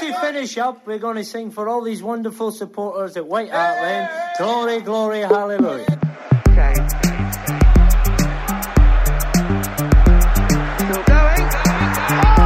[0.00, 3.50] just to finish up, we're going to sing for all these wonderful supporters at White
[3.50, 4.08] Hart Lane.
[4.38, 5.86] Glory, glory, hallelujah.
[6.48, 6.74] Okay.
[10.78, 11.48] Still going.
[12.10, 12.38] Oh,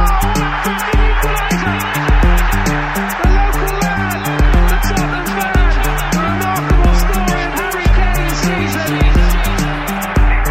[0.63, 1.77] what a equaliser!
[3.21, 4.19] The local lad,
[4.69, 5.69] the Tottenham fan,
[6.13, 8.89] a remarkable story of Harry Kane's season.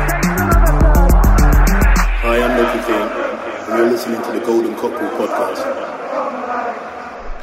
[0.06, 0.76] Takes another
[1.38, 1.90] third.
[2.22, 3.06] Hi, I'm Loki King,
[3.68, 5.81] and you're listening to the Golden Cockerel podcast.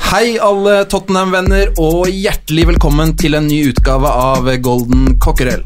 [0.09, 5.61] Hei alle Tottenham-venner, og hjertelig velkommen til en ny utgave av Golden Cockerel.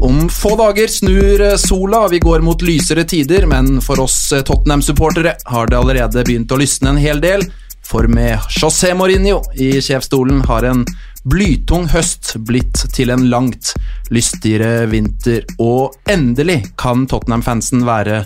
[0.00, 5.68] Om få dager snur sola, vi går mot lysere tider, men for oss Tottenham-supportere har
[5.68, 7.44] det allerede begynt å lysne en hel del,
[7.84, 10.86] for med José Mourinho i sjefsstolen har en
[11.28, 13.74] blytung høst blitt til en langt
[14.08, 18.22] lystigere vinter, og endelig kan Tottenham-fansen være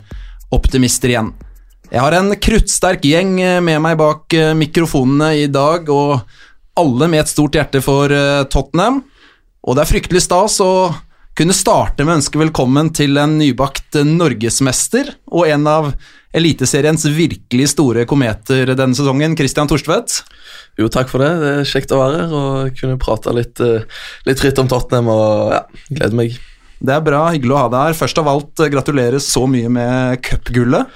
[0.54, 1.34] optimister igjen.
[1.86, 6.18] Jeg har en kruttsterk gjeng med meg bak eh, mikrofonene i dag, og
[6.76, 9.04] alle med et stort hjerte for eh, Tottenham.
[9.66, 10.72] Og det er fryktelig stas å
[11.36, 15.90] kunne starte med å ønske velkommen til en nybakt norgesmester og en av
[16.36, 20.18] Eliteseriens virkelig store kometer denne sesongen, Christian Torstvedt.
[20.80, 21.30] Jo, takk for det.
[21.40, 23.86] Det er kjekt å være her og kunne prate litt, eh,
[24.26, 25.12] litt fritt om Tottenham.
[25.14, 26.40] og ja, gleder meg.
[26.76, 28.00] Det er bra, hyggelig å ha deg her.
[28.02, 30.90] Først av alt, eh, gratulerer så mye med cupgullet.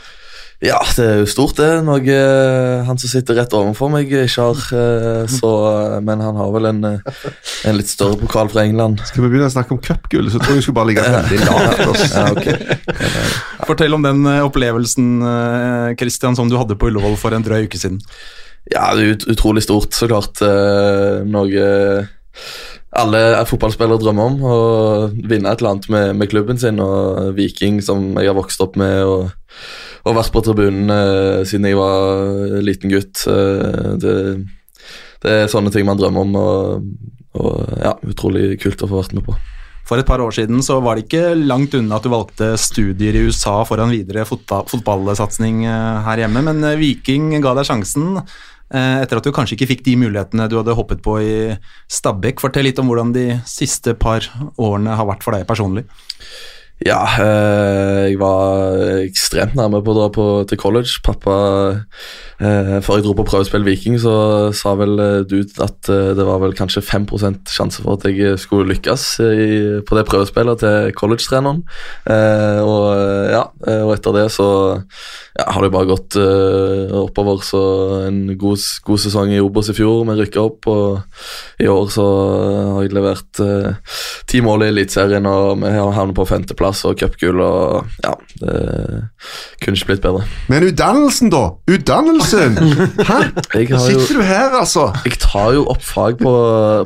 [0.60, 1.68] Ja, det er jo stort, det.
[1.86, 4.58] Noe eh, han som sitter rett overfor meg, ikke har.
[4.76, 7.30] eh, Så, eh, men han har vel en, eh,
[7.70, 9.00] en litt større pokal fra England.
[9.08, 11.40] Skal vi begynne å snakke om cupgull, så tror jeg vi skulle bare ligge veldig
[11.46, 11.80] lavt.
[11.88, 12.10] Altså.
[12.12, 13.64] Ja, okay.
[13.70, 17.64] Fortell om den eh, opplevelsen eh, Christian, som du hadde på Ullevål for en drøy
[17.64, 17.96] uke siden.
[18.68, 20.44] Ja, det er ut, utrolig stort, så klart.
[20.44, 21.64] eh, Noe
[23.00, 24.40] alle fotballspillere drømmer om.
[24.44, 24.56] Å
[25.14, 26.80] vinne et eller annet med, med klubben sin.
[26.84, 29.30] Og Viking, som jeg har vokst opp med og,
[30.04, 33.24] og vært på tribunen eh, siden jeg var liten gutt.
[33.28, 34.16] eh, det,
[35.20, 39.18] det er sånne ting man drømmer om, og, og ja, utrolig kult å få vært
[39.18, 39.38] med på.
[39.90, 43.16] For et par år siden så var det ikke langt unna at du valgte studier
[43.16, 48.20] i USA foran videre fotball, fotballsatsing eh, her hjemme, men eh, Viking ga deg sjansen
[48.20, 51.34] eh, etter at du kanskje ikke fikk de mulighetene du hadde hoppet på i
[51.90, 52.38] Stabæk.
[52.38, 55.88] Fortell litt om hvordan de siste par årene har vært for deg personlig.
[56.80, 61.02] Ja, eh, jeg var ekstremt nærme på å dra på, til college.
[61.04, 61.34] Pappa,
[62.40, 66.24] eh, Før jeg dro på prøvespill Viking, så sa vel eh, du at eh, det
[66.24, 69.48] var vel kanskje 5% sjanse for at jeg skulle lykkes i,
[69.84, 71.60] på det prøvespillet til college-treneren.
[72.08, 72.86] Eh, og,
[73.28, 73.44] ja,
[73.84, 74.48] og etter det så
[75.36, 77.44] ja, har det bare gått eh, oppover.
[77.44, 77.62] Så
[78.06, 80.70] en god, god sesong i Obos i fjor, vi rykka opp.
[80.72, 82.08] Og i år så
[82.72, 83.44] har jeg levert
[84.32, 87.40] ti mål i Eliteserien, og vi har havnet på femteplass og cupgull.
[87.40, 88.54] og Ja, det
[89.62, 90.22] kunne ikke blitt bedre.
[90.48, 91.42] Men utdannelsen, da?
[91.70, 92.56] Utdannelsen!
[93.10, 93.18] Hæ?
[93.60, 94.86] Jo, Sitter du her, altså?
[95.04, 96.32] jeg tar jo opp fag på,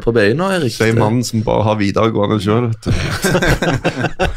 [0.04, 0.74] på BI nå, Erik.
[0.78, 2.92] Det er mannen som bare har videregående sjøl, vet du.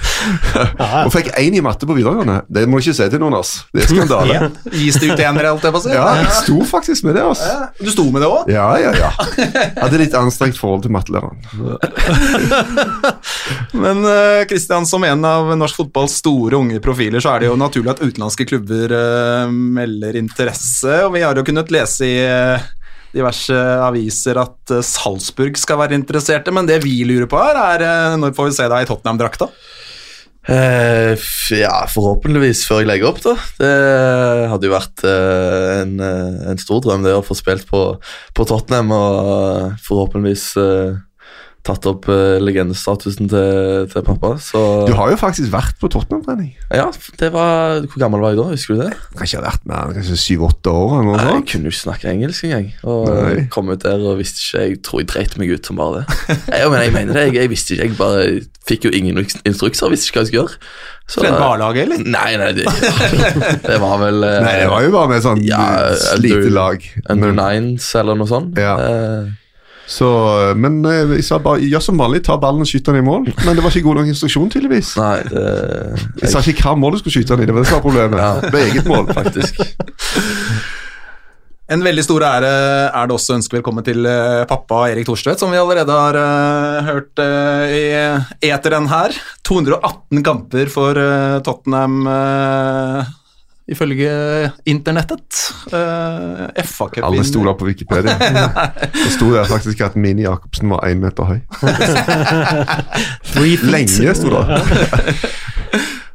[1.06, 2.42] Og fikk én i matte på videregående.
[2.52, 3.54] Det må du ikke si til noen, ass.
[3.74, 4.52] Det er skandale.
[4.74, 5.94] Gis det ut enere, holdt jeg på å si?
[5.96, 7.44] Ja, jeg sto faktisk med det, ass.
[7.80, 8.52] Du sto med det òg?
[8.52, 9.12] Ja, ja, ja.
[9.80, 11.42] Hadde litt anstrengt forhold til mattelæreren.
[13.84, 14.04] Men
[14.50, 18.04] Kristian, som en av norsk fotballs store unge profiler, så er det jo naturlig at
[18.04, 21.02] utenlandske klubber eh, melder interesse.
[21.06, 22.68] Og vi har jo kunnet lese i eh,
[23.16, 27.88] diverse aviser at eh, Salzburg skal være interesserte, men det vi lurer på her, er
[27.88, 29.50] eh, når får vi se deg i Tottenham-drakta?
[30.47, 33.34] F- ja, forhåpentligvis før jeg legger opp, da.
[33.59, 33.72] Det
[34.53, 37.81] hadde jo vært uh, en, eh, en stor drøm det å få spilt på,
[38.38, 40.96] på Tottenham, og forhåpentligvis eh,
[41.68, 44.34] tatt opp uh, legendestatusen til, til pappa.
[44.42, 46.54] Så Du har jo faktisk vært på Tottenham-trening.
[46.74, 46.88] ja,
[47.20, 48.48] det var Hvor gammel var jeg da?
[48.56, 48.94] Husker du det?
[49.14, 50.96] Kan ikke ha vært med, kanskje syv-åtte år.
[50.98, 52.70] eller noe Nei, jeg kunne jo ikke snakke engelsk engang.
[52.88, 53.48] Og Nei.
[53.54, 56.20] kom ut der og visste ikke Jeg tror jeg dreit meg ut som bare det.
[56.58, 58.28] Jeg, men jeg mener det, jeg, jeg visste ikke, jeg bare
[58.68, 60.62] fikk jo ingen instrukser, visste ikke hva jeg skulle gjøre.
[61.08, 62.02] Så- Trent barlaget, eller?
[62.04, 62.66] Nei, nei, det,
[63.70, 65.62] det var vel eh, Nei, det var jo bare med sånn Ja,
[66.20, 66.84] lite lag.
[67.14, 68.60] Under Nines eller noe sånt.
[68.60, 68.74] Ja.
[68.75, 69.30] Eh,
[69.88, 70.07] så,
[70.60, 73.30] men eh, jeg sa bare gjør som vanlig, ta ballen og skyt den i mål.
[73.45, 74.95] Men det var ikke god nok instruksjon, tydeligvis.
[75.00, 75.45] nei, det
[76.25, 77.88] Jeg sa ikke hva mål du skulle skyte den i, det var det som var
[77.88, 78.19] problemet.
[78.19, 78.34] Ja.
[78.44, 79.07] Det var eget mål.
[79.16, 79.63] faktisk.
[81.68, 82.50] En veldig stor ære
[82.95, 86.16] er det også å ønske velkommen til eh, pappa Erik Thorstvedt, som vi allerede har
[86.16, 89.12] uh, hørt uh, i eteren her.
[89.44, 93.12] 218 kamper for uh, Tottenham eh,
[93.68, 94.12] ifølge
[94.66, 95.42] internettet.
[95.72, 98.16] Uh, FA-cupen Alle stoler på Wikipedia.
[98.94, 101.40] Det sto der faktisk at Mini Jacobsen var én meter høy.
[103.74, 104.62] Lenge sto det.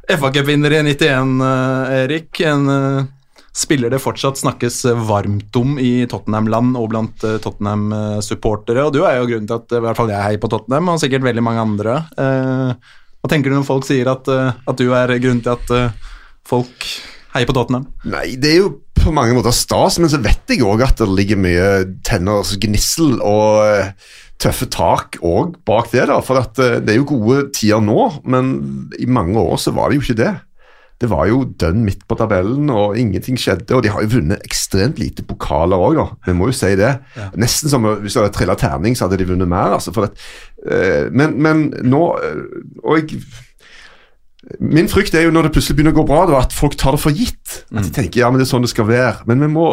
[0.19, 2.39] FA-cupvinner i 91, eh, Erik.
[2.43, 3.05] En eh,
[3.53, 8.83] spiller det fortsatt snakkes varmt om i Tottenham-land og blant eh, Tottenham-supportere.
[8.87, 10.91] Og du er jo grunnen til at eh, i hvert fall jeg heier på Tottenham,
[10.93, 11.97] og sikkert veldig mange andre.
[12.17, 15.75] Eh, hva tenker du når folk sier at, eh, at du er grunnen til at
[15.77, 16.15] eh,
[16.49, 16.89] folk
[17.33, 17.87] heier på Tottenham?
[18.09, 21.09] Nei, det er jo på mange måter stas, men så vet jeg òg at det
[21.11, 21.69] ligger mye
[22.07, 23.91] tenners gnissel og eh,
[24.43, 26.07] tøffe tak òg bak det.
[26.11, 28.55] da, For eh, det er jo gode tider nå, men
[28.99, 30.33] i mange år så var det jo ikke det.
[31.03, 33.73] Det var jo dønn midt på tabellen, og ingenting skjedde.
[33.75, 36.05] Og de har jo vunnet ekstremt lite pokaler òg, da.
[36.29, 36.93] Vi må jo si det.
[37.35, 39.75] Nesten som hvis det hadde trilla terning, så hadde de vunnet mer.
[39.75, 39.91] altså.
[39.91, 40.21] For at,
[40.63, 42.03] eh, men, men nå
[42.85, 43.23] Og jeg
[44.59, 47.01] Min frykt er jo når det plutselig begynner å gå bra, at folk tar det
[47.01, 47.63] for gitt.
[47.73, 49.23] At de tenker ja, men det er sånn det skal være.
[49.29, 49.67] Men vi må,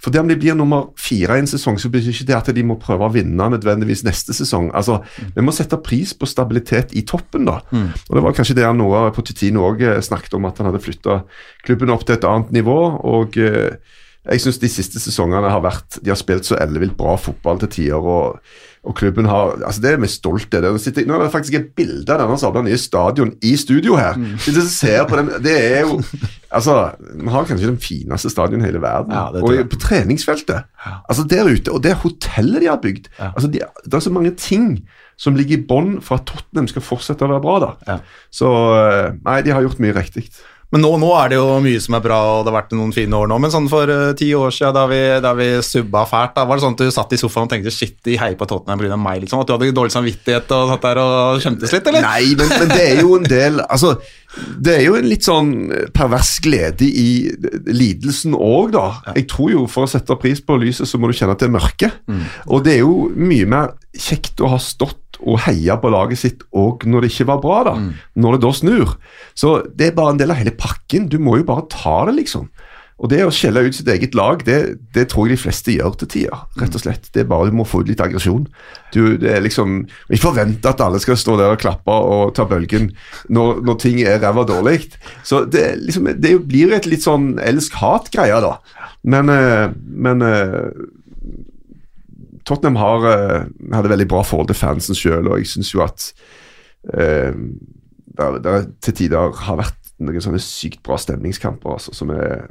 [0.00, 2.52] for det om de blir nummer fire i en sesong, så betyr ikke det at
[2.56, 4.70] de må prøve å vinne nødvendigvis neste sesong.
[4.74, 5.02] Altså,
[5.34, 7.60] Vi må sette pris på stabilitet i toppen, da.
[8.08, 11.22] Og Det var kanskje det Noah Pochettino òg snakket om, at han hadde flytta
[11.64, 12.78] klubben opp til et annet nivå.
[13.04, 13.76] og eh,
[14.24, 17.68] jeg syns de siste sesongene har vært De har spilt så ellevilt bra fotball til
[17.68, 18.00] tider.
[18.00, 18.40] og
[18.84, 20.64] og klubben har, altså Det er vi stolt av.
[20.76, 24.18] Nå er det faktisk et bilde av denne sabla nye stadion i studio her.
[24.44, 26.02] Sitter og ser på den, Det er jo
[26.52, 29.14] altså, Vi har kanskje den fineste stadion i hele verden.
[29.16, 30.68] Ja, og på treningsfeltet.
[31.08, 31.72] Altså Der ute.
[31.72, 33.08] Og det hotellet de har bygd.
[33.18, 34.84] altså de, Det er så mange ting
[35.16, 37.58] som ligger i bånn for at Tottenham skal fortsette å være bra.
[37.62, 37.70] da.
[37.86, 37.98] Ja.
[38.34, 40.26] Så eh, nei, de har gjort mye riktig.
[40.72, 42.94] Men nå, nå er det jo mye som er bra, og det har vært noen
[42.94, 43.38] fine år nå.
[43.42, 46.58] Men sånn for uh, ti år siden, da vi, da vi subba fælt, da var
[46.58, 48.98] det sånn at du satt i sofaen og tenkte shit, de heier på Tottenham pga.
[48.98, 49.44] meg, liksom?
[49.44, 52.06] At du hadde dårlig samvittighet og satt der og skjemtes litt, eller?
[52.08, 53.94] Nei, men, men det er jo en del Altså,
[54.34, 55.52] det er jo en litt sånn
[55.94, 57.08] pervers glede i
[57.70, 58.86] lidelsen òg, da.
[59.14, 61.48] Jeg tror jo for å sette pris på lyset, så må du kjenne at det
[61.50, 61.90] er mørke.
[62.50, 66.42] Og det er jo mye mer kjekt å ha stått og heia på laget sitt
[66.58, 67.74] òg når det ikke var bra, da.
[68.20, 68.94] Når det da snur.
[69.38, 71.10] Så det er bare en del av hele pakken.
[71.12, 72.48] Du må jo bare ta det, liksom.
[73.02, 74.58] Og det å skjelle ut sitt eget lag, det,
[74.94, 76.44] det tror jeg de fleste gjør til tider.
[76.60, 77.08] rett og slett.
[77.12, 78.46] Det er bare Du må få ut litt aggresjon.
[78.94, 82.46] Du, det er liksom, Ikke forvente at alle skal stå der og klappe og ta
[82.46, 82.92] bølgen
[83.34, 84.94] når, når ting er ræva dårlig.
[85.26, 88.54] Så det, liksom, det blir et litt sånn elsk-hat-greie, da.
[89.02, 90.70] Men, eh, men eh,
[92.46, 96.12] Tottenham har, eh, hadde veldig bra forhold til fansen sjøl, og jeg syns jo at
[96.94, 97.34] eh,
[98.14, 101.76] det til tider har vært noen sånne sykt bra stemningskamper.
[101.76, 102.48] Altså, som er,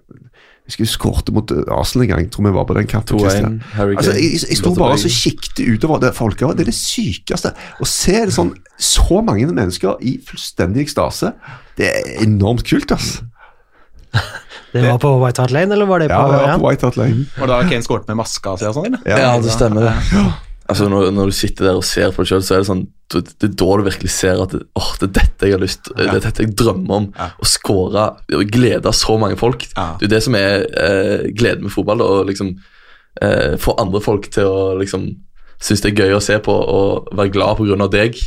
[0.64, 3.20] jeg husker vi skårte mot Arsenal en gang, tror vi var på den kampen.
[3.20, 3.58] 2-1, Christian.
[3.76, 6.56] Harry Altså, jeg, jeg sto bare og så kikket utover det folket.
[6.56, 7.52] Det er det sykeste.
[7.54, 11.34] Å se det sånn, så mange mennesker i fullstendig ekstase,
[11.80, 13.28] det er enormt kult, altså.
[14.74, 16.88] Det var på White Hart Lane, eller var det på Ja, det var på White
[16.88, 17.28] Hart Lane.
[17.42, 19.06] Og da Kane skåret med maska si og sånn, eller?
[19.10, 19.90] Ja, det stemmer.
[19.90, 20.24] det.
[20.72, 22.86] Altså, når, når du sitter der og ser på det sjøl, så er det sånn
[23.12, 25.90] Det er da du virkelig ser at det, åh, det er dette jeg har lyst
[25.92, 27.10] Det er dette jeg drømmer om.
[27.14, 28.06] Å skåre
[28.38, 29.68] og glede så mange folk.
[29.76, 29.90] Ja.
[30.00, 32.04] Det er det som er eh, gleden med fotball.
[32.06, 32.54] Å liksom
[33.22, 35.10] eh, få andre folk til å liksom
[35.64, 38.18] synes det er gøy å se på og være glad på grunn av deg.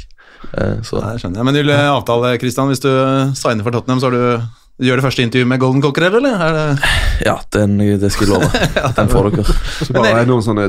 [0.52, 1.48] Eh, så Nei, det skjønner jeg.
[1.48, 2.92] Men vil avtale, Christian, hvis du
[3.36, 6.34] signer for Tottenham, så har du du gjør det første intervjuet med Golden Cocker, eller?
[6.36, 6.88] Er det...
[7.24, 8.64] ja, den, det skal jeg love.
[8.98, 9.54] Den får dere.
[9.80, 10.66] Så bare er det noen sånne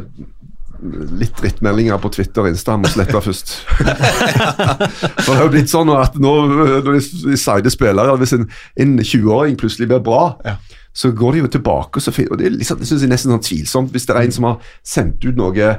[1.18, 3.54] litt drittmeldinger på Twitter og Insta må slette først.
[5.24, 8.48] For det har jo blitt sånn at nå når de, de signer spillere Hvis en,
[8.80, 10.58] en 20-åring plutselig blir bra,
[10.98, 12.00] så går de jo tilbake.
[12.00, 13.94] Og, så, og det, liksom, det synes jeg nesten sånn tvilsomt.
[13.94, 15.74] Hvis det er en som har sendt ut noe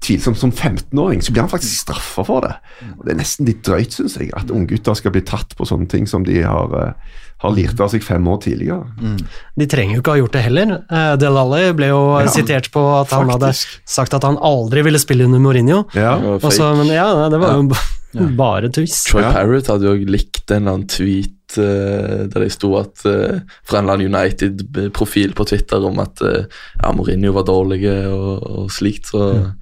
[0.00, 2.54] tvilsomt som 15-åring, så blir han faktisk straffa for det.
[2.98, 5.88] Og Det er nesten litt drøyt, syns jeg, at unggutter skal bli tatt på sånne
[5.92, 9.18] ting som de har, eh, har lirt av seg fem år tidligere.
[9.60, 10.72] De trenger jo ikke ha gjort det heller.
[10.90, 13.52] Eh, Delali ble jo Ja, sitert på at han hadde
[13.88, 15.82] sagt at han aldri ville spille under Mourinho.
[15.94, 16.16] Ja.
[16.16, 16.76] Det var Og så- fake.
[16.78, 17.68] men ja, det var jo
[18.14, 18.26] ja.
[18.36, 19.04] bare tuss.
[19.04, 19.22] Troy.
[19.22, 23.84] Parrott hadde jo likt en eller annen tweet eh, der det sto at fra en
[23.88, 29.06] eller annen United-profil på Twitter om at ja, Mourinho var dårlig og, og slikt.
[29.12, 29.52] Så Og,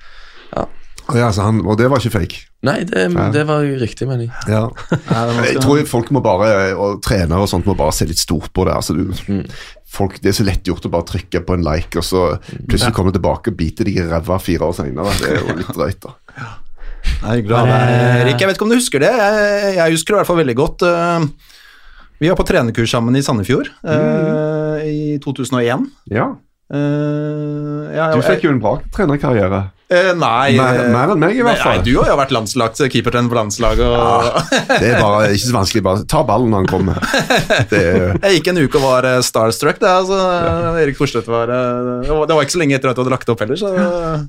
[1.17, 2.41] ja, så han, og det var ikke fake.
[2.67, 3.29] Nei, det, Ja.
[3.33, 4.33] det var jo riktig, mener jeg.
[4.51, 4.65] Ja.
[5.47, 8.67] Jeg tror folk må bare, og trenere og sånt må bare se litt stort på
[8.69, 8.75] det.
[8.75, 9.45] Altså, du,
[9.89, 12.25] folk, det er så lett gjort å bare trykke på en like, og så
[12.69, 15.15] plutselig komme tilbake og bite deg i ræva fire år senere.
[15.23, 16.17] Det er jo litt drøyt, da.
[17.23, 18.43] Nei, deg, Erik.
[18.43, 19.13] Jeg vet ikke om du husker det.
[19.15, 20.85] Jeg, jeg husker det i hvert fall veldig godt.
[20.89, 21.55] Eh,
[22.19, 25.89] Vi var på trenerkurs sammen i Sandefjord eh, i 2001.
[26.13, 26.35] Ja,
[26.69, 29.71] Uh, ja, du fikk jo en bra trenerkarriere.
[29.89, 31.79] Eh, nei Mer, eh, mer enn meg, i hvert fall.
[31.79, 33.89] Nei, du har jo vært landslags keepertrener på landslaget.
[33.89, 35.83] Og Det er bare ikke så vanskelig.
[35.87, 36.99] Bare ta ballen når han kommer.
[37.73, 39.79] Det er, Jeg gikk en uke og var eh, starstruck.
[39.81, 40.19] Det, altså,
[40.83, 43.33] Erik Forstvedt var Det var det var ikke så lenge etter at du hadde lagt
[43.33, 43.57] opp heller.
[43.57, 43.71] Så.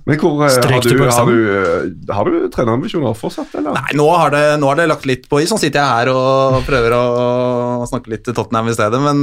[0.07, 3.75] men hvor, har, du du, har, du, har du trenerambisjoner fortsatt, eller?
[3.75, 5.51] Nei, nå har, det, nå har det lagt litt på is.
[5.51, 9.19] Sånn sitter jeg her og prøver å snakke litt til Tottenham i stedet, men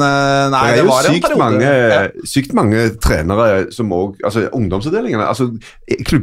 [0.52, 1.40] nei, det det jo sykt en periode.
[1.46, 2.04] mange, Ja.
[2.28, 5.24] sykt mange trenere som òg Altså ungdomsavdelingene.
[5.32, 5.48] altså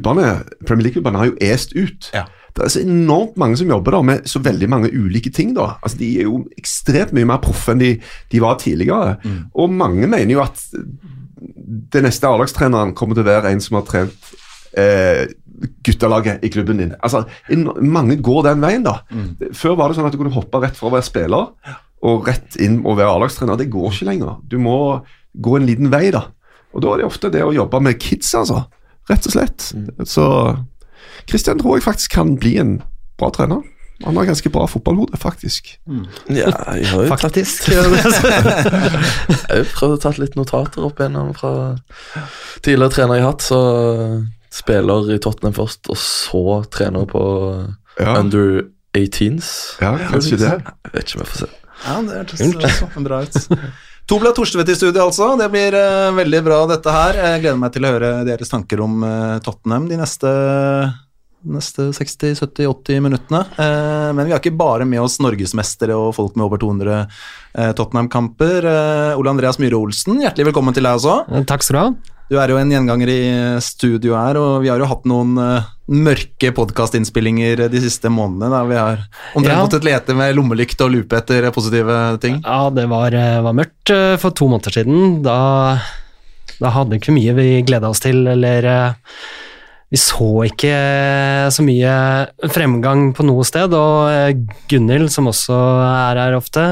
[0.03, 2.09] Klubbene, Premier League-klubbene har jo est ut.
[2.13, 2.25] Ja.
[2.53, 5.55] Det er så enormt mange som jobber der med så veldig mange ulike ting.
[5.55, 5.77] da.
[5.81, 7.95] Altså De er jo ekstremt mye mer proffe enn de,
[8.31, 9.15] de var tidligere.
[9.23, 9.39] Mm.
[9.55, 10.61] Og mange mener jo at
[11.93, 14.29] den neste A-lagstreneren kommer til å være en som har trent
[14.77, 15.25] eh,
[15.83, 16.93] guttelaget i klubben din.
[17.01, 18.99] Altså, en, Mange går den veien, da.
[19.09, 19.49] Mm.
[19.57, 21.49] Før var det sånn at du kunne hoppe rett fra å være spiller
[22.03, 23.57] og rett inn og være A-lagstrener.
[23.57, 24.37] Det går ikke lenger.
[24.45, 24.77] Du må
[25.33, 26.27] gå en liten vei, da.
[26.73, 28.65] Og da er det ofte det å jobbe med kids, altså.
[29.11, 29.69] Rett og slett.
[30.07, 30.25] Så
[31.29, 32.77] Christian tror jeg faktisk kan bli en
[33.19, 33.61] bra trener.
[34.03, 35.69] Han har ganske bra fotballhode, faktisk.
[36.27, 37.67] Ja, jeg har jo tatt, Faktisk.
[37.71, 41.51] jeg har jo prøvd å ta litt notater opp igjennom fra
[42.65, 43.45] tidligere trener jeg har hatt.
[43.45, 43.59] Så
[44.53, 46.43] spiller i Tottenham først, og så
[46.73, 47.23] trener på
[47.99, 48.65] Ja, under
[48.97, 49.79] 18s.
[49.81, 50.51] ja kanskje det.
[50.57, 51.51] Jeg vet ikke om jeg får se.
[51.83, 53.39] Ja, det hørtes sånn bra ut.
[54.05, 55.29] Tobla Torstvedt i studio, altså.
[55.39, 57.19] Det blir uh, veldig bra, dette her.
[57.21, 60.31] Jeg gleder meg til å høre deres tanker om uh, Tottenham de neste,
[61.47, 63.45] neste 60-70-80 minuttene.
[63.55, 67.71] Uh, men vi har ikke bare med oss norgesmestere og folk med over 200 eh,
[67.79, 68.67] Tottenham-kamper.
[69.15, 71.45] Ole Andreas Myhre Olsen, hjertelig velkommen til deg også.
[71.47, 72.19] Takk skal du ha.
[72.33, 73.17] Du er jo en gjenganger i
[73.61, 78.49] studio her, og vi har jo hatt noen eh, mørke podkastinnspillinger de siste månedene.
[78.49, 79.03] Da vi har
[79.37, 79.59] omtrent Ja.
[79.61, 82.39] måttet lete med lommelykt og lupe etter positive ting.
[82.41, 85.21] Ja, det var, eh, var mørkt eh, for to måneder siden.
[85.21, 85.77] Da,
[86.57, 88.93] da hadde ikke mye vi gleda oss til, eller eh,
[89.93, 90.73] Vi så ikke
[91.53, 91.91] så mye
[92.49, 94.33] fremgang på noe sted, og eh,
[94.73, 95.53] Gunhild, som også
[95.85, 96.63] er her ofte,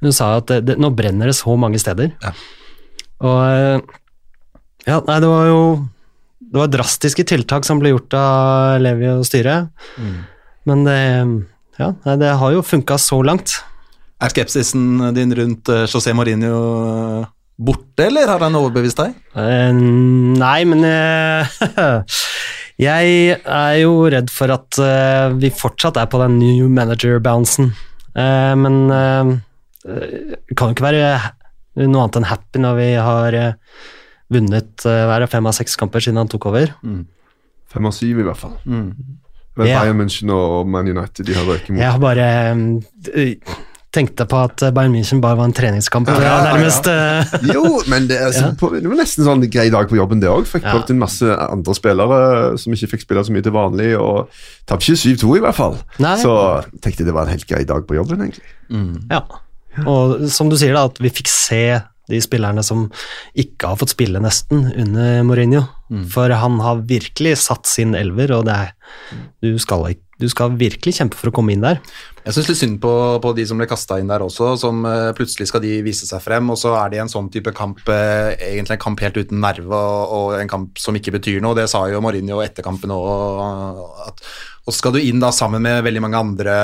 [0.00, 2.14] hun sa at det, nå brenner det så mange steder.
[2.24, 2.32] Ja.
[3.20, 4.00] Og eh,
[4.84, 5.60] Ja, nei, det var jo
[6.44, 9.72] Det var drastiske tiltak som ble gjort av Levi og styret,
[10.68, 10.98] men det
[11.80, 13.56] Ja, nei, det har jo funka så langt.
[14.22, 17.24] Er skepsisen din rundt eh, José Mourinho eh,
[17.56, 19.16] borte, eller har han overbevist deg?
[19.34, 19.74] Uh,
[20.38, 21.58] nei, men uh,
[22.86, 27.72] jeg er jo redd for at uh, vi fortsatt er på den new manager-bouncen.
[28.14, 29.34] Men uh,
[30.54, 31.08] kan jo ikke være
[31.82, 33.38] noe annet enn happy når vi har
[34.32, 36.72] vunnet uh, hver av fem av seks kamper siden han tok over.
[37.74, 38.56] Fem av syv, i hvert fall.
[38.64, 38.88] Mm.
[39.56, 39.82] Men Ja.
[39.84, 41.78] Bayern München og Man United de har røyket mot.
[41.78, 42.24] Jeg har bare
[43.14, 43.34] eh,
[43.94, 46.08] tenkte på at Bayern München bare var en treningskamp.
[46.10, 46.56] Ja, ja, ja.
[46.56, 48.56] nærmest eh, Jo, men det, altså, Ja.
[48.58, 50.48] på, det var nesten sånn grei dag på jobben, det òg.
[50.50, 50.74] Fikk Ja.
[50.80, 53.92] inn en masse andre spillere som ikke fikk spille så mye til vanlig.
[54.00, 54.26] og
[54.66, 55.78] Tapte ikke 7-2, i hvert fall.
[56.02, 56.16] Nei.
[56.18, 56.34] Så
[56.82, 58.50] tenkte det var en helt grei dag på jobben, egentlig.
[59.10, 59.22] Ja.
[59.86, 61.62] Og som du sier, da, at vi fikk se
[62.08, 62.90] de spillerne som
[63.34, 65.62] ikke har fått spille nesten under Mourinho.
[66.10, 68.72] For han har virkelig satt sin elver, og det er,
[69.42, 71.80] du, skal, ikke- du skal virkelig kjempe for å komme inn der.
[72.24, 72.90] Jeg syns litt synd på,
[73.20, 76.22] på de som ble kasta inn der også, som eh, plutselig skal de vise seg
[76.24, 79.44] frem, og så er det en sånn type kamp, eh, egentlig en kamp helt uten
[79.44, 81.56] nerve, og, en kamp som ikke betyr noe.
[81.58, 84.24] Det sa jo Mourinho etter kampen òg,
[84.64, 86.54] og så skal du inn da sammen med veldig mange andre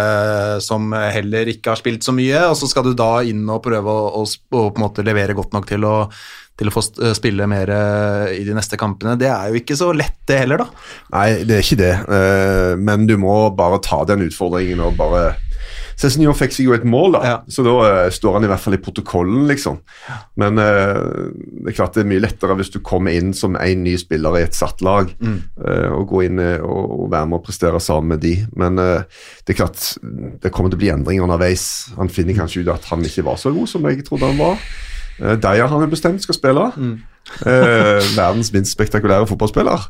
[0.64, 3.93] som heller ikke har spilt så mye, og så skal du da inn og prøve
[3.93, 5.97] å, å, å på en måte levere godt nok til å,
[6.61, 6.85] til å få
[7.17, 9.17] spille mer eh, i de neste kampene.
[9.21, 10.88] Det er jo ikke så lett det heller, da.
[11.17, 11.95] Nei, det er ikke det.
[12.07, 15.31] eh, men du må bare ta den utfordringen og bare
[16.00, 17.33] Cezinio fikk seg jo et mål, da, Ja.
[17.52, 19.83] så da uh, står han i hvert fall i protokollen, liksom.
[20.40, 21.29] Men uh,
[21.61, 24.38] det er klart det er mye lettere hvis du kommer inn som en ny spiller
[24.38, 27.83] i et satt lag, eh, og gå inn eh, og, og være med og prestere
[27.85, 28.33] sammen med de.
[28.57, 29.05] Men eh,
[29.45, 29.83] det er klart
[30.40, 31.67] det kommer til å bli endringer underveis.
[32.00, 34.57] Han finner kanskje ut at han ikke var så god som jeg trodde han var.
[35.20, 36.66] Uh, Deia har vi bestemt skal spille.
[37.46, 39.84] Eh, verdens minst spektakulære fotballspiller.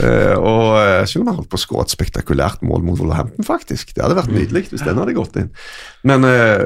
[0.00, 3.92] Uh, og selv om han holdt på å skåre et spektakulært mål mot Wolverhampton, faktisk.
[3.96, 5.50] Det hadde vært nydelig hvis den hadde gått inn.
[6.08, 6.64] Men eh,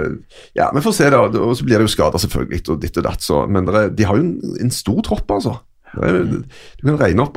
[0.54, 1.24] ja, vi får se, da.
[1.26, 3.24] Og så blir det jo skader, selvfølgelig, og ditt og datt.
[3.24, 3.40] Så.
[3.50, 5.56] Men er- de har jo en, en stor tropp, altså.
[5.94, 7.36] Er, du kan regne opp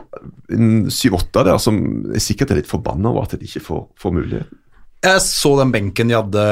[0.53, 1.77] en syv-åtte der som
[2.09, 4.63] er sikkert er litt forbanna over at de ikke får, får muligheten.
[5.07, 6.43] Jeg så den benken de hadde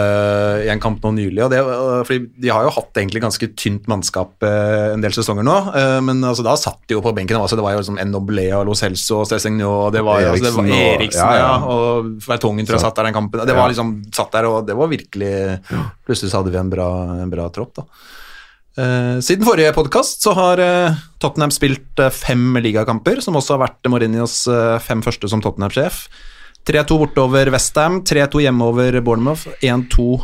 [0.66, 1.60] i en kamp nå nylig, og det,
[2.08, 5.98] fordi de har jo hatt egentlig ganske tynt mannskap eh, en del sesonger nå, eh,
[6.06, 8.66] men altså, da satt de jo på benken, altså, det var jo liksom Ndoblé og
[8.70, 11.40] Lo Celso og Stessegno, og det var jo altså, det var Eriksen og- Eriksen, ja,
[11.40, 11.72] ja, ja.
[11.78, 14.78] og Vertongen tror jeg satt der den kampen, det var liksom satt der, og det
[14.80, 15.34] var virkelig,
[16.06, 16.90] plutselig så hadde vi en bra,
[17.26, 17.88] en bra tropp da.
[18.76, 20.60] Eh, siden forrige podkast så har
[21.24, 24.42] Tottenham spilt fem ligakamper, som også har vært Mourinhos
[24.84, 26.06] fem første som Tottenham-sjef.
[26.66, 30.24] 3-2 borte over Westham, 3-2 hjemme over Bournemouth, 1-2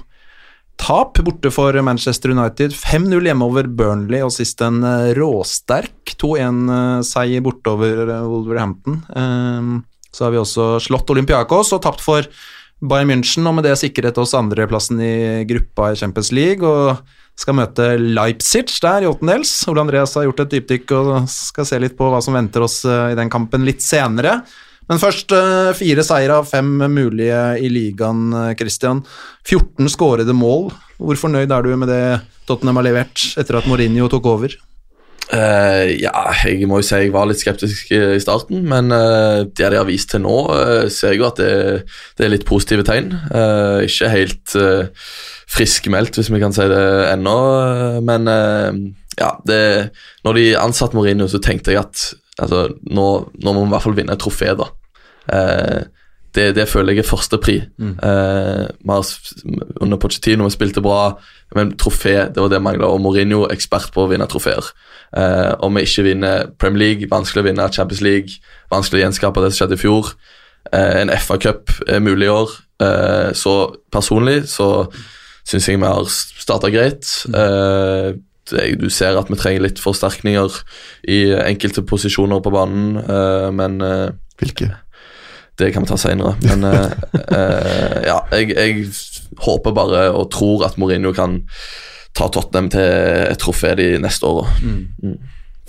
[0.82, 7.44] tap borte for Manchester United, 5-0 hjemme over Burnley, og sist en eh, råsterk 2-1-seier
[7.46, 8.98] borte over eh, Wolverhampton.
[9.14, 9.70] Eh,
[10.12, 12.26] så har vi også slått Olympiakos og tapt for
[12.82, 16.66] Bayern München, og med det sikret oss andreplassen i gruppa i Champions League.
[16.66, 16.98] og
[17.42, 19.54] skal møte Leipzig der i åttendels.
[19.72, 22.82] Ole Andreas har gjort et dypdykk og skal se litt på hva som venter oss
[22.86, 24.42] eh, i den kampen litt senere.
[24.92, 29.00] Men først eh, fire seire av fem mulige i ligaen, eh, Christian.
[29.48, 30.68] 14 skårede mål.
[31.00, 32.04] Hvor fornøyd er du med det
[32.50, 34.58] Tottenham har levert etter at Mourinho tok over?
[35.32, 36.12] Uh, ja,
[36.44, 39.88] jeg må jo si jeg var litt skeptisk i starten, men uh, det de har
[39.88, 41.54] vist til nå, uh, ser jeg jo at det,
[42.20, 43.14] det er litt positive tegn.
[43.86, 44.58] Ikke helt
[45.48, 46.84] friskmeldt, hvis vi kan si det
[47.14, 47.38] ennå,
[48.04, 49.64] men ja, det,
[50.28, 53.88] når de ansatte Mourinho, så tenkte jeg at altså, nå, nå må vi i hvert
[53.88, 54.68] fall vinne et trofé, da.
[55.30, 55.82] Eh,
[56.36, 57.58] det, det føler jeg er førstepri.
[57.78, 57.96] Mm.
[58.08, 58.68] Eh,
[59.82, 61.18] under Pochettino vi spilte bra,
[61.56, 62.88] men trofé det var det mangla.
[62.88, 64.72] Og Mourinho ekspert på å vinne trofeer.
[65.18, 68.40] Eh, om vi ikke vinner Premier League, vanskelig å vinne Champions League,
[68.72, 70.14] vanskelig å gjenskape det som skjedde i fjor.
[70.72, 72.56] Eh, en FA-cup er mulig i år.
[72.82, 73.56] Eh, så
[73.92, 74.88] personlig så
[75.48, 77.10] syns jeg vi har starta greit.
[77.28, 78.14] Eh,
[78.80, 80.56] du ser at vi trenger litt forsterkninger
[81.12, 82.98] i enkelte posisjoner på banen,
[83.56, 83.78] men
[84.42, 84.72] Hvilke?
[85.62, 86.36] Det kan vi ta senere.
[86.48, 86.96] Men eh,
[87.38, 88.88] eh, ja, jeg, jeg
[89.46, 91.42] håper bare og tror at Mourinho kan
[92.18, 92.84] ta Tottenham til
[93.32, 94.50] et trofé de neste åra.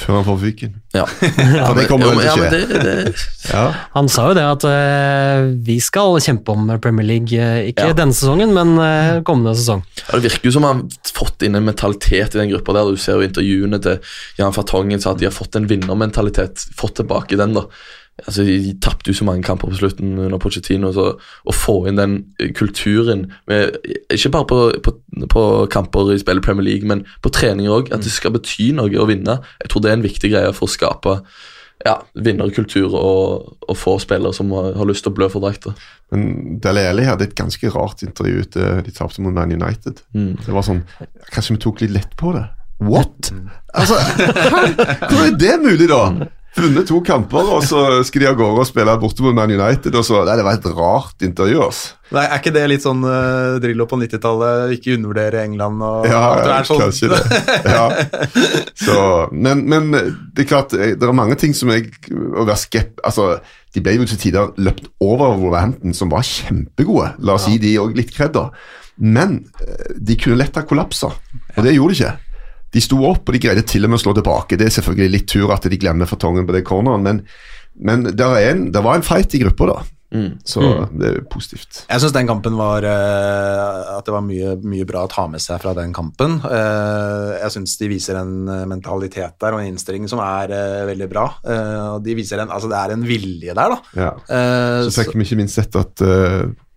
[0.02, 0.70] Før han får fyken.
[0.96, 1.04] Ja.
[1.68, 4.64] For det kommer Jo, men- til ja, men det, det, Han sa jo det at
[4.66, 7.94] uh, vi skal kjempe om Premier League, ikke Ja.
[8.00, 9.84] denne sesongen, men uh, kommende sesong.
[10.00, 12.90] ja, det virker jo som han har fått inn en mentalitet i den gruppa der.
[12.90, 14.00] Du ser jo intervjuene til
[14.40, 16.66] Jan Fartongen sa at de har fått en vinnermentalitet.
[16.80, 17.68] Fått tilbake den, da.
[18.21, 20.92] Altså, De tapte jo så mange kamper på slutten under Pochettino.
[20.92, 22.19] Så å få inn den
[22.59, 23.78] kulturen, med,
[24.12, 24.97] ikke bare på, på,
[25.33, 28.92] på kamper i spillet Premier League, men på treninger òg, at det skal bety noe
[29.00, 29.40] å vinne.
[29.64, 31.19] Jeg tror det er en viktig greie for å skape
[31.83, 35.75] ja, vinnerkultur og, og få spillere som har, har lyst til å blø for drakta.
[36.12, 40.04] Men Dele Alli hadde et ganske rart intervju etter de tapte mot Man United.
[40.14, 40.37] Mm.
[40.45, 40.85] Det var sånn
[41.33, 42.45] Kanskje vi tok litt lett på det?
[42.83, 43.33] What?!
[43.75, 43.99] Altså.
[45.09, 46.31] Hvordan er det mulig, da?
[46.52, 49.94] Vunnet to kamper, og så skal de av gårde og spille borte mot Man United.
[49.97, 51.62] Og så, nei, Det var et rart intervju.
[51.64, 51.94] altså.
[52.12, 54.74] Nei, Er ikke det litt sånn uh, Drillo på 90-tallet?
[54.76, 56.20] Ikke undervurdere England og Ja,
[56.59, 57.22] er sånn- kanskje det.
[57.72, 57.87] Ja.
[58.76, 58.98] Så,
[59.33, 63.00] men, men det er klart, eh, det er mange ting som jeg å være skept
[63.07, 63.38] Altså,
[63.72, 67.14] De ble jo til tider løpt over Wolverhampton, som var kjempegode.
[67.24, 68.50] La oss gi de òg litt kred, da.
[69.00, 71.09] Men eh, de kunne lett ha kollapsa,
[71.57, 72.12] og det gjorde de ikke.
[72.72, 74.58] De sto opp, og de greide til og med å slå tilbake.
[74.58, 77.20] Det er selvfølgelig litt tur at de glemmer fartongen på det corneren, men,
[77.76, 79.82] men det, er en, det var en fight i gruppa, da.
[80.44, 80.61] Så
[80.92, 81.85] det er positivt.
[81.88, 85.40] Jeg syns den kampen var eh, At det var mye, mye bra å ta med
[85.40, 86.35] seg fra den kampen.
[86.44, 90.53] Eh, jeg syns de viser en eh, mentalitet der og en innstilling som er
[90.90, 91.25] veldig bra.
[91.46, 93.81] Eh, og de viser en, altså Det er en vilje der, da.
[93.96, 94.11] Ja.
[94.90, 96.05] Så fikk vi ikke minst sett at,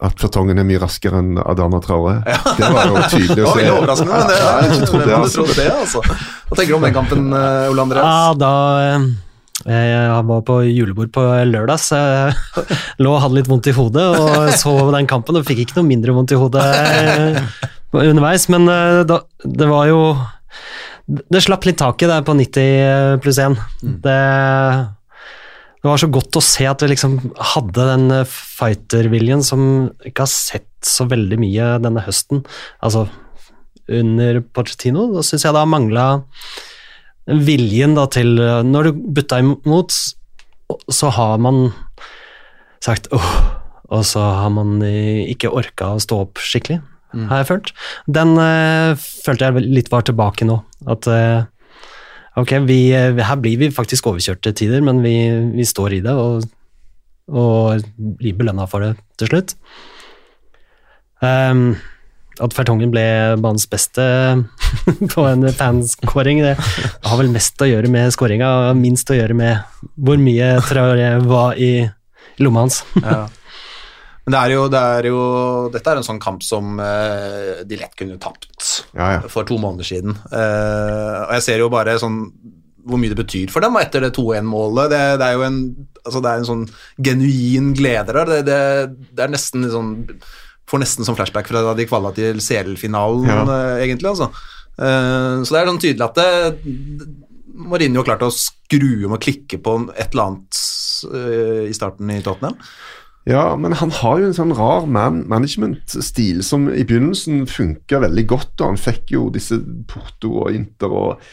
[0.05, 2.17] at fartongen er mye raskere enn Adana Traore.
[2.55, 3.61] Det var jo tydelig det å var se.
[3.61, 5.43] veldig overraskende, men det, Ja, jeg ikke trodde det, altså.
[5.43, 6.03] trodd det, altså.
[6.47, 8.09] Hva tenker du om den kampen, Ole Andreas?
[8.09, 8.53] Ja, da
[9.63, 12.35] eh, Jeg var på julebord på lørdag, så Jeg
[13.03, 15.89] lå og hadde litt vondt i hodet og så den kampen og fikk ikke noe
[15.89, 17.39] mindre vondt i hodet eh,
[17.95, 20.01] underveis, men eh, da, det var jo
[21.31, 23.57] Det slapp litt taket der på 90 pluss 1.
[24.03, 24.19] Det,
[25.85, 27.19] det var så godt å se at vi liksom
[27.53, 32.41] hadde den fighterviljen som ikke har sett så veldig mye denne høsten.
[32.81, 33.05] Altså
[33.85, 36.07] under Pochettino, da syns jeg det har mangla
[37.25, 39.93] viljen da til Når du butta imot,
[40.93, 41.71] så har man
[42.85, 43.31] sagt åh,
[43.89, 46.79] og så har man ikke orka å stå opp skikkelig,
[47.29, 47.71] har jeg følt.
[48.05, 48.93] Den uh,
[49.25, 50.59] følte jeg litt var tilbake nå.
[50.91, 51.47] At uh,
[52.39, 55.15] ok, vi, eh, her blir vi faktisk overkjørt til tider, men vi,
[55.55, 56.45] vi står i det og,
[57.31, 57.85] og
[58.19, 59.55] blir belønna for det til slutt.
[61.23, 61.69] Ehm,
[62.43, 63.05] at Fertongen ble
[63.41, 64.03] banens beste
[65.13, 69.37] på en fanskåring, det har vel mest å gjøre med skåringa, og minst å gjøre
[69.37, 71.73] med hvor mye Traoré var i
[72.43, 72.83] lomma hans.
[73.05, 73.25] Ja.
[74.25, 75.17] Men det er jo, det er jo
[75.69, 78.47] Dette er en sånn kamp som uh, de lett kunne tapt
[78.97, 79.19] Ja, ja.
[79.29, 80.15] for to måneder siden.
[80.31, 82.23] Uh, og jeg ser jo bare sånn
[82.85, 84.89] hvor mye det betyr for dem etter det 2-1-målet.
[84.93, 85.59] Det, det er jo en,
[86.03, 86.65] altså det er en sånn
[87.07, 88.29] genuin glede der.
[88.29, 88.59] Det, det,
[89.13, 89.93] det er nesten litt sånn
[90.69, 93.41] Får nesten som flashback fra da de kvala til CL-finalen, Ja.
[93.45, 94.09] eh, egentlig.
[94.15, 94.31] altså.
[94.79, 96.59] Eh, så det er sånn tydelig at det,
[97.55, 100.57] Mourinho har klart å skru om og klikke på et eller annet
[101.13, 102.57] eh, i starten i Tottenham.
[103.25, 108.25] Ja, men han har jo en sånn rar man management-stil som i begynnelsen funka veldig
[108.29, 108.51] godt.
[108.61, 109.57] og Han fikk jo disse
[109.89, 111.23] Porto og Inter og,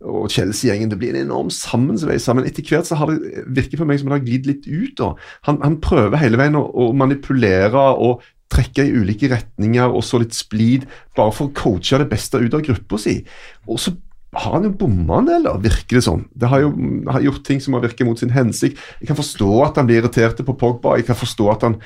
[0.00, 0.88] og Chelsea-gjengen.
[0.94, 4.08] Det blir en enorm sammensveisa, men etter hvert så har det virket for meg som
[4.08, 5.02] det har glidd litt ut.
[5.50, 10.20] Han, han prøver hele veien å, å manipulere og trekke i ulike retninger og så
[10.22, 10.86] litt splid,
[11.16, 13.18] bare for å coache det beste ut av gruppa si.
[13.66, 13.94] Og så
[14.32, 16.22] har han jo bomma en del, virker det som.
[16.32, 16.70] Det har jo
[17.12, 18.80] har gjort ting som har virket mot sin hensikt.
[19.00, 21.76] Jeg kan forstå at han blir irritert på Pogba, jeg kan forstå at han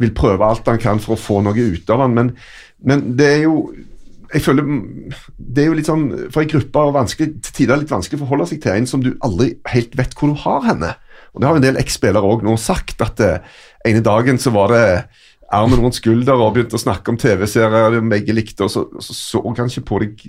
[0.00, 2.34] vil prøve alt han kan for å få noe ut av han, men,
[2.84, 3.56] men det er jo
[4.34, 4.64] jeg føler
[5.38, 8.48] Det er jo litt sånn for en gruppe vanskelig, til tider litt vanskelig å forholde
[8.50, 10.90] seg til en som du aldri helt vet hvor du har henne.
[11.34, 13.38] Og Det har en del eks-spillere òg nå sagt, at eh,
[13.86, 14.84] ene dagen så var det
[15.52, 19.42] armen rundt skulder og begynte å snakke om TV-serier begge likte, og så, så så
[19.44, 20.24] han ikke på deg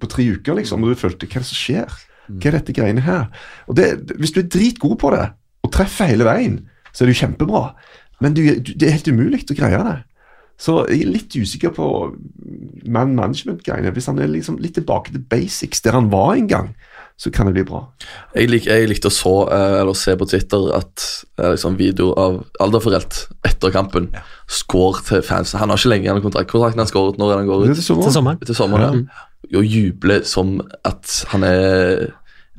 [0.00, 1.96] på tre uker, liksom, og du følte hva er det som skjer?
[2.30, 3.26] Hva er dette greiene her?
[3.66, 3.88] Og det,
[4.20, 5.26] Hvis du er dritgod på det,
[5.64, 6.60] og treffer hele veien,
[6.92, 7.64] så er det jo kjempebra,
[8.20, 9.98] men du, du, det er helt umulig å greie det.
[10.60, 11.86] Så jeg er litt usikker på
[12.84, 13.92] man management-greiene.
[13.96, 16.74] Hvis han er liksom litt tilbake til basics, der han var en gang,
[17.20, 17.82] så kan det bli bra.
[18.32, 21.02] Jeg, lik, jeg likte å så, eh, eller se på Twitter at
[21.36, 24.06] eh, liksom video av Alderforelt etter kampen
[24.48, 25.52] skår til fans.
[25.60, 26.48] Han har ikke lenge igjen av kontrakt.
[26.48, 28.08] Kontrakten han skåret når han går ut Til sommeren.
[28.08, 28.40] Til sommeren.
[28.48, 29.02] til sommeren.
[29.04, 29.58] Ja.
[29.60, 30.56] Og jubler som
[30.88, 32.08] at han er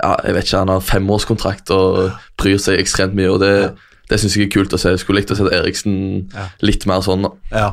[0.02, 3.30] ja, jeg vet ikke, Han har femårskontrakt og bryr seg ekstremt mye.
[3.34, 3.72] og det,
[4.10, 4.94] det syns jeg er kult å se.
[4.94, 6.30] Jeg skulle likt å se Eriksen
[6.62, 7.26] litt mer sånn.
[7.50, 7.72] Ja.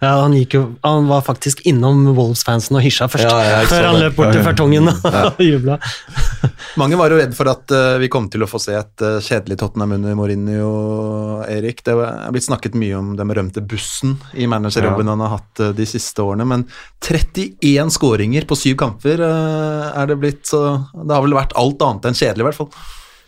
[0.00, 3.86] Ja, han, gikk jo, han var faktisk innom Wolves-fansen og hysja først, Ja, ja, før
[3.88, 5.78] han løp bort til fartongen og jubla.
[6.80, 9.16] Mange var jo redd for at uh, vi kom til å få se et uh,
[9.24, 10.68] kjedelig Tottenham under Mourinho,
[11.48, 11.80] Erik.
[11.86, 15.72] Det er blitt snakket mye om den berømte bussen i managerjobben han har hatt uh,
[15.76, 16.66] de siste årene, men
[17.00, 22.10] 31 skåringer på syv kamper er det blitt, så det har vel vært alt annet
[22.10, 22.72] enn kjedelig, i hvert fall.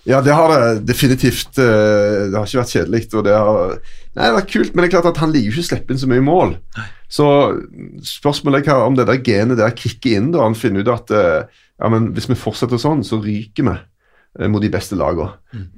[0.08, 1.58] Ja, det har det definitivt.
[1.60, 3.02] eh, Det har ikke vært kjedelig.
[3.14, 3.74] og det har,
[4.16, 5.92] nei, det har vært kult, Men det er klart at han liker ikke å slippe
[5.92, 6.54] inn så mye mål.
[7.08, 7.26] Så
[8.04, 10.32] spørsmålet er om det der genet der kicker inn.
[10.32, 11.44] da Han finner ut at eh,
[11.78, 13.74] ja, men hvis vi fortsetter sånn, så ryker vi
[14.40, 15.30] eh, mot de beste lagene.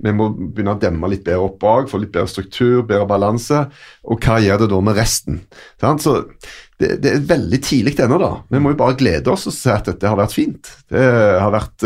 [0.03, 3.67] Vi må begynne å demme litt bedre opp bak, få litt bedre struktur, bedre balanse.
[4.09, 5.43] Og hva gjør det da med resten?
[5.81, 6.17] Så
[6.81, 8.33] det, det er veldig tidlig ennå, da.
[8.51, 10.71] Vi må jo bare glede oss og se at dette har vært fint.
[10.91, 11.03] Det
[11.43, 11.85] har vært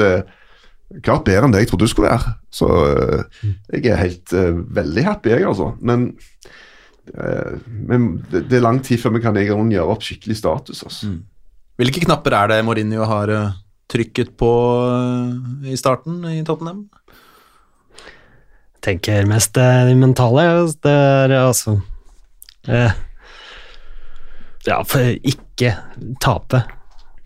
[1.05, 2.35] klart bedre enn det jeg trodde du skulle være.
[2.55, 5.73] Så øh, jeg er helt uh, veldig happy, jeg, altså.
[5.81, 6.11] Men,
[7.15, 10.85] uh, men det, det er lang tid før vi kan gjøre opp skikkelig status.
[10.87, 11.15] Altså.
[11.81, 13.55] Hvilke knapper er det Mourinho har eh,
[13.91, 14.51] trykket på
[14.87, 16.85] eh, i starten i Tottenham?
[18.77, 20.45] Jeg Tenker mest eh, det mentale.
[20.85, 21.81] Det er altså
[22.69, 22.95] eh,
[24.69, 25.75] Ja, for ikke
[26.23, 26.63] tape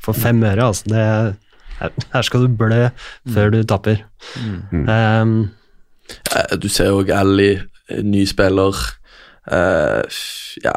[0.03, 0.89] for fem øre, altså.
[0.89, 1.35] Det, her,
[1.81, 2.89] her skal du blø
[3.35, 4.05] før du taper.
[4.73, 5.51] Um,
[6.09, 7.59] Eh, Du ser jo Ali,
[7.91, 8.77] eh, ny spiller.
[9.49, 10.05] Uh,
[10.61, 10.73] ja,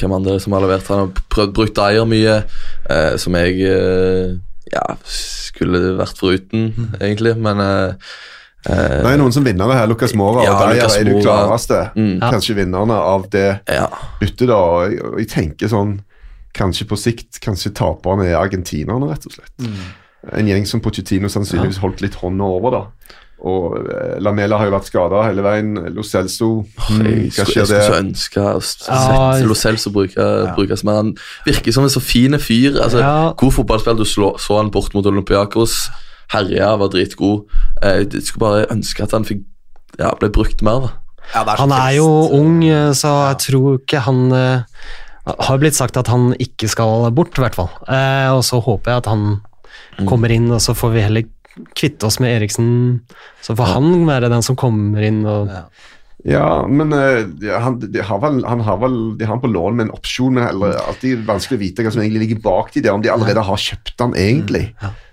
[0.00, 0.86] hvem andre som har levert?
[0.88, 2.38] Han har prøvd brukt Dyer mye,
[2.88, 4.32] uh, som jeg uh,
[4.72, 7.60] ja, skulle vært foruten, egentlig, men
[8.64, 9.86] Det er noen som vinner det her.
[9.86, 11.82] Lucas Mora Ja, og Dyer er de klareste.
[11.96, 12.16] Mm.
[12.16, 12.32] Ja.
[12.32, 13.86] Kanskje vinnerne av det ja.
[14.20, 14.56] byttet, da.
[14.56, 15.98] Og jeg, og jeg tenker sånn
[16.56, 19.52] Kanskje på sikt Kanskje taperne er argentinerne, rett og slett.
[19.60, 19.84] Mm.
[20.36, 22.82] En gjeng som Pochettino sannsynligvis holdt litt hånda over, da.
[23.38, 25.76] Og eh, Lamela har jo vært skada hele veien.
[25.94, 30.98] Lo Celso mm, skulle, jeg skulle så ønske å sett Lo Celso bruke, brukes mer.
[31.04, 31.12] Han
[31.46, 32.80] virker som en så fin fyr.
[32.82, 33.32] Altså, Ja.
[33.38, 34.02] God fotballspiller.
[34.02, 35.86] Du slå, så han bort mot Olympiakos.
[36.34, 37.46] Herja, var dritgod.
[37.82, 39.44] Eh, Jeg skulle bare ønske at han fikk
[39.98, 40.80] ja, ble brukt mer.
[40.88, 40.90] da.
[41.34, 41.96] Ja, er han er trist.
[41.96, 42.08] jo
[42.40, 44.32] ung, eh, så jeg tror ikke han
[45.28, 47.68] Har blitt sagt at han ikke skal bort, i hvert fall.
[47.86, 49.24] Eh, og så håper jeg at han
[50.06, 51.28] kommer inn, og så får vi heller
[51.74, 52.68] kvitte oss med Eriksen.
[53.42, 55.64] Så får han være den som kommer inn og Ja,
[56.68, 59.76] men uh, ja, han, de har vel, han har vel De har han på lån
[59.78, 62.72] med en opsjon, men det er alltid vanskelig å vite hva som egentlig ligger bak
[62.74, 64.64] de der, om de allerede har kjøpt han egentlig.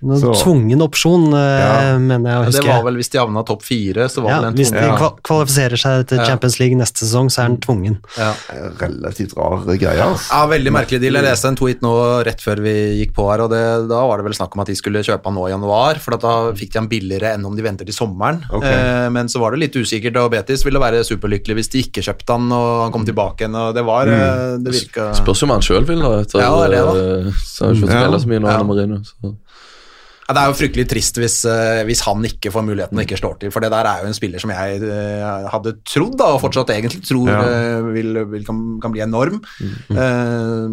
[0.02, 1.98] Noen Så- tvungen opsjon, uh, Ja.
[1.98, 2.62] mener jeg å Ja, huske.
[2.66, 4.82] Det var vel hvis de havna topp fire, så var ja, vel en hvis de
[4.82, 5.20] tvungen.
[5.22, 7.98] kvalifiserer seg til Champions League neste sesong, så er han tvungen.
[8.18, 8.32] Ja.
[8.80, 10.02] Relativt rar greie.
[10.02, 10.30] Altså.
[10.32, 11.14] Ja, veldig merkelig deal.
[11.14, 11.94] Jeg leste en tweet nå
[12.26, 14.70] rett før vi gikk på her, og det, da var det vel snakk om at
[14.70, 17.56] de skulle kjøpe han nå i januar, for da fikk de han billigere enn om
[17.56, 18.42] de venter til sommeren.
[18.50, 18.74] Okay.
[18.74, 22.02] Uh, men så var det litt usikkert, og Betis ville være superlykkelig hvis de ikke
[22.06, 24.64] kjøpte han og han kom tilbake igjen, og det var mm.
[24.66, 26.12] Det virka Spørs om han sjøl vil, da.
[26.26, 26.84] Etter, Ja, det er det,
[27.30, 27.32] da.
[27.46, 28.04] så har han ikke fått Ja.
[28.06, 28.62] spille så mye nå Ja.
[28.66, 29.00] Marino.
[29.06, 29.34] Så.
[30.26, 33.36] Det er jo fryktelig trist hvis, eh, hvis han ikke får muligheten og ikke slår
[33.44, 36.40] til, for det der er jo en spiller som jeg eh, hadde trodd, da, og
[36.42, 37.42] fortsatt egentlig tror Ja.
[37.46, 39.38] eh, vil, vil, kan, kan bli enorm.
[39.94, 40.66] Eh,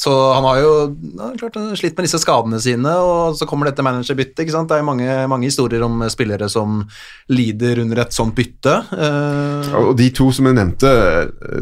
[0.00, 0.72] så han har jo
[1.18, 4.40] ja, klart slitt med disse skadene sine, og så kommer dette managerbyttet.
[4.44, 4.68] ikke sant?
[4.72, 6.82] Det er jo mange, mange historier om spillere som
[7.28, 8.78] lider under et sånt bytte.
[8.94, 10.90] Eh, Og de to som jeg nevnte,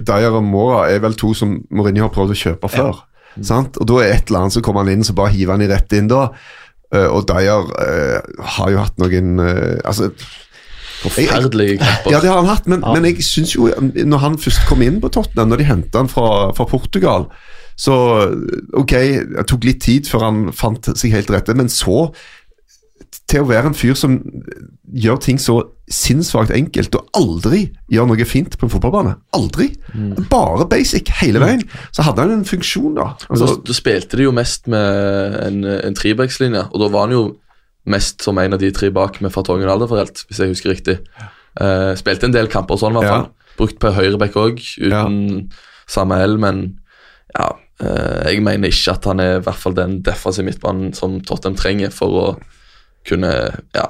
[0.06, 3.02] Dyer og Mora, er vel to som Mourinho har prøvd å kjøpe før.
[3.40, 3.78] Sant?
[3.80, 5.68] Og da er et eller annet så kommer han inn, så bare hiver han i
[5.70, 6.26] rett inn da.
[6.92, 8.18] Eh, og Dyer eh,
[8.56, 10.10] har jo hatt noen eh, Altså
[11.02, 12.12] Forferdelige kamper.
[12.12, 15.00] Ja, det har han hatt, men, men jeg syns jo Når han først kom inn
[15.02, 17.26] på Tottenham, når de henta han fra, fra Portugal
[17.80, 17.96] Så
[18.78, 18.92] ok,
[19.32, 22.12] det tok litt tid før han fant seg helt rette, men så
[23.30, 24.18] til å være en fyr som
[24.92, 25.56] gjør ting så
[25.92, 27.62] sinnssvakt enkelt og aldri
[27.92, 29.14] gjør noe fint på en fotballbane.
[29.36, 29.70] Aldri.
[30.30, 31.62] Bare basic hele veien.
[31.92, 33.10] Så hadde han en funksjon, da.
[33.28, 37.16] Altså, Altså, da spilte de jo mest med en, en trebackslinje, og da var han
[37.16, 37.22] jo
[37.92, 40.98] mest som en av de tre bak med Fartongen Alderforelt, hvis jeg husker riktig.
[41.60, 43.16] Uh, spilte en del kamper sånn, i hvert Ja.
[43.22, 43.30] fall.
[43.58, 45.50] Brukt på høyreback òg, uten
[45.90, 46.78] samme L, men
[47.36, 47.50] ja
[47.82, 51.56] uh, Jeg mener ikke at han er i hvert fall den defensive midtbanen som Tottenham
[51.58, 52.26] trenger for å
[53.08, 53.32] kunne
[53.74, 53.86] ja,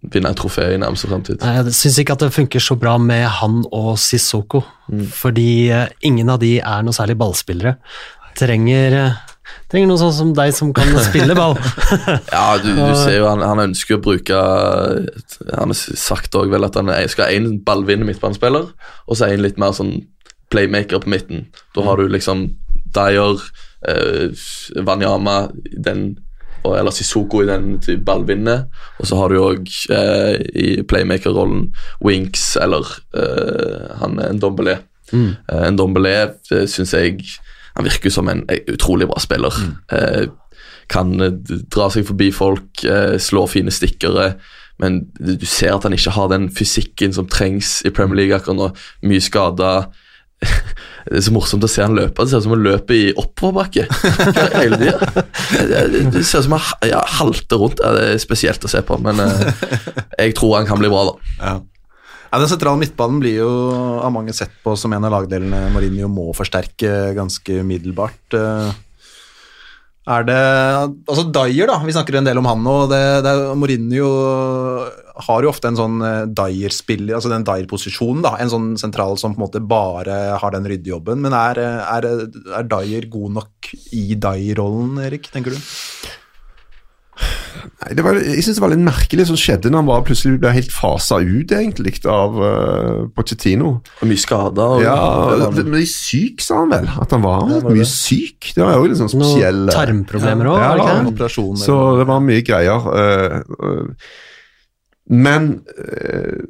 [0.00, 1.42] vinne en trofé i nærmeste fremtid.
[1.44, 4.62] Jeg syns ikke at det funker så bra med han og Sissoko,
[5.16, 7.76] fordi eh, ingen av de er noe særlig ballspillere.
[8.38, 9.18] Trenger, eh,
[9.72, 11.58] trenger noe sånn som deg som kan spille ball.
[12.34, 16.66] Ja, du, du ser jo han, han ønsker å bruke Han har sagt òg vel
[16.66, 18.72] at han skal ha én ballvinnende midtbanespiller,
[19.06, 19.98] og så en litt mer sånn
[20.50, 21.44] playmaker på midten.
[21.76, 22.48] Da har du liksom
[22.90, 23.42] Dyer,
[23.86, 24.32] eh,
[24.82, 26.16] Wanyama den,
[26.64, 28.66] og, eller Sissoko i den type ballvinnende,
[29.00, 31.70] og så har du òg eh, i playmaker-rollen
[32.04, 34.78] Winks eller eh, han en Dombelé.
[35.12, 35.30] Mm.
[35.48, 36.14] Eh, en Dombelé
[36.52, 37.24] eh, syns jeg
[37.76, 39.54] Han virker som en eh, utrolig bra spiller.
[39.94, 40.26] Eh,
[40.90, 41.12] kan
[41.70, 42.80] dra seg forbi folk,
[43.22, 44.32] slå fine stikkere.
[44.82, 48.58] Men du ser at han ikke har den fysikken som trengs i Premier League akkurat
[48.58, 48.66] nå.
[49.06, 49.70] Mye skada.
[50.40, 52.22] Det er så morsomt å se han løpe.
[52.24, 53.86] Det ser ut som han løper i oppoverbakke
[54.60, 55.24] hele tida.
[56.12, 57.80] Det ser ut som han ha- ja, halter rundt.
[57.80, 59.50] Det er spesielt å se på, men eh,
[60.20, 61.34] jeg tror han kan bli bra, da.
[61.40, 61.54] Ja.
[62.30, 63.48] Ja, Den sentrale midtbanen blir jo
[64.04, 68.36] av mange sett på som en av lagdelene Mourinho må forsterke ganske umiddelbart.
[70.06, 70.36] Eh, Er det
[71.08, 71.78] Altså Dyer, da.
[71.84, 72.88] Vi snakker en del om han nå.
[72.90, 74.08] Det, det, Mourinho
[75.20, 78.22] har jo ofte en sånn eh, Dyer-spiller, altså den Dyer-posisjonen.
[78.24, 81.20] da, En sånn sentral som på en måte bare har den ryddejobben.
[81.20, 82.08] Men er, er,
[82.56, 85.60] er Dyer god nok i Dyer-rollen, Erik, tenker du?
[87.80, 90.40] Nei, det var, jeg synes det var litt merkelig som skjedde når han var plutselig
[90.42, 93.70] ble helt fasa ut egentlig av uh, Pochettino.
[93.80, 94.82] Og mye skader.
[94.84, 94.96] Ja,
[95.64, 96.90] men syk sa han vel?
[97.00, 97.88] At han var, Ja, var mye det?
[97.88, 98.50] syk.
[98.52, 101.46] Det var jo litt sånn spesiell Noen tarmproblemer òg, Ja, var det ikke?
[101.62, 102.90] Så det var mye greier.
[102.92, 104.10] Uh, eh,
[105.10, 106.42] men eh,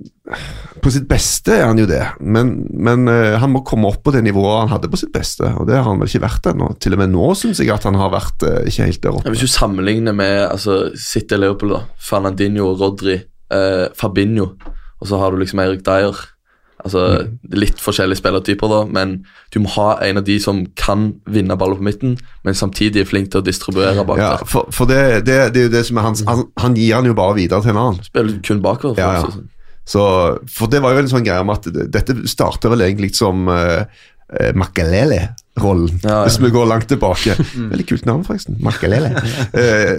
[0.85, 2.03] på sitt beste er han jo det.
[2.21, 5.49] Men, men eh, han må komme opp på det nivået han hadde på sitt beste,
[5.57, 6.69] og det har han vel ikke vært ennå.
[6.77, 9.33] Til og med nå syns jeg at han har vært eh, ikke helt der Ja,
[9.33, 13.17] hvis du sammenligner med altså, City Leopold, da, Fernandinho, Rodri,
[13.99, 14.53] Fabinho,
[15.01, 16.21] og så har du liksom Eirik Dyer
[16.81, 19.17] Altså, Litt forskjellige spillertyper, da, men
[19.55, 22.17] du må ha en av de som kan vinne baller på midten,
[22.47, 24.49] men samtidig er flink til å distribuere bak Ja, der.
[24.49, 27.09] for, for det, det, det er jo det som er hans han, han gir han
[27.09, 28.05] jo bare videre til en annen.
[28.07, 29.01] Spiller kun bakover.
[29.01, 29.25] Ja, ja.
[29.27, 29.49] faktisk.
[29.91, 30.03] Så,
[30.47, 33.83] for det var jo en sånn greie om at dette starter vel egentlig som uh,
[35.57, 36.23] Makalele-rollen, Ja, ja.
[36.25, 37.37] hvis vi går langt tilbake.
[37.71, 38.57] Veldig kult navn, forresten.
[38.61, 39.11] Makalele.
[39.53, 39.99] Eh,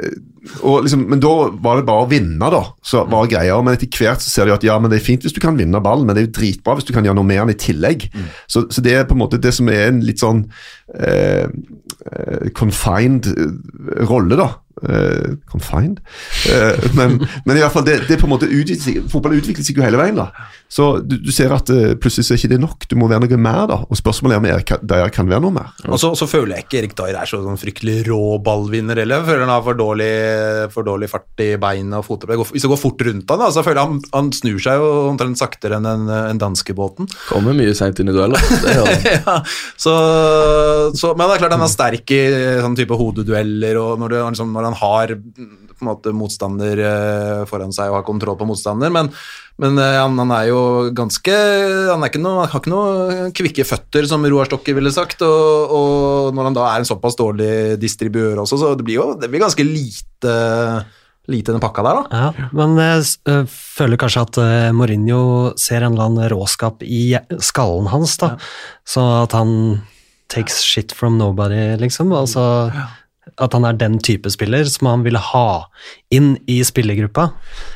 [0.84, 2.64] liksom, men da var det bare å vinne, da.
[2.84, 5.22] Så var greia, Men etter hvert så ser du at ja, men det er fint
[5.22, 7.28] hvis du kan vinne ballen, men det er jo dritbra hvis du kan gjøre noe
[7.28, 8.10] med den i tillegg.
[8.48, 10.46] Så, så det er på en måte det som er en litt sånn
[10.96, 14.54] eh, eh, confined eh, rolle, da.
[14.82, 16.00] Uh, confined?
[16.50, 19.78] Uh, men, men i hvert fall, det, det på en måte utvikler fotball utvikler seg
[19.78, 20.18] jo hele veien.
[20.18, 20.32] da.
[20.72, 23.26] Så du, du ser at uh, plutselig så er ikke det nok, du må være
[23.26, 23.66] noe mer.
[23.68, 23.80] da.
[23.92, 25.74] Og spørsmålet er om Erik Dyer kan være noe mer.
[25.90, 29.20] Og så, så føler jeg ikke Erik Dyer er så sånn fryktelig rå ballvinner heller.
[29.20, 30.12] Jeg føler han har for dårlig,
[30.72, 32.46] for dårlig fart i beina og fotopplegg.
[32.54, 34.92] Hvis det går fort rundt han, da, så føler jeg han, han snur seg jo
[35.10, 37.10] omtrent saktere enn en, en danskebåten.
[37.28, 38.40] Kommer mye seint inn i dueller.
[38.62, 39.38] Det ja,
[39.80, 39.94] så,
[40.96, 42.22] så, men det er klart han er sterk i
[42.62, 47.44] sånn type hodedueller, og når, du, liksom, når han har på en måte motstander eh,
[47.50, 49.10] foran seg og har kontroll på motstander, men,
[49.62, 50.62] men eh, han, han er jo
[50.98, 51.36] ganske
[51.92, 55.76] Han er ikke noe, har ikke noe kvikke føtter, som Roar Stokke ville sagt, og,
[55.78, 59.30] og når han da er en såpass dårlig distribuør også, så det blir jo det
[59.32, 60.36] blir ganske lite
[61.30, 62.18] Lite den pakka der, da.
[62.18, 64.40] Ja, men jeg øh, føler kanskje at
[64.74, 67.14] Mourinho ser en eller annen råskap i
[67.46, 68.32] skallen hans, da.
[68.90, 69.54] Så at han
[70.34, 72.10] takes shit from nobody, liksom.
[72.18, 72.42] Altså,
[73.38, 75.68] at han er den type spiller som han ville ha
[76.14, 77.28] inn i spillergruppa.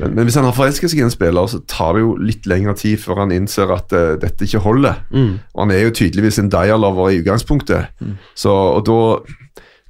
[0.02, 2.50] Men, men hvis han har forelsket seg i en spiller, så tar det jo litt
[2.50, 5.04] lengre tid før han innser at uh, dette ikke holder.
[5.14, 7.94] Og han er jo tydeligvis en Dyer-lover i utgangspunktet,
[8.34, 9.00] så, og da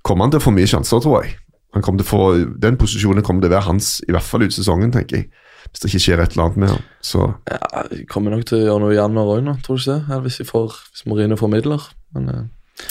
[0.06, 1.38] kommer han til å få mye sjanser, tror jeg.
[1.76, 2.26] Han kommer til å få,
[2.62, 5.32] Den posisjonen kommer til å være hans, i hvert fall ut sesongen, tenker jeg.
[5.66, 6.84] Hvis det ikke skjer et eller annet med ham.
[7.04, 9.98] Så Ja, jeg kommer nok til å gjøre noe i januar òg tror du ikke
[9.98, 10.20] det?
[10.28, 11.88] Hvis, vi får, hvis Mourinho får midler.
[12.16, 12.46] Men eh,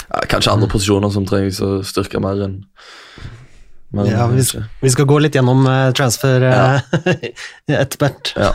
[0.09, 2.61] ja, kanskje andre posisjoner som trengs å styrke mer enn
[3.95, 4.43] men, Ja, vi,
[4.81, 6.81] vi skal gå litt gjennom eh, transfer ja.
[7.85, 8.33] etter hvert.
[8.35, 8.51] ja.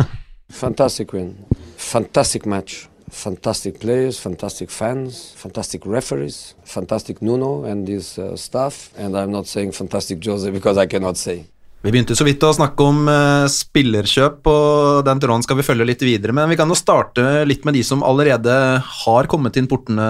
[0.49, 1.35] Fantastic win.
[1.77, 2.87] Fantastic match.
[3.11, 8.91] Fantastic players, fantastic fans, fantastic referees, fantastic Nuno and his uh, staff.
[8.97, 11.45] And I'm not saying fantastic Jose because I cannot say.
[11.79, 15.85] Vi begynte så vidt å snakke om eh, spillerkjøp, og den tråden skal vi følge
[15.87, 16.35] litt videre.
[16.35, 18.51] Men vi kan jo starte litt med de som allerede
[18.83, 20.07] har kommet inn portene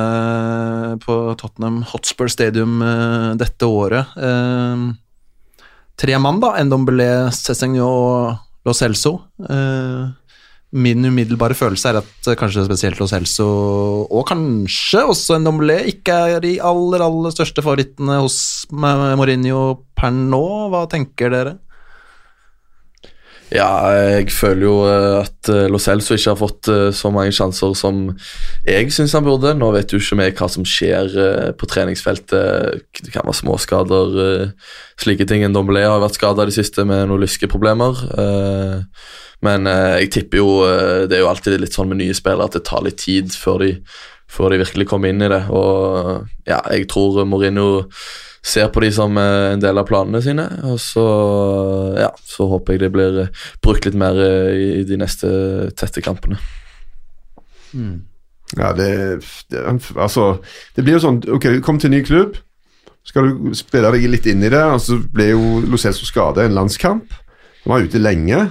[1.03, 4.17] på Tottenham Hotspur Stadium eh, dette året.
[4.17, 4.87] Eh,
[5.99, 6.55] tre mann, da.
[6.57, 9.19] Ndombele, Cessigno og Lo Celso.
[10.71, 13.47] Min umiddelbare følelse er at eh, kanskje spesielt hos Helso,
[14.05, 19.63] og kanskje også en Ndombele, ikke er de aller, aller største favorittene hos Mourinho
[19.97, 20.45] per nå.
[20.69, 21.57] Hva tenker dere?
[23.49, 27.33] Ja, jeg føler jo eh, at eh, Lo Celso ikke har fått eh, så mange
[27.33, 28.03] sjanser som
[28.67, 29.55] jeg syns han burde.
[29.57, 31.09] Nå vet jo ikke vi hva som skjer
[31.57, 32.83] på treningsfeltet.
[32.99, 34.13] Det kan være småskader,
[35.01, 35.45] slike ting.
[35.45, 38.05] En Dombelé har vært skada i det siste med noen lyskeproblemer.
[39.45, 40.49] Men jeg tipper jo
[41.07, 43.63] Det er jo alltid litt sånn med nye spillere at det tar litt tid før
[43.63, 43.69] de,
[44.29, 45.45] før de virkelig kommer inn i det.
[45.49, 47.87] Og ja, jeg tror Mourinho
[48.45, 50.45] ser på de som eh, en del av planene sine.
[50.69, 51.05] Og så,
[51.99, 55.29] ja, så håper jeg det blir eh, brukt litt mer eh, i, i de neste
[55.79, 56.39] tette kampene.
[58.57, 58.91] ja, det,
[59.51, 59.59] det
[59.95, 60.39] Altså,
[60.73, 62.39] det blir jo sånn Ok, kom til en ny klubb.
[63.05, 66.49] Skal du spille deg litt inn i det, og så ble jo Locelso skada i
[66.49, 67.13] en landskamp.
[67.63, 68.43] Han var ute lenge.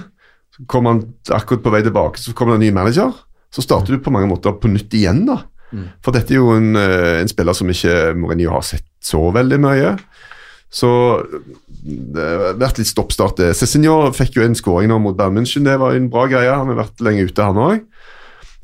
[0.55, 1.03] Så kom han
[1.35, 3.13] akkurat på vei tilbake, så kommer det en ny manager.
[3.53, 5.41] Så starter du på mange måter på nytt igjen, da.
[6.03, 9.95] For dette er jo en, en spiller som ikke Mourinho har sett så veldig mye.
[10.69, 10.89] Så
[11.81, 13.39] det har vært litt stoppstart.
[13.41, 13.53] det.
[13.57, 16.51] Fikk jo en skåring nå mot Bayern München, det var en bra greie.
[16.53, 17.85] Han har vært lenge ute, han òg.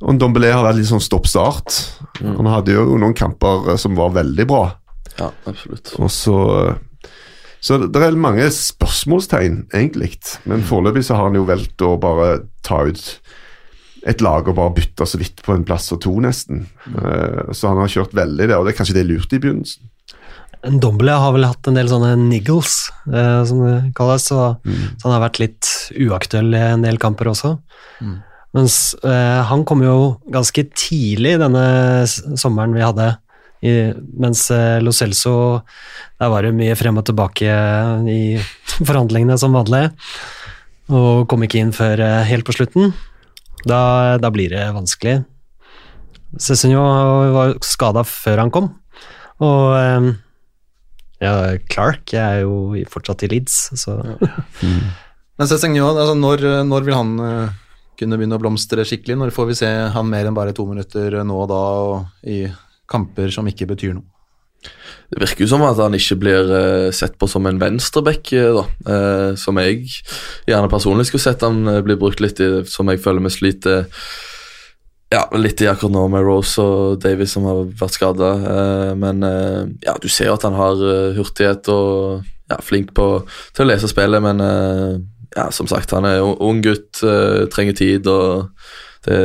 [0.05, 1.77] Og Dombelé har vært litt sånn stopp-start.
[2.21, 4.65] Han hadde jo noen kamper eh, som var veldig bra.
[5.17, 5.93] Ja, absolutt.
[6.03, 6.35] Og så
[7.65, 10.11] Så det er mange spørsmålstegn, egentlig.
[10.45, 13.01] Men foreløpig så har han jo valgt å bare ta ut
[14.05, 16.67] et lag og bare bytte så vidt på en plass og to, nesten.
[16.91, 19.89] Eh, Så han har kjørt veldig det, og det er kanskje det lurte i begynnelsen.
[20.65, 25.13] Dombele har vel hatt en del sånne niggles, eh, som det kalles, så, så han
[25.13, 25.73] har vært litt
[26.07, 27.55] uaktuell i en del kamper også.
[28.55, 29.97] Mens eh, han kom jo
[30.31, 31.65] ganske tidlig denne
[32.07, 33.11] sommeren vi hadde,
[33.65, 33.73] i,
[34.21, 35.61] mens eh, Lo Celso
[36.19, 37.53] Der var det mye frem og tilbake
[38.11, 38.19] i
[38.89, 39.87] forhandlingene som vanlig,
[40.93, 42.93] og kom ikke inn før eh, helt på slutten.
[43.65, 45.23] Da, da blir det vanskelig.
[46.41, 46.83] Cezinho
[47.33, 48.69] var skada før han kom,
[49.43, 50.13] og eh,
[51.23, 51.35] ja,
[51.71, 53.99] Clark er jo fortsatt i Leeds, så
[55.35, 57.55] Men Cézignon, altså når, når vil han eh,
[57.99, 59.17] kunne begynne å blomstre skikkelig?
[59.19, 62.45] Når får vi se han mer enn bare to minutter nå og da og i
[62.91, 64.07] kamper som ikke betyr noe?
[65.11, 68.55] Det virker jo som at han ikke blir eh, sett på som en venstreback, eh,
[68.55, 68.63] da.
[68.95, 69.83] Eh, som jeg
[70.49, 73.85] gjerne personlig skulle sett han blir brukt litt i, som jeg føler vi sliter
[75.15, 78.31] ja, litt i akkurat nå med Rose og Davies som har vært skada.
[78.51, 82.91] Eh, men eh, ja, du ser jo at han har eh, hurtighet og ja, flink
[82.97, 83.09] på,
[83.55, 84.37] til å lese spillet, men
[85.35, 86.99] ja, som sagt, han er ung gutt,
[87.49, 88.51] trenger tid og
[89.07, 89.17] det,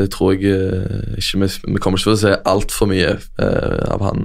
[0.00, 0.40] det tror jeg
[1.20, 3.12] ikke vi, kommer ikke til å se altfor mye
[3.92, 4.24] av han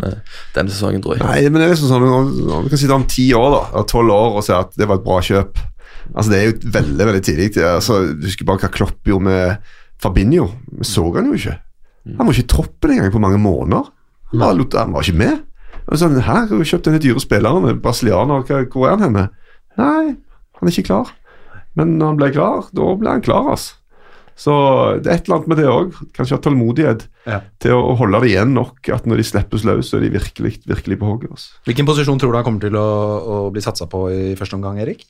[0.55, 1.25] denne sesongen, tror jeg.
[1.27, 4.15] Nei, men det er liksom sånn om- vi kan sitte om ti år, da, tolv
[4.15, 5.59] år, og si at det var et bra kjøp.
[6.13, 7.49] Altså, Det er jo veldig veldig tidlig.
[7.67, 10.49] Altså, du husker bare hva Klopp gjorde med Fabinho.
[10.85, 11.57] Så han jo ikke.
[12.17, 13.89] Han var ikke i troppen engang på mange måneder.
[14.31, 15.43] Han var, han var ikke med.
[15.87, 19.25] Og sånn, her har kjøpt denne dyre spilleren, brasilianer, hvor er han henne?
[19.79, 20.15] Nei,
[20.59, 21.11] han er ikke klar.
[21.77, 23.75] Men når han ble klar, da ble han klar, altså.
[24.37, 24.53] Så
[25.01, 25.95] det er et eller annet med det òg.
[26.13, 27.39] Kanskje ha tålmodighet Ja.
[27.57, 28.85] til å, holde det igjen nok.
[28.93, 31.31] At når de slippes løs, så er de virkelig, virkelig på hogget.
[31.33, 31.55] Altså.
[31.65, 32.83] Hvilken posisjon tror du han kommer til å,
[33.17, 35.07] å bli satsa på i første omgang, Erik?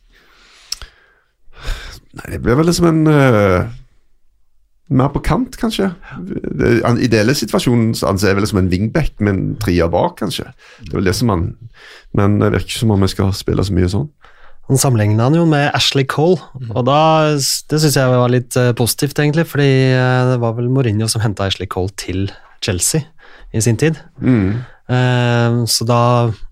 [2.17, 3.67] Nei, det blir vel liksom en eh,
[4.87, 5.89] Mer på kant, kanskje.
[6.23, 10.45] Den ideelle situasjonen anser jeg vel som en wingback med en trier bak, kanskje.
[10.79, 11.49] Det er vel det som han
[12.15, 14.07] Men det virker ikke som om vi skal spille så mye sånn.
[14.67, 16.41] Han sammenligna han jo med Ashley Cole,
[16.73, 16.99] og da,
[17.35, 21.23] det syns jeg var litt eh, positivt, egentlig, fordi eh, det var vel Mourinho som
[21.23, 22.25] henta Ashley Cole til
[22.65, 23.05] Chelsea
[23.55, 24.01] i sin tid.
[24.19, 24.65] Mm.
[24.87, 25.99] Eh, så da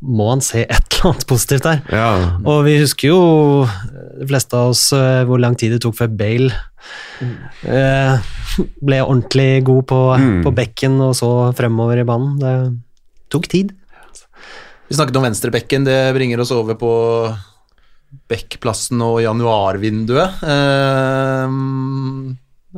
[0.03, 1.81] må han se et eller annet positivt der.
[1.93, 2.09] Ja.
[2.43, 3.21] Og vi husker jo,
[4.19, 6.51] de fleste av oss, eh, hvor lang tid det tok før Bale
[7.65, 8.19] eh,
[8.83, 10.43] ble ordentlig god på, Mm.
[10.45, 12.37] på bekken og så fremover i banen.
[12.39, 12.53] Det
[13.33, 13.71] tok tid.
[14.87, 16.91] Vi snakket om venstrebekken, det bringer oss over på
[18.29, 20.43] Bekkplassen og januarvinduet.
[20.45, 21.47] Eh,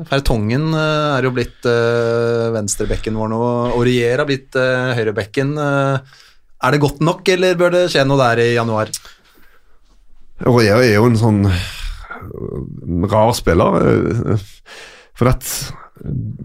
[0.05, 3.41] Fertongen eh, er jo blitt uh, venstrebekken vår nå.
[3.73, 5.55] Aurier har blitt uh, høyrebekken.
[5.57, 8.91] Er det godt nok, eller bør det skje noe der i januar?
[10.45, 11.41] Aurier er jo en sånn
[13.09, 14.37] rar spiller.
[15.17, 15.45] For at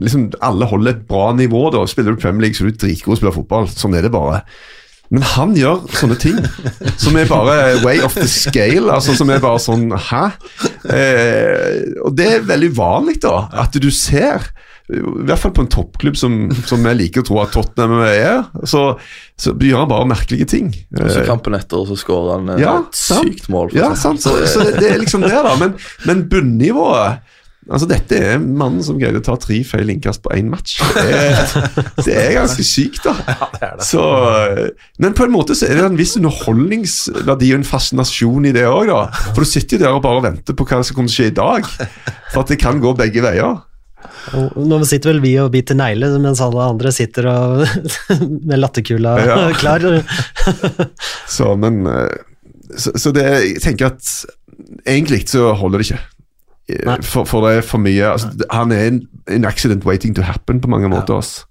[0.01, 1.67] liksom alle holder et bra nivå.
[1.75, 3.69] da Spiller du Premier League, så er du dritgod til å spille fotball.
[3.69, 4.43] Sånn er det bare.
[5.13, 6.39] Men han gjør sånne ting
[6.97, 8.89] som er bare way off the scale.
[8.95, 10.25] altså Som er bare sånn Hæ?
[10.89, 13.47] Eh, og det er veldig vanlig, da.
[13.65, 14.49] At du ser
[14.93, 16.35] i hvert fall på en toppklubb som,
[16.69, 18.83] som jeg liker å tro at Tottenham er, så,
[19.41, 20.73] så gjør han bare merkelige ting.
[20.99, 23.73] Og så Eh, kampen etter, og så skårer han eh, Ja, et sykt mål.
[23.79, 24.21] Ja, sant.
[24.25, 25.55] Så, så det, det er liksom det, da.
[25.61, 25.77] Men,
[26.09, 27.23] men bunnivået
[27.71, 30.81] Altså, Dette er mannen som greide å ta tre feil innkast på én match.
[30.97, 31.53] Det er,
[32.03, 33.13] det er ganske sykt, da.
[33.87, 34.03] Så,
[34.99, 38.65] men på en måte så er det en viss underholdningsverdi og en fascinasjon i det
[38.67, 39.05] òg, da.
[39.31, 41.31] For du sitter jo der og bare venter på hva som kommer til å skje
[41.31, 41.69] i dag.
[42.33, 43.61] For at det kan gå begge veier.
[44.59, 47.63] Nå sitter vel vi og biter negler, mens alle andre sitter og
[48.49, 49.37] med latterkula Ja.
[49.61, 49.87] klar.
[51.31, 52.17] Så, men eh,
[52.75, 54.11] Så, så det Jeg tenker at
[54.89, 56.01] egentlig så holder det ikke.
[56.69, 57.03] Eh.
[57.03, 60.61] For, for det er for mye altså, Han er en, en accident waiting to happen
[60.61, 61.19] på mange måter.
[61.19, 61.45] ass.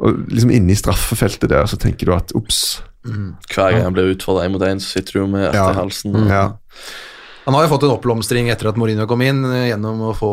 [0.00, 2.82] Og liksom Inne i straffefeltet der så tenker du at ops.
[3.04, 5.72] Hver gang han blir utfordra én mot én, så sitter du med hjertet Ja.
[5.72, 6.14] halsen.
[6.14, 6.30] halsen.
[6.32, 6.48] Ja.
[7.46, 10.30] Han har jo fått en oppblomstring etter at Mourinho kom inn, eh, gjennom å få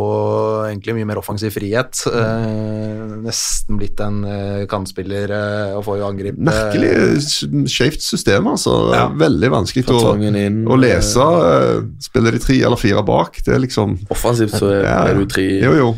[0.67, 2.01] egentlig mye mer offensiv frihet.
[2.11, 7.29] Eh, nesten blitt en eh, kantspiller eh, og får jo angripe Merkelig eh,
[7.71, 8.75] skjevt system, altså.
[8.93, 9.05] Ja.
[9.23, 10.59] Veldig vanskelig å, inn.
[10.67, 11.23] å lese.
[11.23, 11.79] eh,
[12.09, 13.39] Spiller de tre eller fire bak?
[13.45, 15.89] Det er liksom Offensivt så er, Ja, er du tre Jo, jo.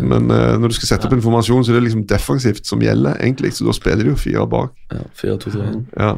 [0.00, 3.20] Men eh, når du skal sette opp informasjon, så er det liksom defensivt som gjelder,
[3.22, 3.52] egentlig.
[3.56, 4.72] Så da spiller de jo fire bak.
[4.92, 5.68] ja, fire, to, tre.
[6.00, 6.16] Ja.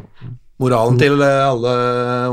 [0.57, 1.71] Moralen til eh, alle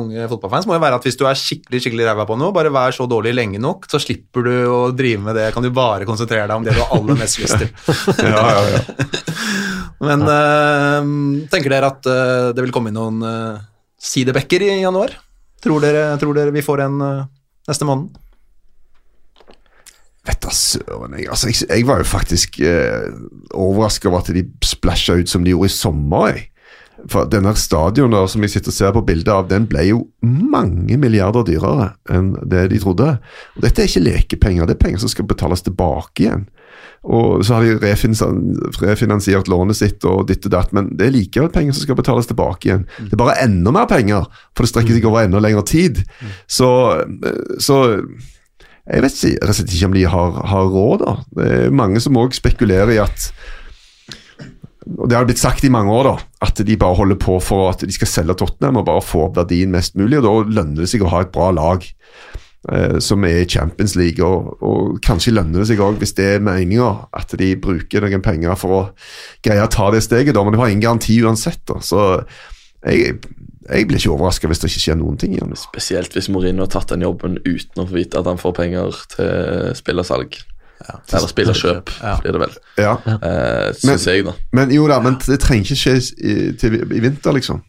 [0.00, 2.72] unge fotballfans må jo være at hvis du er skikkelig skikkelig ræva på noe, bare
[2.72, 5.50] vær så dårlig lenge nok, så slipper du å drive med det.
[5.52, 7.68] Kan du bare konsentrere deg om det du har aller mest lyst til.
[8.24, 8.82] Ja, ja, ja.
[10.08, 11.12] Men eh,
[11.52, 13.62] tenker dere at eh, det vil komme inn noen uh,
[14.00, 15.14] sidebacker i januar?
[15.64, 17.00] Tror dere, tror dere vi får en
[17.68, 18.12] neste måned?
[20.24, 21.18] Vet da søren.
[21.18, 23.12] Jeg, altså, jeg, jeg var jo faktisk eh,
[23.52, 26.30] overraska over at de splæsja ut som de gjorde i sommer.
[26.32, 26.46] Jeg.
[27.10, 30.96] For denne stadion som jeg sitter og ser på bildet av, den ble jo mange
[31.00, 33.10] milliarder dyrere enn det de trodde.
[33.56, 36.46] Og Dette er ikke lekepenger, det er penger som skal betales tilbake igjen.
[37.04, 37.76] Og Så har de
[38.80, 42.30] refinansiert, lånet sitt og ditt og datt, men det er likevel penger som skal betales
[42.30, 42.86] tilbake igjen.
[42.98, 44.24] Det er bare enda mer penger,
[44.56, 46.00] for det strekker seg over enda lengre tid.
[46.48, 46.70] Så,
[47.04, 47.82] eh, så
[48.84, 51.04] jeg vet ikke, rett og ikke om de har, har råd.
[51.04, 51.14] da.
[51.36, 53.30] Det er mange som òg spekulerer i at
[54.84, 56.14] og Det har blitt sagt i mange år da,
[56.44, 59.38] at de bare holder på for at de skal selge Tottenham og bare få opp
[59.40, 60.18] verdien mest mulig.
[60.20, 61.86] og Da lønner det seg å ha et bra lag
[62.68, 64.20] eh, som er i Champions League.
[64.20, 68.24] Og, og kanskje lønner det seg òg, hvis det er meninga, at de bruker noen
[68.24, 68.82] penger for å
[69.44, 70.36] greie å ta det steget.
[70.36, 71.64] da, Men de har ingen garanti uansett.
[71.70, 72.04] da, så
[72.84, 73.16] jeg,
[73.64, 75.56] jeg blir ikke overraska hvis det ikke skjer noen ting igjen.
[75.56, 79.06] Spesielt hvis Mourinho har tatt den jobben uten å få vite at han får penger
[79.16, 80.36] til spillersalg.
[80.84, 82.14] Eller spillerkjøp, Ja.
[82.20, 82.54] blir det vel.
[82.80, 82.94] Ja.
[83.06, 84.34] Uh, Syns jeg, da.
[84.52, 87.62] Men jo da, men det trenger ikke skje i, til, i vinter, liksom.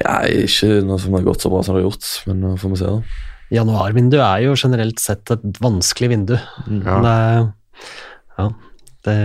[0.00, 2.74] Ja, ikke noe som har gått så bra som det har gjort, men nå får
[2.74, 2.92] vi se.
[2.92, 3.26] da.
[3.50, 6.36] Januarvinduet er jo generelt sett et vanskelig vindu.
[6.36, 7.00] Ja.
[7.02, 7.50] Det er,
[8.38, 8.48] ja,
[9.08, 9.16] det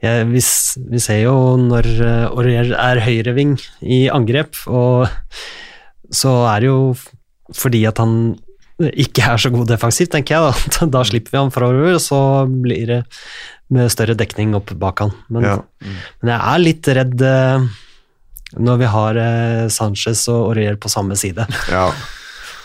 [0.00, 0.40] ja, vi,
[0.90, 5.10] vi ser jo når uh, Aurier er høyreving i angrep, og
[6.10, 6.80] så er det jo
[7.54, 8.14] fordi at han
[8.80, 10.54] ikke er så god defensivt, tenker jeg.
[10.78, 13.00] Da, da slipper vi han forover, og så blir det
[13.70, 15.12] med større dekning opp bak han.
[15.30, 15.58] Men, Ja.
[16.22, 17.66] men jeg er litt redd eh,
[18.58, 21.46] når vi har eh, Sanchez og Aurier på samme side.
[21.70, 21.90] Ja.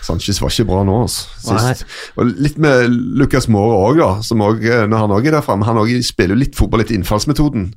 [0.05, 1.71] Sanchez var ikke bra nå, altså, Nei.
[1.73, 1.85] sist.
[2.21, 4.09] Og litt med Lucas Moore òg, da.
[4.21, 5.65] Som også, når han òg er der framme.
[5.65, 7.71] Han også spiller jo litt fotball etter innfallsmetoden.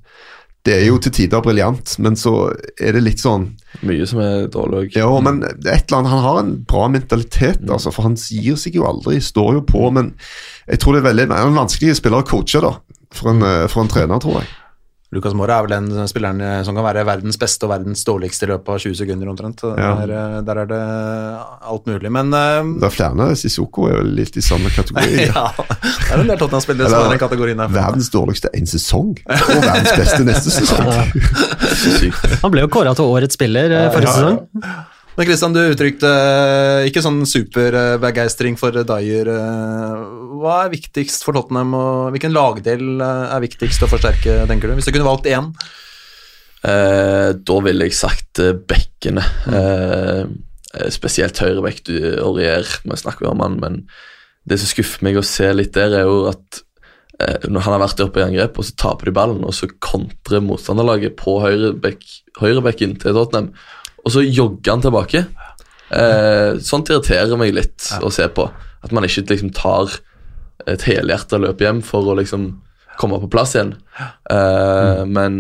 [0.67, 2.51] Det er jo til tider briljant, men så
[2.83, 3.53] er det litt sånn
[3.87, 4.97] Mye som er dårlig òg.
[4.99, 8.79] Ja, men et eller annet, han har en bra mentalitet, altså, for han gir seg
[8.79, 9.21] jo aldri.
[9.23, 10.15] Står jo på, men
[10.67, 12.73] jeg tror det er veldig en vanskelig spiller å coache, da.
[13.15, 14.51] For en, eh, for en trener, tror jeg.
[15.09, 18.45] Lucas Mora er vel den spilleren eh, som kan være verdens beste og verdens dårligste
[18.45, 19.63] i løpet av 20 sekunder omtrent.
[19.65, 19.93] Ja.
[20.03, 20.81] Der, eh, der er det
[21.73, 23.29] alt mulig, men eh, Det er flere.
[23.41, 25.25] Sissoko er jo litt i samme kategori.
[25.31, 27.73] ja, det er en del Tottenham-spillere som er i den kategorien der.
[27.73, 30.93] verdens dårligste en sesong, og verdens beste neste sesong.
[32.45, 34.41] Han ble jo kåra til årets spiller eh, forrige sesong.
[35.19, 39.27] Men Kristian, du uttrykte eh, ikke sånn superbegeistring for Dyer.
[39.27, 40.03] eh,
[40.39, 44.77] Hva er viktigst for Tottenham, og hvilken lagdel eh, er viktigst å forsterke, tenker du?
[44.79, 45.49] Hvis du kunne valgt én?
[46.63, 49.25] Eh, da ville jeg sagt eh, bekkene.
[49.51, 50.37] Mm.
[50.79, 51.83] eh, spesielt høyrebekk.
[51.89, 53.81] Du Aurier, vi snakker om han, men
[54.47, 56.61] det som skuffer meg å se litt der, er jo at
[57.19, 59.67] eh, når han har vært oppe i angrep, og så taper de ballen, og så
[59.83, 62.07] kontrer motstanderlaget på høyrebekk,
[62.39, 63.51] høyrebekken til Tottenham,
[64.09, 65.21] og så jogger han tilbake.
[65.93, 68.47] Eh, sånt irriterer meg litt å se på.
[68.85, 69.99] At man ikke liksom tar
[70.69, 72.51] et helhjerta løp hjem for å liksom
[72.99, 73.75] komme på plass igjen.
[74.33, 75.39] Eh, Men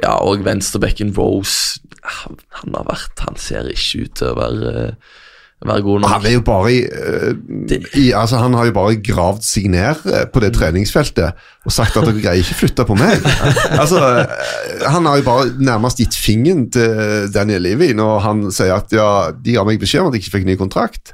[0.00, 4.72] ja, og venstrebekken Rose han, han har vært Han ser ikke ut til å være,
[5.66, 6.10] være god nok.
[6.10, 10.06] Han er jo bare i, eh, i altså Han har jo bare gravd seg ned
[10.08, 13.20] eh, på det treningsfeltet og sagt at dere greier ikke flytte på meg.
[13.82, 18.78] altså, eh, Han har jo bare nærmest gitt fingeren til Daniel Levy når han sier
[18.78, 21.12] at ja, de ga meg beskjed om at jeg ikke fikk ny kontrakt.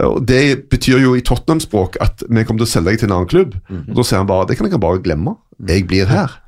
[0.00, 3.16] Og Det betyr jo i Tottenham-språk at vi kommer til å selge deg til en
[3.16, 3.56] annen klubb.
[3.88, 5.38] Og Da sier han bare det kan jeg bare glemme.
[5.66, 6.39] Jeg blir her.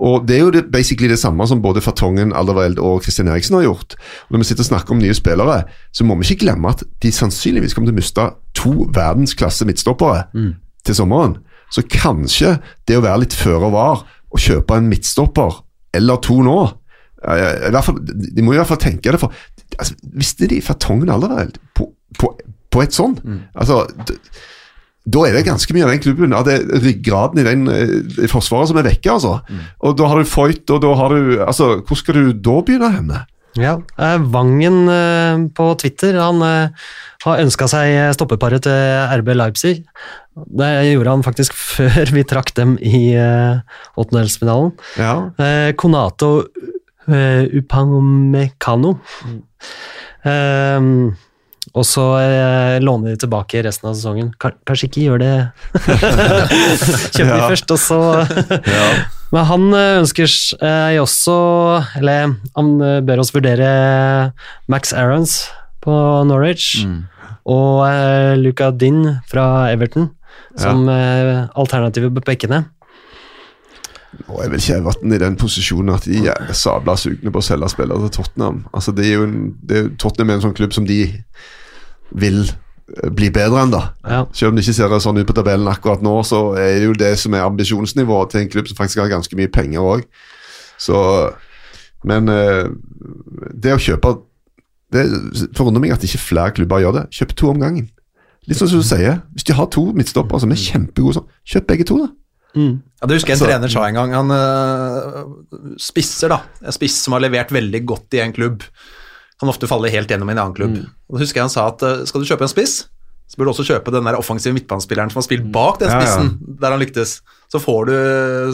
[0.00, 3.54] Og Det er jo det, basically det samme som både Fartongen, Alderweireld og Kristian Eriksen
[3.58, 3.94] har gjort.
[4.28, 6.82] Og Når vi sitter og snakker om nye spillere, så må vi ikke glemme at
[7.02, 10.24] de sannsynligvis kommer til å miste to verdensklasse midtstoppere
[10.84, 11.36] til sommeren.
[11.70, 12.58] Så kanskje
[12.88, 15.60] det å være litt føre var og kjøpe en midtstopper
[15.94, 16.58] eller to nå
[17.20, 17.98] i hvert fall,
[18.36, 19.30] De må i hvert fall tenke det, for
[19.78, 22.30] altså, visste de Fartongen Alderweireld på, på,
[22.72, 23.18] på et sånn
[23.54, 24.16] altså, d-
[25.14, 28.30] da er det ganske mye av den klubben, av det er ryggraden i den i
[28.30, 29.10] forsvaret som er vekke.
[29.16, 29.38] altså.
[29.84, 32.90] Og da har du Foyt, og da har du altså, Hvor skal du da begynne
[32.94, 33.20] henne?
[33.58, 36.90] Ja, eh, Vangen eh, på Twitter han eh,
[37.24, 39.80] har ønska seg stoppeparet til RB Leipzig.
[40.34, 44.70] Det gjorde han faktisk før vi trakk dem i eh, åttendelsfinalen.
[45.00, 45.14] Ja.
[45.42, 46.30] Eh, Konato
[47.10, 48.94] eh, Upamecano.
[50.22, 50.78] Eh,
[51.70, 54.32] og så eh, låner de tilbake resten av sesongen.
[54.40, 55.34] Kanskje ikke gjør det.
[57.14, 57.98] Kjøper de først, og så
[59.30, 60.26] Men han eh, ønsker
[60.58, 61.34] eh, også
[62.00, 63.68] Eller han eh, ber oss vurdere
[64.72, 65.44] Max Aarons
[65.84, 65.94] på
[66.26, 66.80] Norwich.
[67.46, 70.10] Og eh, Luca Din fra Everton
[70.58, 72.64] som eh, alternative på bekkene.
[74.28, 77.44] Nå jeg vil ikke Everton i den posisjonen at de er sabla sugne på å
[77.44, 78.64] selge spillere til Tottenham.
[78.76, 80.98] Altså, det er jo en, det er, Tottenham er en sånn klubb som de
[82.20, 83.82] vil eh, bli bedre enn, da.
[84.04, 84.24] Ja.
[84.36, 86.98] Selv om det ikke ser sånn ut på tabellen akkurat nå, så er det jo
[86.98, 90.04] det som er ambisjonsnivået til en klubb som faktisk har ganske mye penger òg.
[90.80, 90.98] Så
[92.08, 92.66] Men eh,
[93.52, 94.14] det å kjøpe
[94.90, 95.02] Det
[95.54, 97.02] forundrer meg at ikke flere klubber gjør det.
[97.14, 97.90] Kjøp to om gangen.
[98.48, 99.20] Litt sånn som du sier.
[99.36, 102.08] Hvis de har to midtstoppere som er kjempegode, sånn, kjøp begge to, da.
[103.00, 104.12] Ja, det husker jeg en Altså- trener sa en gang.
[104.12, 106.42] Han øh, spisser, da.
[106.64, 108.62] En spiss som har levert veldig godt i en klubb,
[109.40, 110.76] kan ofte falle helt gjennom i en annen klubb.
[111.08, 112.82] Og da husker jeg han sa at øh, skal du kjøpe en spiss,
[113.30, 116.00] så bør du også kjøpe den der offensive midtbanespilleren som har spilt bak den Ja,
[116.00, 116.06] ja.
[116.06, 117.20] spissen, der han lyktes.
[117.50, 117.94] Så får, du,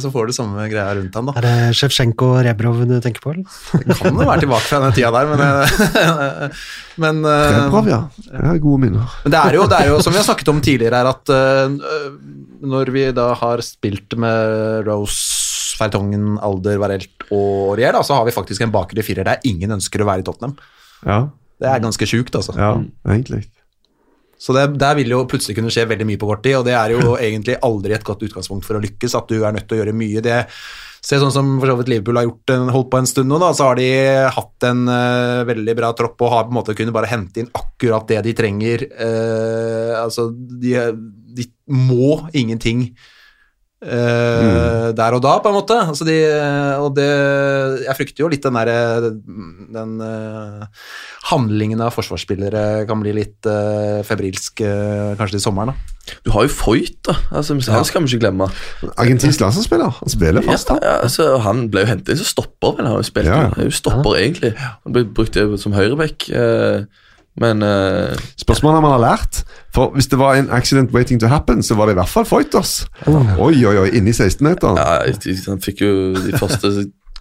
[0.01, 1.26] så får du samme greia rundt ham.
[1.28, 1.34] da.
[1.36, 3.34] Er det Sjevsjenko og Rebrov du tenker på?
[3.34, 3.44] eller?
[3.82, 6.55] Det kan jo være tilbake fra den tida der, men, øh,
[7.05, 7.99] men øh, Rebrov, ja.
[8.30, 9.18] Jeg har gode minner.
[9.26, 11.34] Men det er, jo, det er jo, som vi har snakket om tidligere, her, at
[11.36, 11.76] øh,
[12.72, 18.24] når vi da har spilt med Rose, Fertongen, Alder, Varelt og Aurier, da, så har
[18.24, 20.57] vi faktisk en bakre firer der ingen ønsker å være i Tottenham.
[21.05, 21.26] Ja,
[21.61, 22.57] Det er ganske sjukt, altså.
[22.57, 22.72] ja
[23.12, 23.44] egentlig.
[24.39, 26.74] Så det, der vil jo plutselig kunne skje veldig mye på kort tid, og det
[26.76, 29.78] er jo egentlig aldri et godt utgangspunkt for å lykkes, at du er nødt til
[29.78, 30.24] å gjøre mye.
[30.24, 30.43] Det
[31.07, 33.37] Se sånn som for så vidt Liverpool har gjort en, holdt på en stund nå,
[33.39, 33.91] da, så har de
[34.34, 37.51] hatt en uh, veldig bra tropp og har på en måte kunnet bare hente inn
[37.55, 38.82] akkurat det de trenger.
[38.91, 40.72] Uh, altså, de,
[41.37, 42.89] de må ingenting
[43.84, 45.76] eh, der og da, på en måte.
[45.82, 46.16] Altså, de,
[46.80, 47.08] og det
[47.86, 49.10] Jeg frykter jo litt den derre
[49.74, 50.64] Den uh,
[51.32, 55.96] handlingen av forsvarsspillere kan bli litt uh, febrilsk kanskje til sommeren, da.
[56.24, 57.16] Du har jo Foyt, da.
[57.34, 58.46] Altså, han skal vi ikke glemme.
[58.94, 59.96] Argentinsk landslagsspiller.
[59.98, 61.02] Han spiller fast, Ja, han.
[61.08, 62.86] altså, han ble jo hentet inn som stopper, vel.
[62.86, 63.48] Han har jo spilt Ja, ja.
[63.54, 64.52] Han er jo stopper, egentlig.
[64.60, 66.28] Han ble brukt som høyreback.
[66.30, 66.86] Eh,
[67.41, 69.41] men uh, Spørsmålet er om han har lært.
[69.74, 72.24] For hvis det var en accident waiting to happen, så var det i hvert fall
[72.28, 72.87] Foyters.
[73.07, 74.78] Oi, oi, oi, inni 16-meteren.
[74.80, 76.72] ja, han fikk jo de første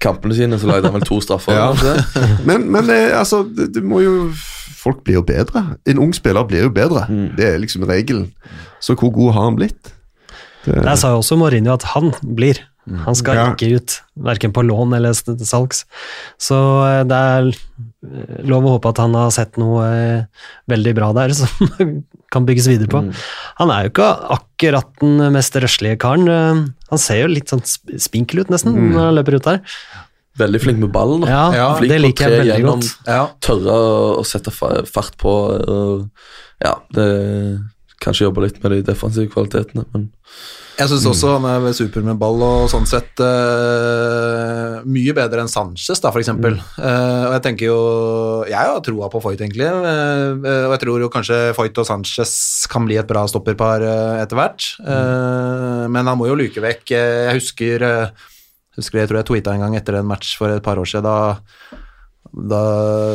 [0.01, 1.55] kampene sine, så lagde han vel to straffer.
[1.55, 1.95] Ja.
[2.47, 4.15] Men, men eh, altså, du, må jo
[4.85, 5.63] Folk blir jo bedre.
[5.89, 7.07] En ung spiller blir jo bedre.
[7.37, 8.27] Det er liksom regelen.
[8.77, 9.93] Så hvor god har han blitt?
[10.65, 12.59] Det, Der sa jo også Mourinho at han blir.
[12.85, 13.45] Han skal Ja.
[13.53, 13.93] ikke ut,
[14.27, 15.85] verken på lån eller salgs.
[16.37, 16.55] Så
[16.85, 17.47] eh, det er
[18.45, 20.25] lov å håpe at han har sett noe eh,
[20.69, 21.49] veldig bra der som
[22.31, 23.01] kan bygges videre på.
[23.57, 26.27] Han er jo ikke akkurat den mest røslige karen.
[26.29, 29.61] eh, Han ser jo litt sånn spinkel ut, nesten, når han løper ut der.
[30.37, 31.23] Veldig flink med ballen.
[31.25, 33.07] Ja, Ja, flink det liker jeg veldig gjennom, godt.
[33.07, 33.21] Ja.
[33.41, 33.75] Tørre
[34.19, 35.33] å sette fart på.
[36.61, 37.07] Ja, det
[38.03, 40.09] Kanskje jobbe litt med de defensive kvalitetene, men
[40.75, 45.51] Jeg syns også han er super med ball og sånn sett uh, mye bedre enn
[45.51, 46.57] Sanchez, da, for eksempel.
[46.75, 47.79] Uh, og jeg tenker jo
[48.49, 49.69] Jeg har troa på Foyt, egentlig.
[49.71, 50.35] Uh,
[50.67, 52.35] og jeg tror jo kanskje Foyt og Sanchez
[52.71, 53.87] kan bli et bra stopperpar
[54.21, 54.69] etter hvert.
[54.85, 55.91] Mm.
[55.93, 57.83] men han må jo luke vekk Jeg husker
[58.75, 61.07] husker jeg tror jeg tweeta en gang etter en match for et par år siden.
[61.07, 61.81] Da,
[62.31, 62.61] da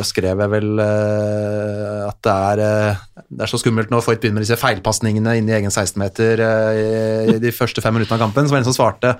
[0.07, 4.39] skrev jeg vel uh, at det er, uh, det er så skummelt når Foyt begynner
[4.39, 6.43] med disse feilpasningene inn i egen 16-meter
[7.35, 8.47] i de første fem minuttene av kampen.
[8.47, 9.15] Så var det en som svarte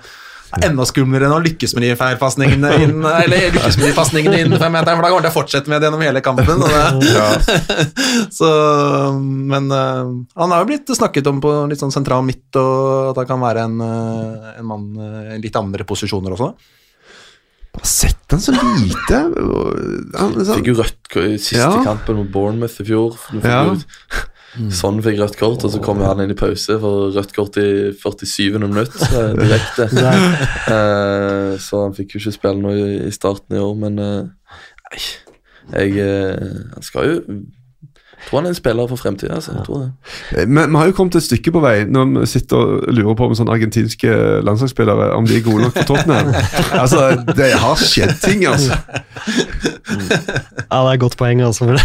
[0.52, 4.42] er enda skumlere enn å lykkes med de feilpasningene inn, eller lykkes med de pasningene
[4.42, 6.64] innen femmeteren, for da kommer det til å fortsette med det gjennom hele kampen.
[6.66, 7.54] Det,
[8.38, 8.50] så,
[9.22, 10.12] men eh,
[10.42, 13.42] han har jo blitt snakket om på litt sånn sentral midt, og at han kan
[13.44, 16.52] være en, eh, en mann eh, i litt andre posisjoner også.
[17.72, 19.18] Bare sett han så lite.
[20.18, 21.72] Han, sånn- fikk jo rødt i siste Ja.
[21.86, 23.16] kampen mot Bournemouth i fjor.
[23.40, 23.76] Ja.
[24.68, 27.92] Sånn fikk rødt kort, og så kom han inn i pause for rødt kort i
[27.96, 28.58] 47.
[28.60, 29.86] minutt eh, direkte.
[30.74, 34.28] uh, så han fikk jo ikke spille noe i, starten i år, men uh,
[34.92, 35.00] nei,
[35.72, 37.16] jeg uh, Han skal jo
[38.28, 39.34] tror han er en spiller for fremtiden.
[39.34, 40.48] Altså, jeg tror det.
[40.48, 43.28] Men vi har jo kommet et stykke på vei når vi sitter og lurer på
[43.28, 44.14] om sånne argentinske
[44.46, 46.32] landslagsspillere om de er gode nok for Tottenham.
[46.82, 47.02] altså,
[47.36, 48.78] det har skjedd ting, altså.
[50.70, 51.72] Ja, det er et godt poeng, altså.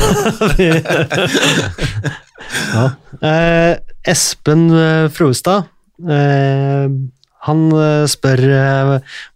[2.47, 2.83] Ja.
[3.27, 3.73] eh,
[4.07, 4.69] Espen
[5.11, 5.67] Froestad.
[5.99, 6.85] Eh,
[7.47, 8.91] han eh, spør eh,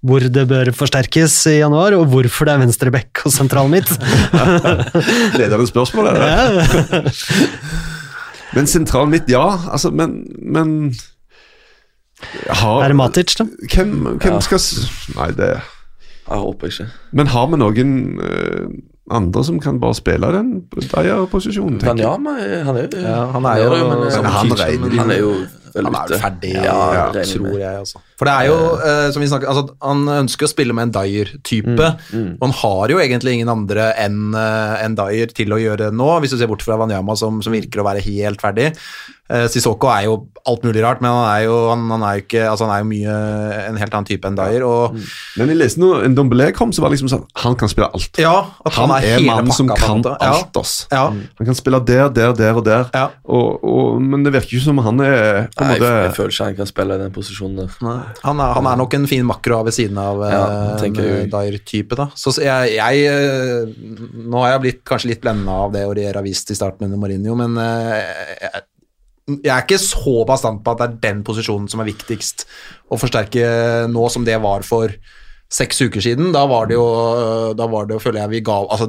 [0.05, 3.89] hvor det bør forsterkes i januar, og hvorfor det er venstre bekk og sentral midt.
[5.39, 7.03] Ledende spørsmål, er det.
[8.51, 9.45] Men sentral midt, ja.
[9.72, 10.91] Altså, men, men
[12.51, 13.45] har, Er det Matic, da?
[13.74, 14.39] Hvem, hvem Ja.
[14.43, 14.59] skal
[15.16, 16.86] Nei, det Jeg håper ikke.
[17.18, 18.68] Men har vi noen eh,
[19.12, 20.51] andre som kan bare spille den
[20.91, 22.05] Deier posisjonen, tenker jeg?
[22.05, 22.12] Ja,
[22.68, 25.32] han er, Ja, han er jo- men, men han han, regner han er jo
[25.76, 26.19] Han er ute.
[26.19, 27.78] ferdig, Ja, ja, tror jeg.
[27.80, 27.99] Altså.
[28.22, 30.93] For det er jo, eh, som vi snakket, altså, Han ønsker å spille med en
[30.99, 35.57] Dyer-type, Mm, og han har jo egentlig ingen andre enn eh, enn Dyer til å
[35.57, 38.41] gjøre det nå, hvis du ser bort fra Wanyama, som, som virker å være helt
[38.43, 38.76] ferdig.
[39.32, 40.15] Eh, Sissoko er jo
[40.45, 42.82] alt mulig rart, men han er jo, han, han er jo ikke, altså han er
[42.84, 43.15] jo mye
[43.69, 44.65] en helt annen type enn Dyer.
[44.67, 44.97] Og
[45.39, 47.88] Men jeg leste når en Dombelé kom, så var det liksom sånn Han kan spille
[47.93, 48.19] alt.
[48.22, 48.34] ja,
[48.65, 50.03] at han, Han er, er mannen som en kan.
[50.03, 50.74] Ja, alt, oss.
[50.91, 52.89] Ja, Han kan spille der, der, der og der.
[52.93, 53.07] ja.
[53.32, 55.88] Og, og, men det virker ikke som han er på en måte...
[55.88, 57.78] jeg, jeg føler ikke han kan spille i den posisjonen der.
[57.86, 60.41] Nei, Han er, han er nok en fin makro ved siden av Ja,
[60.80, 61.28] eh.
[61.32, 61.97] Dyer-type.
[61.97, 62.09] da.
[62.18, 63.72] Så jeg, jeg eh,
[64.16, 67.01] Nå har jeg blitt kanskje litt blenda av det Aurier har vist i starten under
[67.01, 68.64] Mourinho, men eh, jeg,
[69.38, 72.45] jeg er ikke så bastant på at det er den posisjonen som er viktigst
[72.91, 73.45] å forsterke
[73.91, 74.93] nå som det var for
[75.51, 76.32] seks uker siden.
[76.36, 76.88] Da var det jo,
[77.59, 78.88] da var det jo føler jeg vi ga Altså,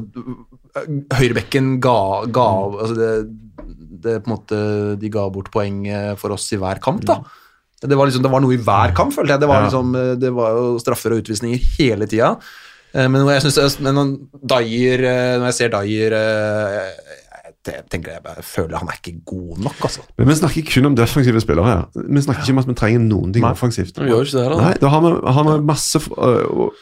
[1.18, 1.96] høyrebekken ga,
[2.32, 3.12] ga altså det,
[4.02, 4.60] det på en måte
[5.02, 5.82] De ga bort poeng
[6.20, 7.20] for oss i hver kamp, da.
[7.82, 9.40] Det var, liksom, det var noe i hver kamp, følte jeg.
[9.42, 9.66] Det var, Ja.
[9.68, 12.36] liksom, eh, det var jo straffer og utvisninger hele tida.
[12.94, 14.12] Eh, Men når jeg, synes, men når
[14.52, 16.92] Dyer, eh, når jeg ser Dyer eh,
[17.64, 20.00] jeg tenker jeg, bare føler han er ikke god nok, altså.
[20.18, 21.84] Men vi snakker kun om defensive spillere her.
[21.94, 23.52] Vi snakker ikke om at vi trenger noen ting Nei.
[23.54, 23.96] offensivt.
[24.02, 24.56] Han gjør ikke det da.
[24.64, 26.00] Nei, da har vi, har vi masse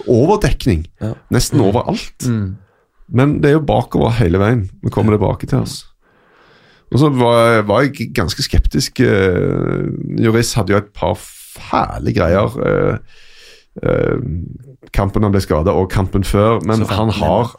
[0.08, 0.86] overdekning.
[1.02, 1.14] Ja.
[1.32, 2.26] Nesten overalt.
[3.10, 4.68] Men det er jo bakover hele veien.
[4.84, 5.84] Vi kommer tilbake til oss.
[6.90, 9.02] Og så var, var jeg ganske skeptisk.
[9.02, 12.56] Uh, Juris hadde jo et par fæle greier.
[12.66, 12.98] eh,
[13.82, 14.18] eh,
[14.94, 16.60] kampen han ble skada, og kampen før.
[16.66, 17.54] Men han har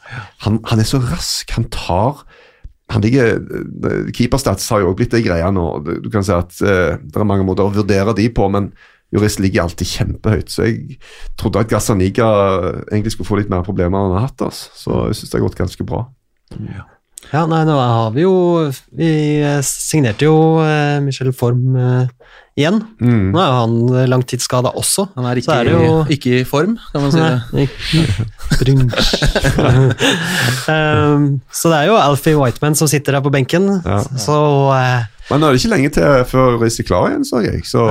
[0.45, 1.51] han, han er så rask.
[1.57, 2.23] Han tar
[2.91, 5.67] han ligger, eh, Keeperstats har jo også blitt ei greie nå.
[6.03, 8.71] Du kan si at eh, Det er mange måter å vurdere de på, men
[9.11, 10.51] Juris ligger alltid kjempehøyt.
[10.51, 10.97] Så jeg
[11.39, 12.27] trodde at Gazzaniga
[12.91, 14.43] egentlig skulle få litt mer problemer enn han har hatt.
[14.47, 14.71] Altså.
[14.75, 16.05] Så jeg syns det har gått ganske bra.
[16.55, 16.85] Ja,
[17.31, 18.31] nei, nå har vi jo
[18.97, 19.11] Vi
[19.41, 22.07] eh, signerte jo eh, Michel Form eh,
[22.59, 22.81] igjen.
[22.99, 23.31] Mm.
[23.31, 25.05] Nå er jo han langtidsskada også.
[25.15, 27.21] Han er Så ikke, er det jo- ikke i form, kan man si.
[27.23, 27.41] det.
[27.53, 28.81] Nei, ikke-
[30.67, 33.69] um, så det er jo Alfie Whiteman som sitter der på benken.
[33.85, 34.01] Ja.
[34.19, 34.35] Så
[34.73, 37.63] uh, Men nå er det ikke lenge til før Riis er klar igjen, så jeg.
[37.67, 37.85] Så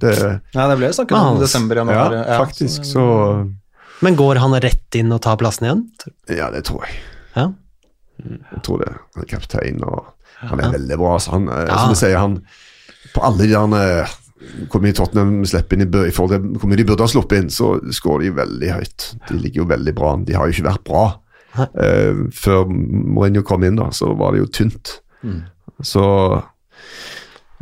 [0.00, 1.76] det ja, det ble snakket om desember.
[1.82, 2.46] desember, Ja, januar.
[2.46, 2.88] faktisk.
[2.88, 3.04] Så
[4.04, 5.84] Men går han rett inn og tar plassen igjen?
[6.32, 6.96] Ja, det tror jeg.
[7.36, 7.50] Ja.
[8.52, 8.92] Jeg tror det.
[9.14, 10.06] Han er kaptein, og
[10.42, 11.16] han er veldig bra.
[11.22, 11.76] Så han, eh, Ja.
[11.82, 12.40] Som jeg sier, han
[13.14, 14.08] På alle de der
[14.70, 17.38] hvor mye Tottenham slipper inn i, i forhold til hvor mye de burde ha sluppet
[17.40, 19.06] inn, så skårer de veldig høyt.
[19.30, 20.24] De ligger jo veldig bra an.
[20.28, 21.04] De har jo ikke vært bra.
[21.56, 24.98] Uh, før Mourinho kom inn, da, så var det jo tynt.
[25.82, 26.04] Så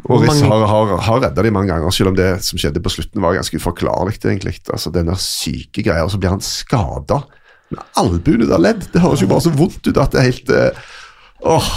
[0.04, 2.82] og Riss mange- har, har, har redda de mange ganger, selv om det som skjedde
[2.84, 4.18] på slutten var ganske uforklarlig.
[4.24, 4.58] egentlig.
[4.68, 7.22] Altså, Den der syke greia, og så blir han skada
[7.74, 8.88] med albuen ut av ledd.
[8.94, 10.88] Det høres jo bare så vondt ut at det er helt eh,
[11.44, 11.70] Åh.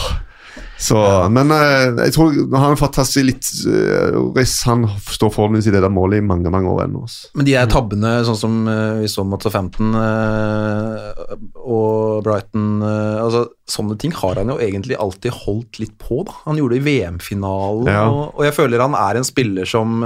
[0.77, 0.97] Så,
[1.33, 5.93] men uh, jeg tror han har fått litt uh, han står forhåpentligvis i det der
[5.93, 7.01] målet i mange mange år ennå.
[7.07, 7.31] altså.
[7.33, 13.47] Men de er tabbene, sånn som uh, vi så mot Southampton eh, og Brighton altså,
[13.67, 16.21] Sånne ting har han jo egentlig alltid holdt litt på.
[16.27, 16.35] da.
[16.45, 18.05] Han gjorde det i VM-finalen, Ja.
[18.07, 19.97] og, og jeg føler han er en spiller som,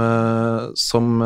[0.74, 1.22] som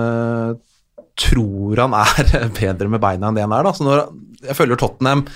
[1.17, 3.65] tror han er bedre med beina enn det han er.
[3.65, 3.73] da.
[3.73, 4.05] Så når,
[4.43, 5.27] jeg føler Tottenham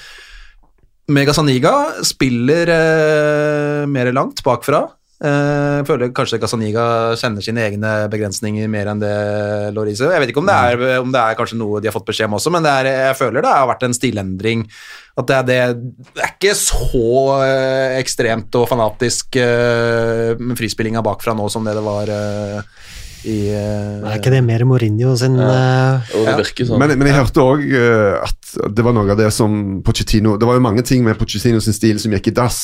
[1.10, 1.74] med Gazaniga
[2.06, 4.84] spiller eh, mer langt bakfra.
[5.20, 6.84] Eh, Jeg føler kanskje Gazaniga
[7.18, 9.14] kjenner sine egne begrensninger mer enn det
[9.76, 10.06] Lorise.
[10.06, 12.30] Jeg vet ikke om det er, om det er kanskje noe de har fått beskjed
[12.30, 14.64] om også, men er, jeg føler det har vært en stilendring.
[15.18, 15.58] At det er, det,
[16.14, 17.04] det er ikke så
[17.42, 22.78] eh, ekstremt og fanatisk uh, med frispillinga bakfra nå som det det var eh,
[23.28, 26.78] i uh, Er ikke det mer Mourinho sin eh, Og det sånn.
[26.80, 27.66] Men, men jeg hørte òg
[28.24, 31.60] at det var noe av det som Pochettino Det var jo mange ting med Pochettino
[31.62, 32.60] sin stil som gikk i dass.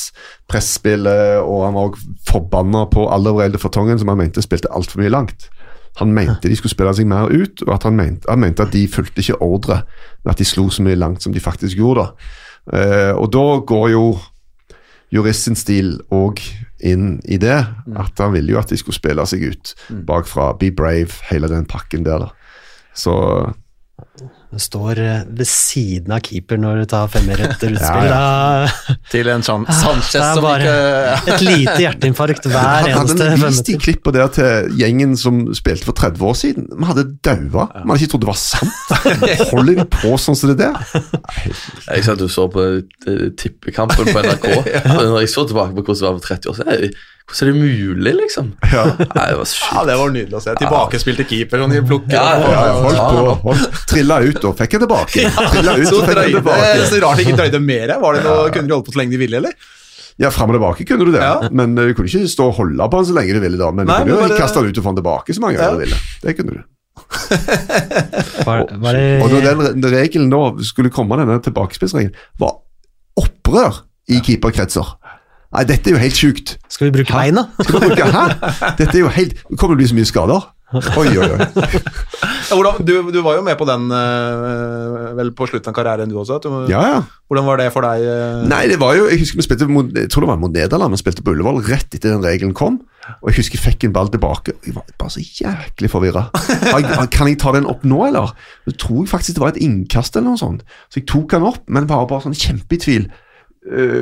[0.49, 5.13] Presspillet, og han var òg forbanna på Allerede Fortongen, som han mente spilte altfor mye
[5.13, 5.47] langt.
[5.97, 8.73] Han mente de skulle spille seg mer ut, og at han mente, han mente at
[8.75, 9.81] de fulgte ikke ordre
[10.23, 12.05] Men at de slo så mye langt som de faktisk gjorde.
[12.05, 12.33] da.
[12.77, 14.03] Eh, og da går jo
[15.13, 16.41] jurist sin stil òg
[16.79, 17.57] inn i det.
[17.97, 19.73] At han ville jo at de skulle spille seg ut
[20.07, 20.51] bakfra.
[20.59, 22.27] Be brave, hele den pakken der.
[22.27, 22.29] da.
[22.97, 23.13] Så
[24.55, 28.07] står eh, ved siden av keeper når du tar femmer etter utspill.
[28.07, 30.75] Ja, Da, Til en sånn det Sanchez som ikke
[31.33, 35.41] et lite hjerteinfarkt hver Han eneste hadde vist de klipp klippene der til gjengen som
[35.57, 36.69] spilte for 30 år siden.
[36.71, 37.67] Vi hadde daua.
[37.73, 39.51] Vi hadde ikke trodd det var sant.
[39.51, 40.79] Holder vi på sånn som det der?
[41.91, 44.49] Jeg sa du så på eh, tippekampen på NRK.
[44.87, 46.97] Når jeg så tilbake på hvordan det var for 30 år siden,
[47.27, 48.51] hvordan er det mulig, liksom?
[48.73, 48.83] Ja.
[48.99, 49.65] Nei, det var sykt.
[49.73, 50.53] Ja, det var nydelig å se.
[50.61, 52.13] Tilbakespilte keeper og de plukket.
[52.15, 52.75] Ja, ja, ja, ja.
[52.85, 55.25] Holdt på, holdt, trilla ut og fikk jeg tilbake.
[55.53, 56.85] Trilla ut Så og fikk jeg drøyde, tilbake.
[56.91, 57.93] så rart de ikke drøyde mer.
[58.05, 59.73] Var det noe, Kunne de holde på så lenge de ville, eller?
[60.17, 61.49] Ja, Fram og tilbake kunne du det, Ja.
[61.53, 63.59] men eh, du kunne ikke stå og holde på han så lenge du ville.
[63.59, 65.43] da Men du Nei, kunne jo bare- kaste han ut og få han tilbake så
[65.43, 65.67] mange Ja.
[65.67, 65.99] ganger du ville.
[66.23, 66.63] Det kunne du.
[68.47, 72.55] Var, var Og når den, den regelen nå skulle komme, denne tilbakespissregelen, var
[73.19, 74.95] opprør i keeperkretser.
[75.57, 76.51] Nei, dette er jo helt sjukt.
[76.69, 77.47] skal vi bruke beina?
[77.65, 78.25] Skal du bruke Hæ?
[78.77, 80.45] Dette er jo helt Det kommer til å bli så mye skader.
[80.67, 81.45] Oi, oi, oi.
[82.49, 86.11] Ja, hvordan, du, du var jo med på den eh, vel på slutten av karrieren,
[86.11, 86.41] du også.
[86.43, 86.97] Du, Ja, ja.
[87.31, 88.03] Hvordan var det for deg?
[88.03, 88.41] eh?
[88.51, 90.95] Nei, det var jo Jeg husker vi spilte mot, Jeg tror det var mot Nederland.
[90.95, 92.81] Vi spilte på Ullevål rett etter den regelen kom.
[93.21, 94.57] Og jeg husker jeg fikk en ball tilbake.
[94.67, 96.25] Jeg var bare så jæklig forvirra.
[97.15, 98.35] Kan jeg ta den opp nå, eller?
[98.67, 100.67] Så tror jeg faktisk det var et innkast eller noe sånt.
[100.91, 103.07] Så jeg tok den opp, men var bare sånn kjempe i tvil.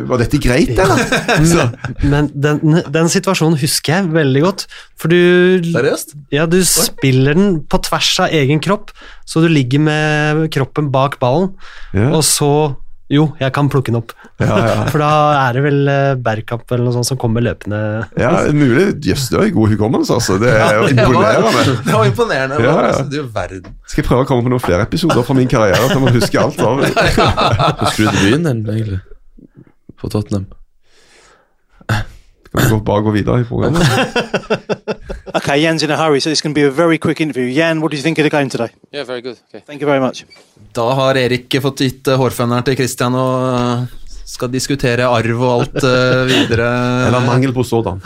[0.06, 1.02] Var dette greit, eller?
[1.56, 1.68] Ja.
[2.12, 2.60] Men den,
[2.94, 4.66] den situasjonen husker jeg veldig godt.
[5.00, 5.18] For du,
[5.74, 6.16] Seriøst?
[6.36, 8.92] ja, du spiller den på tvers av egen kropp,
[9.26, 11.52] så du ligger med kroppen bak ballen,
[11.98, 12.52] ja, og så
[13.14, 14.16] Jo, jeg kan plukke den opp.
[14.42, 14.86] ja, ja.
[14.92, 15.10] For da
[15.44, 17.78] er det vel eh, Bergkamp eller noe sånt som kommer løpende.
[18.18, 18.88] ja mulig.
[19.06, 20.40] Jøss, det har god hukommelse, altså.
[20.42, 21.76] Det er jo Det var, imponerende.
[21.86, 22.58] det var imponerende.
[22.66, 22.88] Ja, ja.
[22.90, 23.76] Altså, Du verden.
[23.86, 26.16] Skal jeg prøve å komme på noen flere episoder fra min karriere At jeg må
[26.18, 26.58] huske alt?
[26.66, 29.00] Husker du debuten din, egentlig?
[30.02, 30.46] For Tottenham?
[32.56, 33.88] Kan vi gå, bare gå videre i programmet?
[35.36, 37.52] Okay, Jan's in a hurry, so it's going to be a very quick interview.
[37.52, 38.70] Jan, what do you think of the game today?
[38.94, 39.38] Yeah, very good.
[39.50, 39.62] Okay.
[39.68, 40.26] Thank you very much.
[40.72, 43.84] Da har Erik fått gitt Hårfønneren hårføneren til Christian og eh,
[44.26, 46.70] skal diskutere arv og alt eh, videre.
[47.10, 48.00] Eller mangel på sådan.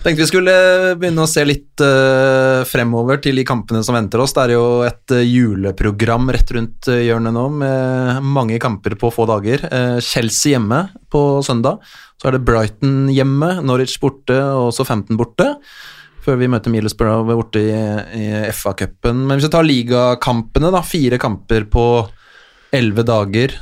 [0.00, 0.52] Tenkte vi skulle
[0.96, 4.32] begynne å se litt uh, fremover til de kampene som venter oss.
[4.32, 9.10] Det er jo et uh, juleprogram rett rundt eh, hjørnet nå med mange kamper på
[9.12, 9.66] få dager.
[10.00, 10.78] Chelsea hjemme
[11.12, 11.84] på søndag.
[12.16, 15.50] Så er det Brighton hjemme, Norwich borte og også 15 borte.
[16.24, 17.76] Før vi møter Middlesbrough borte i,
[18.16, 18.24] i
[18.56, 19.26] FA-cupen.
[19.26, 20.80] Men hvis vi tar ligakampene, da.
[20.84, 21.86] Fire kamper på
[22.72, 23.58] elleve dager.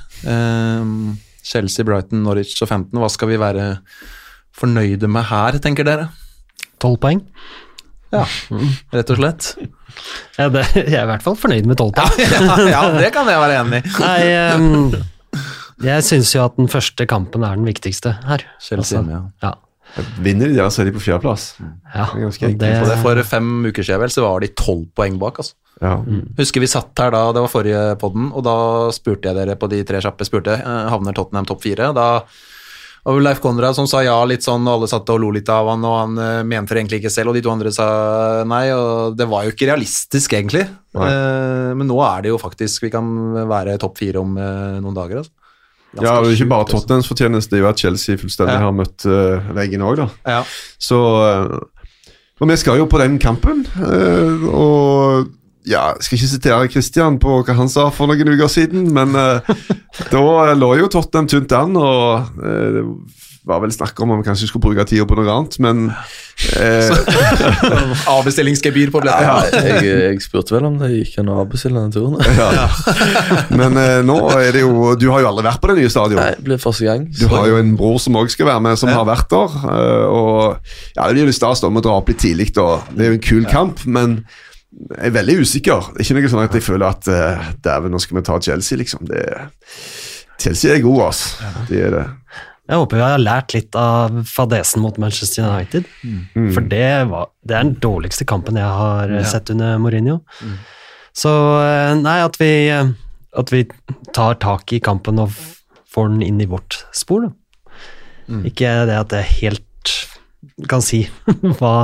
[1.43, 2.95] Chelsea, Brighton, Norwich og 15.
[2.95, 3.68] Hva skal vi være
[4.59, 6.09] fornøyde med her, tenker dere?
[6.83, 7.22] Tolv poeng.
[8.14, 8.22] Ja,
[8.95, 9.51] rett og slett.
[10.39, 12.18] Ja, det, jeg er i hvert fall fornøyd med tolv poeng.
[12.24, 13.95] ja, ja, det kan jeg være enig i.
[14.01, 14.18] Nei,
[14.57, 14.93] um,
[15.85, 18.45] jeg syns jo at den første kampen er den viktigste her.
[18.62, 19.22] Chelsea altså, ja.
[19.45, 19.55] Ja.
[20.22, 21.51] Vinner de der, så er de på fjerdeplass.
[21.95, 22.09] ja.
[22.61, 22.72] Det,
[23.03, 25.41] For fem uker siden vel, så var de tolv poeng bak.
[25.43, 25.57] altså.
[25.81, 25.95] Ja.
[26.39, 28.57] Husker vi satt her da, det var forrige podden, og da
[28.95, 31.93] spurte jeg dere på de tre kjappe spurte, eh, havner Tottenham topp fire?
[31.97, 32.09] Da
[33.16, 35.70] Vel Leif Konrad som sa ja litt sånn, og alle satt og lo litt av
[35.70, 37.86] han, og han uh, mente det egentlig ikke selv, og de to andre sa
[38.48, 40.66] nei, og det var jo ikke realistisk egentlig.
[40.98, 43.09] Eh, men nå er det jo faktisk, vi kan
[43.48, 45.32] være topp fire om uh, noen dager, altså.
[45.88, 46.82] Ganske Ja, det er ikke bare altså.
[46.82, 48.64] Tottenhams fortjeneste, det er jo at Chelsea fullstendig Ja.
[48.66, 49.06] har møtt
[49.56, 50.09] veggen òg, da.
[50.28, 50.42] Ja.
[50.76, 50.98] Så
[52.38, 53.64] Og vi skal jo på den kampen,
[54.52, 55.32] og
[55.68, 59.54] ja, skal ikke sitere Christian på hva han sa for noen uker siden, men eh,
[60.12, 60.24] da
[60.56, 62.84] lå jo Tottenham tynt an, og eh, det
[63.48, 65.86] var vel snakk om om vi kanskje skulle bruke tida på noe annet, men
[66.60, 66.90] eh,
[68.12, 69.24] Avbestillingsgebyr på billetter.
[69.24, 72.18] Ja, jeg, jeg spurte vel om det gikk an å avbestille den turen.
[72.38, 72.66] ja.
[73.56, 76.24] Men eh, nå er det jo Du har jo aldri vært på det nye stadionet
[76.24, 77.06] Nei, det blir første gang.
[77.16, 79.56] Du har jo en bror som òg skal være med, som har vært der.
[79.72, 80.36] eh, Og
[80.98, 82.50] ja, Det blir jo litt stas da med å dra opp litt tidlig.
[82.58, 82.68] da.
[82.92, 84.20] Det er jo en kul kamp, men
[84.68, 85.92] jeg er veldig usikker.
[85.94, 88.36] Det er ikke noe sånn at jeg føler at uh, dæven, nå skal vi ta
[88.44, 89.08] Chelsea, liksom.
[89.08, 89.24] Det,
[90.38, 91.52] Chelsea er god, altså.
[91.70, 92.04] De er det.
[92.68, 95.86] Jeg håper vi har lært litt av fadesen mot Manchester United.
[96.04, 96.50] Mm.
[96.52, 99.22] For det, var, det er den dårligste kampen jeg har ja.
[99.24, 100.18] sett under Mourinho.
[101.16, 102.90] Så eh, nei, at vi, eh,
[103.40, 103.64] at vi
[104.16, 105.32] tar tak i kampen og
[105.88, 107.24] får den inn i vårt spor.
[107.24, 108.42] Da.
[108.44, 109.94] Ikke det at jeg helt
[110.68, 111.06] kan si
[111.58, 111.74] hva,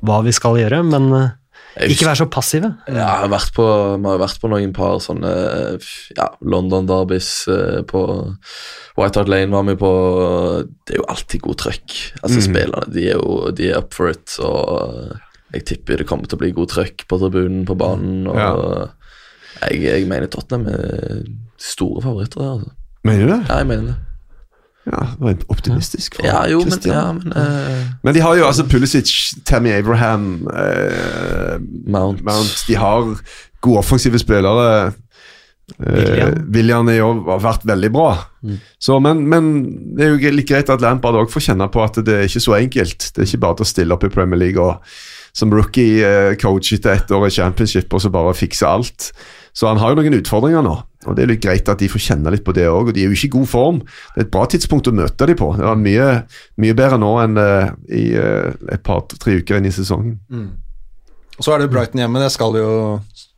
[0.00, 1.36] hva vi skal gjøre, men eh,
[1.78, 2.72] ikke være så passive.
[2.88, 3.66] Ja, jeg har vært på,
[4.02, 5.32] vi har vært på noen par sånne
[6.16, 8.02] ja, London-derbys eh, på
[8.98, 9.92] White Hart Lane var vi på
[10.66, 11.96] Det er jo alltid god trøkk.
[12.24, 15.14] Altså Spillerne de er jo de er up for it, og
[15.54, 18.26] jeg tipper det kommer til å bli god trøkk på tribunen på banen.
[18.30, 18.90] og
[19.60, 21.24] jeg, jeg mener Tottenham er
[21.60, 22.52] store favoritter der.
[22.58, 22.76] Altså.
[23.04, 23.42] Mener du det?
[23.48, 23.98] Ja, jeg mener det.
[24.86, 26.16] Ja, det var optimistisk.
[26.16, 29.12] For Ja, jo, men, ja, men uh, Men de har jo altså Pulisic,
[29.44, 32.24] Tammy Abraham uh, Mount.
[32.24, 32.64] Mount.
[32.68, 33.20] De har
[33.60, 34.92] gode offensive spillere.
[35.78, 36.34] Eh, William.
[36.54, 38.10] William har jo vært veldig bra.
[38.80, 39.50] Så, men, men
[39.96, 42.44] det er jo like greit at Lampard også får kjenne på at det er ikke
[42.46, 43.10] så enkelt.
[43.14, 44.80] Det er ikke bare til å stille opp i Premier League og
[45.36, 49.10] som rookie eh, coach etter ett år i championship og så bare fikse alt.
[49.54, 50.76] Så han har jo noen utfordringer nå,
[51.08, 52.90] og det er litt greit at de får kjenne litt på det òg.
[52.90, 53.78] Og de er jo ikke i god form.
[54.14, 55.52] Det er et bra tidspunkt å møte dem på.
[55.56, 56.08] Det er mye,
[56.60, 60.18] mye bedre nå enn uh, i uh, et par-tre uker inn i sesongen.
[61.40, 62.72] Og så er det Brighton hjemme, det skal jo,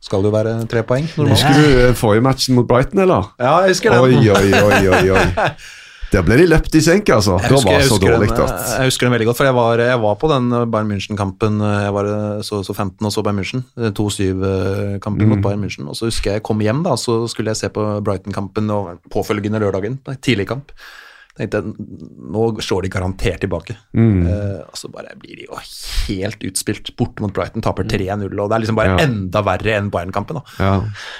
[0.03, 1.07] skal jo være tre poeng.
[1.15, 1.39] normalt.
[1.39, 3.31] Husker du eh, forrige matchen mot Brighton, eller?
[3.39, 4.03] Ja, jeg husker den.
[4.03, 5.47] Oi, oi, oi, oi, oi.
[6.13, 7.39] Der ble de løpt i senk, altså.
[7.41, 9.55] Jeg Det husker, var så dårlig den, at Jeg husker den veldig godt, for jeg
[9.57, 11.57] var, jeg var på den Bayern München-kampen.
[11.83, 13.63] Jeg var eh, så, så 15 og så Bayern München.
[13.97, 15.29] 2-7-kampen Mm.
[15.33, 15.87] mot Bayern München.
[15.89, 18.99] Og så husker jeg jeg kom hjem, da, så skulle jeg se på Brighton-kampen og
[19.13, 19.99] påfølgende lørdagen.
[20.21, 20.71] Tidlig kamp.
[21.33, 21.73] Tenkte jeg,
[22.33, 23.73] nå slår de garantert tilbake.
[23.97, 24.19] Mm.
[24.27, 25.57] Uh, og så bare blir de jo
[26.07, 28.99] helt utspilt borte mot Brighton, taper 3-0, og det er liksom bare Ja.
[29.07, 30.37] enda verre enn Bayern-kampen.
[30.37, 30.43] da.
[30.59, 30.75] ja.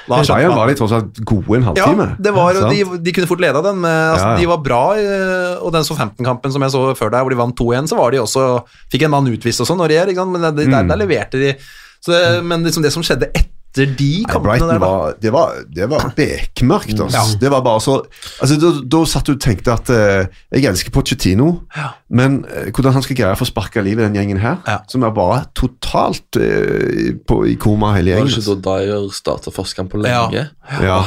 [0.08, 2.10] Da Bayern var de tross alt gode en halvtime.
[2.12, 3.82] ja, det var, de, de kunne fort leda den.
[3.82, 4.38] Men, altså, Ja.
[4.38, 4.84] De var bra,
[5.66, 8.22] og den 15-kampen som jeg så før der, hvor de vant 2-1, så var de
[8.22, 8.46] også
[8.92, 11.56] Fikk en mann utvist og sånn, og regjer, ikke men der, der, der leverte de.
[12.04, 15.56] Så, det- men liksom det som skjedde etter de kampene der, da var, det var,
[15.76, 16.94] det var bekmørkt.
[17.00, 17.18] Altså.
[17.18, 17.24] Ja.
[17.42, 17.96] Det var bare så
[18.42, 21.48] altså, da, da satt du og tenkte at eh, jeg elsker Pochettino,
[22.14, 24.78] men eh, hvordan han skal greie å få sparka livet i den gjengen her, Ja.
[24.92, 29.54] som er bare totalt eh, på, i koma hele Var det ikke da Dyer starta
[29.54, 30.46] første kamp på lenge?
[30.84, 31.00] Ja.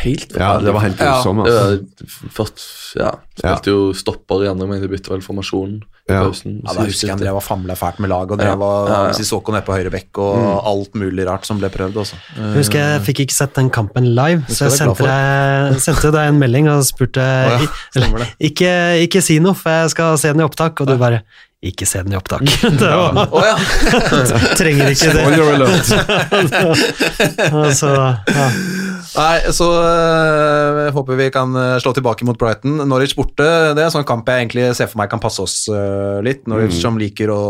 [0.00, 1.16] Helt ja, det var helt Ja.
[1.18, 1.34] Altså.
[1.50, 2.62] Ja, først,
[2.96, 6.18] ja, spilte jo stopper i andre, men de bytta vel formasjon i Ja.
[6.26, 6.58] pausen.
[6.60, 8.88] Ja, da husker jeg han drev og famla fælt med laget, og drev Ja, og
[8.90, 9.12] ja, ja.
[9.16, 10.66] Sissoko ned på høyre bekk og Mm.
[10.68, 11.96] alt mulig rart som ble prøvd.
[12.02, 12.18] Også.
[12.36, 16.28] Jeg husker jeg fikk ikke sett den kampen live, så jeg sendte deg, sendte deg
[16.28, 17.58] en melding og spurte ja,
[17.96, 18.74] eller, ikke,
[19.08, 21.22] ikke si noe, for jeg skal se den i opptak, og du bare
[21.64, 22.44] ikke se den i opptak.
[22.80, 23.56] Det var, oh, ja.
[24.60, 25.24] trenger ikke det.
[25.88, 25.96] så.
[27.48, 27.94] Altså,
[28.28, 28.48] ja.
[29.14, 32.80] Nei, så øh, håper vi kan øh, slå tilbake mot Brighton.
[32.88, 33.46] Norwich borte,
[33.76, 36.42] det er en sånn kamp jeg egentlig ser for meg kan passe oss øh, litt.
[36.50, 37.40] Norwich som liker å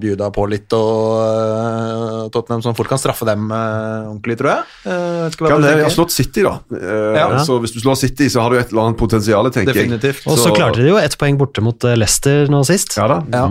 [0.00, 4.68] bjuda på litt, og øh, Tottenham som fort kan straffe dem øh, ordentlig, tror jeg.
[4.86, 6.54] Uh, vet ikke hva Kan du det, jeg har slått City, da.
[6.78, 7.26] Eh, Ja.
[7.44, 9.88] Så hvis du slår City, så har du et eller annet potensial, tenker jeg.
[9.90, 10.26] Definitivt.
[10.30, 12.94] Og så klarte de jo ett poeng borte mot eh, Leicester nå sist.
[12.98, 13.18] Ja da.
[13.34, 13.44] Ja.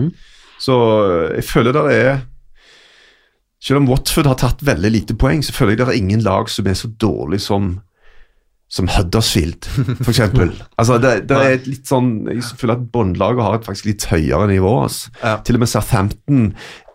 [0.61, 2.11] Så eh, jeg føler det er
[3.67, 6.47] Selv om Watford har tatt veldig lite poeng, så føler jeg det er ingen lag
[6.53, 7.75] som er så dårlig som
[8.69, 9.63] som Huddersfield,
[10.03, 10.49] eksempel.
[10.79, 14.03] altså, det, det er et litt sånn, Jeg føler at båndlaget har et faktisk litt
[14.11, 14.73] høyere nivå.
[14.83, 15.07] Altså.
[15.21, 15.37] Ja.
[15.47, 16.41] Til og med Southampton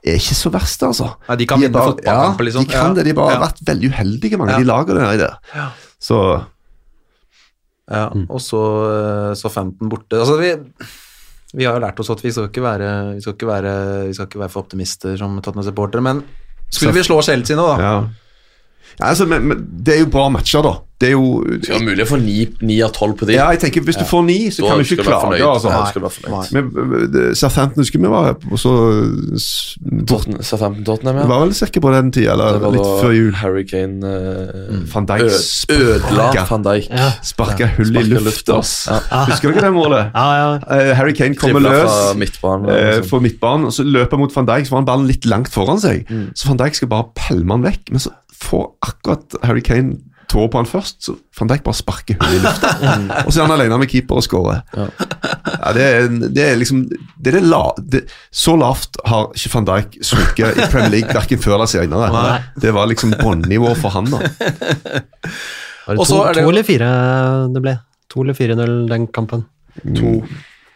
[0.04, 1.06] er ikke så verst, altså.
[1.30, 2.66] Ja, de kan er vinne bare- ja, liksom.
[2.68, 2.92] De kan Ja.
[2.98, 3.04] det.
[3.08, 3.40] De har bare Ja.
[3.46, 4.58] vært veldig uheldige, mange Ja.
[4.58, 5.16] av de lagene der.
[5.16, 5.38] der.
[5.54, 5.96] det.
[5.98, 6.18] Så
[7.90, 8.60] Ja, og så,
[8.92, 10.12] øh, så 15 borte.
[10.20, 10.52] Altså, vi,
[11.54, 14.12] vi har jo lært oss at vi skal ikke være, vi skal ikke være, vi
[14.12, 16.22] skal ikke være for optimister som Tottenham-supportere, men
[16.74, 17.82] skulle vi slå Chelsea nå, da?
[17.82, 18.08] ja.
[19.00, 20.76] Ja, altså, men, men det er jo bra matcher, da.
[21.02, 23.34] Det er jo Det er mulig å få ni, av tolv på de.
[23.34, 25.56] Ja, jeg tenker Hvis du får ni, så Da kan du ikke klare det klage.
[25.56, 26.28] altså.
[26.30, 26.42] Nei.
[26.52, 26.92] være.
[27.02, 28.74] Men, Southampton husker vi var og så
[29.34, 29.74] s-
[30.06, 31.26] Tottenham, Det ja.
[31.26, 33.32] var vel sikker på den tida, eller Det var litt før jul.
[33.40, 35.26] Harry Kane uh, Van Dijk
[35.74, 36.46] ødela.
[36.52, 36.86] Van Dijk.
[36.92, 37.10] Ja.
[37.32, 38.58] Sparka hull i luft lufta.
[38.62, 38.86] ass.
[38.86, 39.24] Ja.
[39.32, 40.12] Husker dere det målet?
[40.14, 40.54] Ja, ja.
[40.78, 42.70] Eh, Harry Kane kommer løs fra midtbanen.
[42.70, 43.08] eh, liksom.
[43.10, 45.50] for midtbanen, og så løper han mot van Dijk, så var han ballen litt langt
[45.50, 46.06] foran seg.
[46.10, 46.28] Mm.
[46.38, 49.98] Så van Dijk skal bare pælme han vekk, men så får akkurat Harry Kane
[50.32, 52.70] tåa på han først, så van Dijk bare sparker hull i lufta.
[53.26, 54.62] og så er han alene med keeper og skårer.
[54.76, 54.86] Ja.
[55.52, 58.00] Ja, det, er, det er liksom det er det la, det,
[58.34, 62.08] Så lavt har ikke van Dijk sunket i Premier League verken før eller senere.
[62.14, 62.38] Nei.
[62.64, 64.08] Det var liksom båndnivå for han.
[64.10, 66.90] da Var det to, er det to eller fire
[67.52, 67.76] det ble?
[68.12, 69.46] To eller 4-0 den kampen?
[69.96, 70.16] To.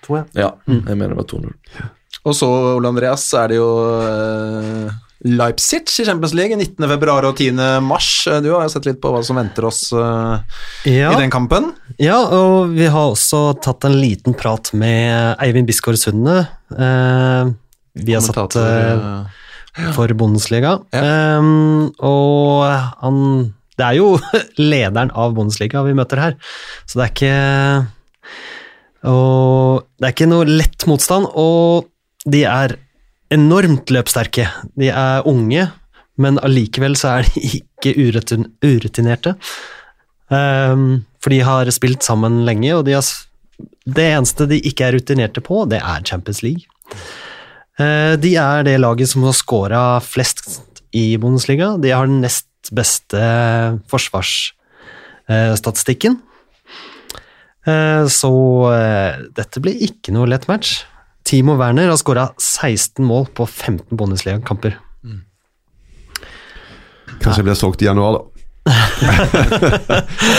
[0.06, 0.24] To, ja.
[0.36, 1.50] Ja, jeg mener det var 2-0.
[2.26, 3.68] Og så, Ole Andreas, så er det jo
[4.02, 4.94] eh,
[5.26, 6.86] Leipzig i Champions League 19.
[6.88, 7.56] februar og 10.
[7.82, 8.08] mars.
[8.30, 10.38] Eh, Du har jo sett litt på hva som venter oss uh,
[10.86, 11.10] Ja.
[11.12, 11.72] i den kampen.
[11.98, 16.44] Ja, og vi har også tatt en liten prat med Eivind Bisgaard Sunde.
[16.70, 17.50] Uh,
[17.96, 20.76] vi har satt eh, for Bundesliga.
[20.94, 21.38] Ja.
[21.40, 22.64] Um, og
[23.02, 23.20] han
[23.76, 24.14] Det er jo
[24.70, 26.36] lederen av Bundesliga vi møter her,
[26.86, 31.86] så det er ikke Og det er ikke noe lett motstand, og
[32.26, 32.76] de er
[33.34, 34.46] enormt løpssterke.
[34.78, 35.66] De er unge,
[36.20, 39.32] men allikevel så er de ikke urutin urutinerte.
[40.28, 43.04] Um, for de har spilt sammen lenge, og de har,
[43.86, 46.64] det eneste de ikke er rutinerte på, det er Champions League.
[47.78, 50.62] Uh, de er det laget som har scora flest
[50.96, 51.68] i Bundesliga.
[51.78, 53.20] De har den nest beste
[53.92, 56.14] forsvarsstatistikken.
[57.66, 58.32] Eh, så
[58.70, 60.84] eh, dette blir ikke noe lett match.
[61.26, 64.76] Timo Werner har skåra 16 mål på 15 Bundesliga-kamper.
[67.16, 68.22] Kanskje jeg blir solgt i januar, da.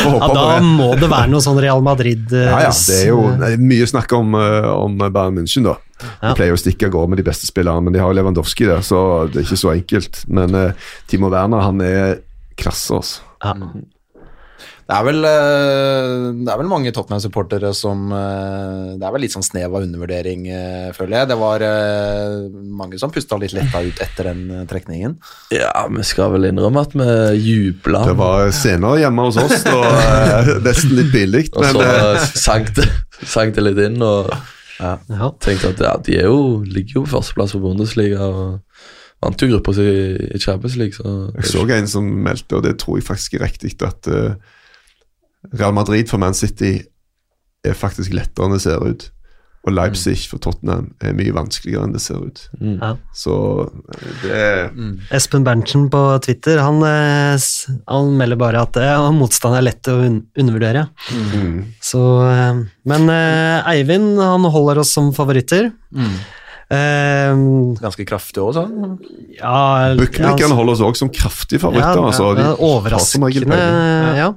[0.08, 3.22] Ja, da må det være noe sånn Real Madrid eh, Ja, ja, det er jo
[3.40, 5.78] det er mye snakk om, eh, om Bayern München, da.
[5.98, 6.34] De Ja.
[6.38, 8.84] pleier å stikke av gårde med de beste spillerne, men de har jo Lewandowski der,
[8.86, 9.00] så
[9.32, 10.20] det er ikke så enkelt.
[10.30, 12.20] Men uh, Timo Werner, han er
[12.60, 13.24] klasse, altså.
[13.44, 13.56] ja.
[14.88, 16.12] Det er vel, eh,
[16.48, 20.46] det er vel mange Tottenham-supportere som eh, Det er vel litt sånn snev av undervurdering,
[20.48, 21.30] eh, føler jeg.
[21.34, 21.66] Det var
[22.80, 25.18] mange som pusta litt letta ut etter den trekningen.
[25.52, 27.10] Ja, vi skal vel innrømme at vi
[27.50, 28.06] jubla.
[28.08, 29.88] Det var senere hjemme hos oss, og
[30.68, 32.88] nesten litt billig, Og så sank det,
[33.28, 34.32] sank det litt inn, og
[34.80, 34.96] Ja.
[35.42, 38.22] tenkte at ja, de er jo, ligger jo på førsteplass på Bundesliga.
[38.24, 38.60] og
[39.24, 42.76] Vant jo gruppa si i Champions League, så jeg så en som meldte, og det
[42.78, 44.36] tror jeg faktisk er riktig, at eh,
[45.54, 46.80] Real Madrid for Man City
[47.66, 49.12] er faktisk lettere enn det ser ut.
[49.68, 52.39] Og Leipzig for Tottenham er mye vanskeligere enn det ser ut.
[52.62, 52.78] Mm.
[52.80, 52.93] Ja.
[53.12, 53.34] Så
[54.24, 54.93] eh, mm.
[55.18, 57.36] Espen Berntsen på Twitter han, eh,
[57.91, 60.88] han melder bare at ja, motstand er lett å un undervurdere.
[61.12, 61.60] mm.
[61.84, 65.74] Så, eh, men eh, Eivind han holder oss som favoritter.
[66.72, 67.36] Eh,
[67.84, 68.98] Ganske kraftig òg, sånn.
[69.36, 72.08] ja, Bookmakeren ja, holder oss også som kraftige favoritter.
[72.08, 73.60] Ja, altså, overraskende,
[74.16, 74.32] ja.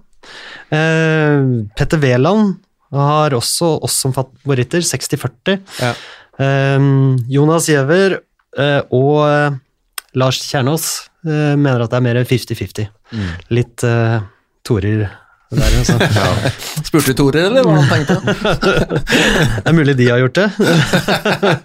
[0.71, 1.39] Eh,
[1.77, 2.57] Petter Wæland
[2.95, 5.59] har også oss som favoritter, 60-40.
[5.81, 5.95] Ja.
[6.41, 6.91] Eh,
[7.31, 8.19] Jonas Giæver
[8.59, 9.59] eh, og
[10.19, 10.91] Lars Kjernås
[11.27, 12.91] eh, mener at det er mer 50-50.
[13.11, 13.33] Mm.
[13.55, 14.23] Litt uh,
[14.67, 15.09] torer
[15.51, 15.97] der, altså.
[16.87, 18.21] Spurte du Torer, eller hva han tenkte?
[19.65, 20.47] Det er mulig de har gjort det.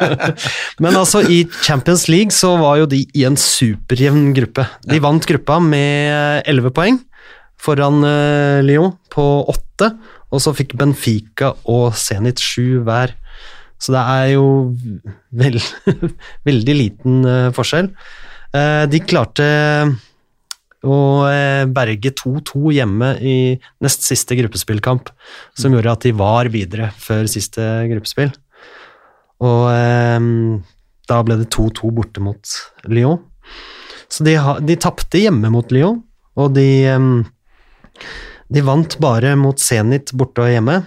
[0.84, 4.66] Men altså, i Champions League så var jo de i en superjevn gruppe.
[4.90, 6.98] De vant gruppa med 11 poeng
[7.66, 9.96] foran eh, Lyon på åtte.
[10.34, 13.14] og så fikk Benfica og Zenit sju hver.
[13.80, 14.48] Så det er jo
[15.36, 15.60] vel,
[16.50, 17.92] veldig liten eh, forskjell.
[18.56, 19.48] Eh, de klarte
[20.86, 20.98] å
[21.74, 23.38] berge 2-2 hjemme i
[23.82, 25.08] nest siste gruppespillkamp,
[25.58, 28.30] som gjorde at de var videre før siste gruppespill.
[29.42, 29.64] Og
[31.10, 32.54] da ble det 2-2 borte mot
[32.86, 33.18] Lyon.
[34.14, 36.04] Så de, de tapte hjemme mot Lyon,
[36.38, 36.70] og de
[38.52, 40.80] De vant bare mot Zenit borte og hjemme.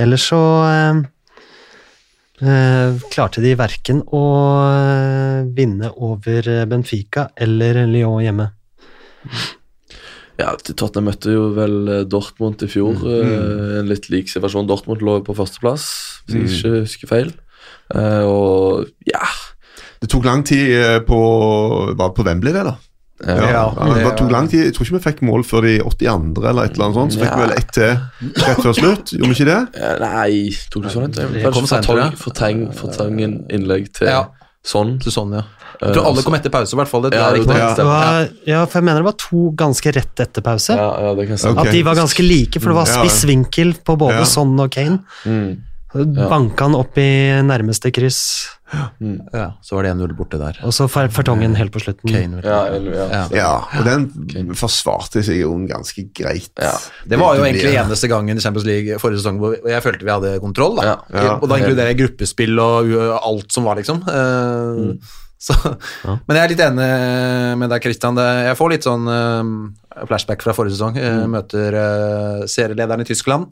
[0.00, 1.00] Ellers så eh,
[2.42, 4.22] eh, klarte de verken å
[4.66, 8.48] eh, vinne over Benfica eller Lyon hjemme.
[10.40, 13.02] Ja, Tottenham møtte jo vel eh, Dortmund i fjor.
[13.04, 14.66] eh, En litt lik situasjon.
[14.70, 15.86] Dortmund lå på førsteplass,
[16.30, 17.32] hvis jeg ikke husker feil.
[17.94, 19.20] Eh, og ja
[20.00, 21.16] Det tok lang tid på
[21.90, 22.76] Var det på Wembley, det, da?
[23.26, 24.64] Ja, Ja, ja, det det- tok lang tid.
[24.64, 26.44] Jeg tror ikke vi fikk mål før de 82.
[26.48, 27.12] eller et eller annet sånt.
[27.12, 27.36] Så fikk Ja.
[27.36, 27.90] vi vel ett til
[28.46, 29.06] rett før slutt.
[29.12, 29.60] Gjorde vi ikke det?
[29.82, 31.10] Eh, Nei, tok sånn?
[31.12, 34.26] Det så fortang, fortangen innlegg til Ja.
[34.64, 35.00] Sånn.
[35.00, 35.42] til sånn, ja.
[35.80, 37.02] Jeg tror alle kom etter pause, i hvert fall.
[37.02, 37.74] Det Ja, jeg det Ja.
[37.74, 40.76] Det var, ja, for jeg mener det var to ganske rett etter pause.
[40.76, 41.58] Ja, ja, det kan jeg stemme.
[41.66, 44.24] At de var ganske like, for det var spiss vinkel på både Ja.
[44.24, 44.98] Son og Kane.
[45.24, 45.56] Mm.
[45.92, 47.06] Banka han opp i
[47.42, 48.20] nærmeste kryss,
[48.70, 50.60] Ja, så var det 1-0 borte der.
[50.62, 52.06] og så fer- fertongen helt på slutten.
[52.08, 52.38] Kane.
[52.44, 53.06] Ja, eller- ja.
[53.10, 53.24] Ja.
[53.34, 56.52] Ja, og den forsvarte seg jo ganske greit.
[56.56, 56.76] Ja.
[57.08, 60.10] Det var jo egentlig eneste gangen i Champions League forrige sesong hvor jeg følte vi
[60.14, 60.76] hadde kontroll.
[60.76, 60.82] da.
[60.84, 60.96] Ja.
[61.12, 61.34] Ja.
[61.42, 63.98] Og da inkluderer jeg gruppespill og alt som var, liksom.
[64.06, 64.94] Eh,
[65.40, 65.56] så,
[66.28, 68.14] Men jeg er litt enig med deg, Christian.
[68.14, 70.94] Jeg får litt sånn eh, flashback fra forrige sesong.
[71.00, 71.74] Jeg møter
[72.46, 73.50] serielederen i Tyskland,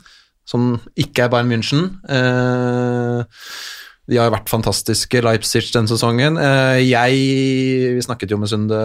[0.48, 1.90] som ikke er Bayern München.
[2.08, 3.38] Eh,
[4.08, 6.38] de har jo vært fantastiske, Leipzig, den sesongen.
[6.40, 8.78] Eh, jeg Vi snakket jo med Sunde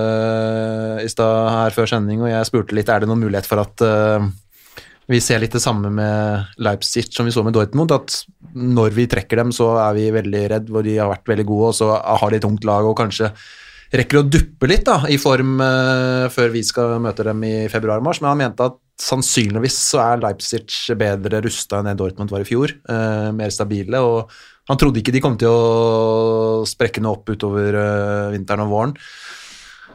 [1.03, 3.85] i stad her før sending, og jeg spurte litt er det noen mulighet for at
[3.87, 4.27] eh,
[5.07, 9.07] vi ser litt det samme med Leipzig som vi så med Dortmund, at når vi
[9.11, 11.89] trekker dem, så er vi veldig redd, hvor de har vært veldig gode, og så
[11.99, 13.31] har de et tungt lag og kanskje
[13.93, 18.19] rekker å duppe litt da, i form eh, før vi skal møte dem i februar-mars,
[18.19, 20.63] men han mente at sannsynligvis så er Leipzig
[20.99, 24.29] bedre rusta enn det Dortmund var i fjor, eh, mer stabile, og
[24.69, 28.93] han trodde ikke de kom til å sprekke noe opp utover eh, vinteren og våren.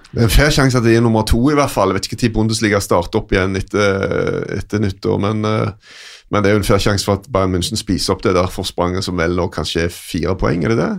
[0.08, 1.90] Det er en fair sjanse at de er nummer to, i hvert fall.
[1.92, 5.98] Jeg vet ikke når Bundesliga starter opp igjen etter, etter nyttår, men, eh,
[6.32, 8.48] men det er jo en fair sjanse for at Bayern München spiser opp det der
[8.52, 10.90] forspranget som vel nå kanskje er fire poeng, er det det?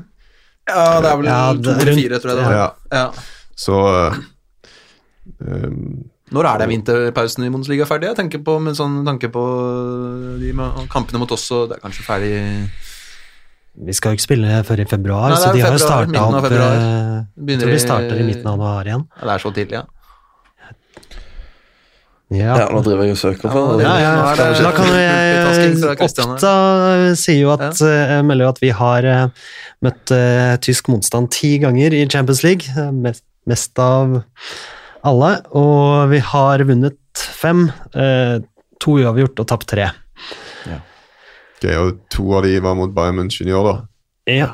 [0.70, 2.54] Ja, det er vel Ja, to det er eller rundt- fire, tror jeg det var.
[2.54, 2.70] Ja.
[2.94, 3.08] Ja.
[3.60, 3.80] Så
[5.42, 8.12] um, Når er det vinterpausen i Bundesliga ferdig?
[8.12, 9.44] Jeg tenker på, med sånn tanke på
[10.42, 12.34] de med kampene mot oss, og det er kanskje ferdig
[13.86, 16.06] Vi skal jo ikke spille før i februar, Nei, er så de har jo februar,
[16.06, 16.76] starta opp februar.
[16.76, 19.08] eh, Jeg tror de starter i midten av januar igjen.
[19.16, 19.86] Ja, Det er så tidlig, ja.
[22.30, 22.54] Ja.
[22.60, 26.04] Ja, nå driver jeg og søker på ja, Ja, ja, det Da kan jeg her.
[26.06, 26.52] Oppda
[27.18, 28.20] sier jo at, ja.
[28.22, 29.48] melder jo at vi har eh,
[29.82, 32.70] møtt uh, tysk motstand ti ganger i Champions League.
[32.78, 34.20] eh, Mest, mest av
[35.08, 35.34] alle.
[35.58, 37.68] Og vi har vunnet fem.
[37.94, 38.40] eh,
[38.80, 39.90] to uavgjort og tapt tre.
[41.60, 43.76] ok, og to av de var mot Bayern München i år, da.
[44.32, 44.52] Ja.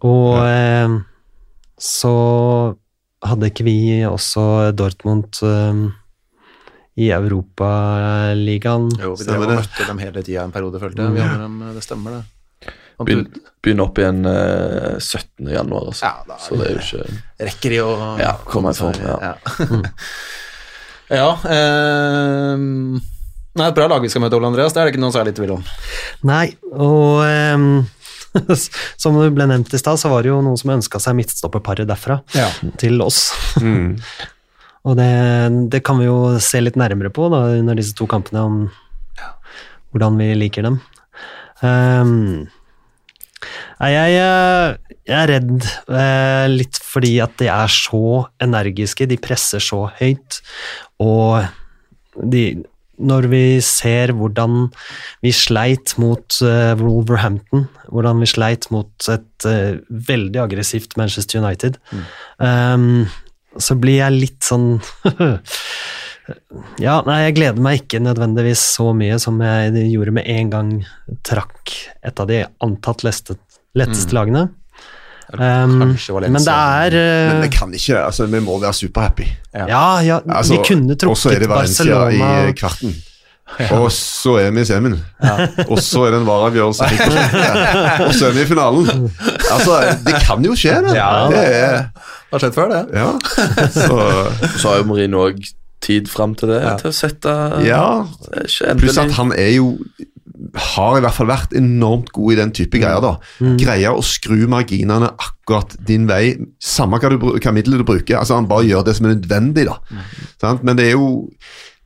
[0.00, 0.94] Og eh,
[1.80, 2.14] så
[3.20, 3.76] hadde ikke vi
[4.08, 5.82] også Dortmund eh,
[7.00, 8.88] i Europaligaen.
[9.00, 9.60] Jo, vi drev og det.
[9.60, 11.16] møtte dem hele tida en periode, følte jeg.
[11.18, 13.49] Vi hadde dem, det stemmer, det.
[13.62, 15.50] Begynner opp igjen eh, 17.
[15.52, 16.06] januar, altså.
[16.06, 19.16] Ja, da Så det er jo ikke Rekker de å Ja, komme i form, ja.
[19.20, 19.78] Ja,
[21.20, 23.00] ja ehm,
[23.58, 24.72] Nei, et bra lag vi skal møte, Ole Andreas.
[24.72, 25.64] Det er det ikke noe særlig tvil om.
[26.30, 27.64] Nei, og ehm,
[29.02, 31.88] som det ble nevnt i stad, så var det jo noen som ønska seg midtstopperparet
[31.90, 32.20] derfra
[32.80, 33.24] til oss.
[33.60, 33.96] Mm.
[34.88, 35.10] Og det,
[35.74, 39.26] det kan vi jo se litt nærmere på da, under disse to kampene, om
[39.92, 40.78] hvordan vi liker dem.
[41.66, 42.14] Ehm,
[42.46, 42.59] nei,
[43.88, 49.62] jeg, eh, jeg er redd eh, litt fordi at de er så energiske, de presser
[49.64, 50.40] så høyt,
[51.00, 51.46] og
[52.20, 52.44] de,
[53.00, 54.68] når vi ser hvordan
[55.24, 59.48] vi sleit mot eh, Wolverhampton, hvordan vi sleit mot et
[59.88, 61.80] veldig aggressivt Manchester United,
[62.44, 63.06] ehm,
[63.56, 64.74] så blir jeg litt sånn
[66.78, 70.68] Ja, nei, jeg gleder meg ikke nødvendigvis så mye som jeg gjorde med en gang
[71.26, 71.72] trakk
[72.06, 73.34] et av de antatt leste,
[73.78, 74.48] letteste lagene.
[75.30, 79.28] Um, Kanskje men det er uh, Men det kan ikke, altså vi må være superhappy.
[79.54, 82.96] Ja, ja, Altså, vi kunne trukket og så er det Valencia Barcelona i kvarten.
[83.76, 84.96] Og så er vi i semien.
[85.68, 86.86] Og så er det en vareavgjørelse.
[88.06, 89.10] Og så er vi i finalen.
[89.50, 90.94] Altså, det kan jo skje, det.
[90.94, 92.84] det er, Det har skjedd før, det.
[92.94, 93.08] ja.
[93.74, 93.96] Så,
[94.56, 95.42] Så har jo Marine òg
[95.82, 97.82] tid fram til det, til å sette ja.
[98.44, 99.72] Ikke Pluss at han er jo
[100.74, 103.02] har i hvert fall vært enormt god i den type greier.
[103.04, 103.16] da.
[103.60, 108.18] Greier å skru marginene akkurat din vei, samme hva, du, hva middelet du bruker.
[108.20, 109.66] altså Han bare gjør det som er nødvendig.
[109.68, 109.78] da.
[110.40, 110.64] Sant?
[110.66, 111.28] Men det er jo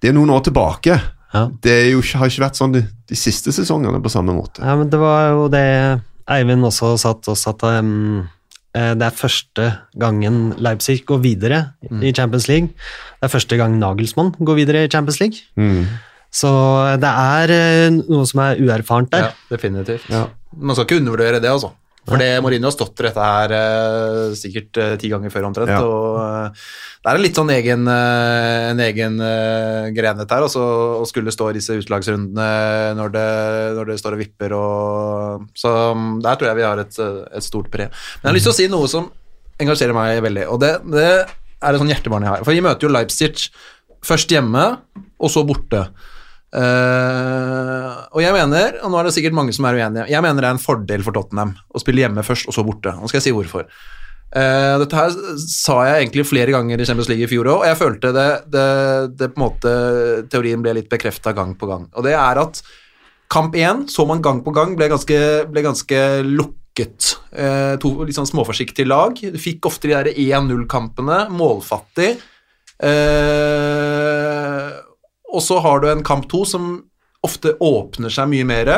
[0.05, 0.99] det er noen år tilbake.
[1.35, 1.47] Ja.
[1.65, 4.61] Det er jo, har ikke vært sånn de, de siste sesongene på samme måte.
[4.61, 5.67] Ja, men det var jo det
[6.31, 8.23] Eivind også satt oss at um,
[8.77, 11.61] eh, det er første gangen Leipzig går videre
[12.05, 12.77] i Champions League.
[13.19, 15.43] Det er første gang Nagelsmann går videre i Champions League.
[16.35, 16.51] Så
[16.99, 19.31] det er eh, noe som er uerfarent der.
[19.31, 20.11] Ja, definitivt.
[20.11, 20.27] Ja.
[20.55, 21.73] Man skal ikke undervurdere det, altså.
[22.05, 25.73] For det Mourinho har stått for dette her eh, sikkert eh, ti ganger før omtrent.
[25.73, 25.81] Ja.
[25.81, 26.67] og eh,
[27.01, 30.65] Det er en litt sånn egen, eh, en egen uh, grenhet her også,
[31.01, 32.49] å skulle stå i disse utslagsrundene
[32.99, 33.29] når det,
[33.79, 34.57] når det står og vipper.
[34.59, 37.89] Og, så mm, der tror jeg vi har et, eh, et stort pre.
[37.89, 39.09] Men jeg har lyst til å si noe som
[39.65, 42.45] engasjerer meg veldig, og det, det er et sånn hjertebarn jeg har.
[42.45, 43.49] For vi møter jo Leipzig
[44.05, 44.67] først hjemme,
[45.25, 45.87] og så borte.
[46.55, 50.45] Eh, og jeg mener, og nå er det sikkert mange som er uenige, jeg mener
[50.45, 52.95] det er en fordel for Tottenham å spille hjemme først, og så borte.
[52.95, 53.67] Nå skal jeg si hvorfor.
[54.35, 57.69] Uh, dette her sa jeg egentlig flere ganger i Champions League i fjor òg, og
[57.69, 58.65] jeg følte det, det,
[59.15, 59.75] det på en måte
[60.31, 61.87] Teorien ble litt bekrefta gang på gang.
[61.95, 62.59] Og det er at
[63.31, 65.19] kamp én så man gang på gang ble ganske,
[65.51, 67.15] ble ganske lukket.
[67.31, 69.19] Uh, to litt sånn småforsiktige lag.
[69.19, 72.15] Du fikk ofte de der 1-0-kampene, målfattig.
[72.83, 74.71] Eh,
[75.35, 76.77] og så har du en kamp to som
[77.25, 78.73] ofte åpner seg mye mer,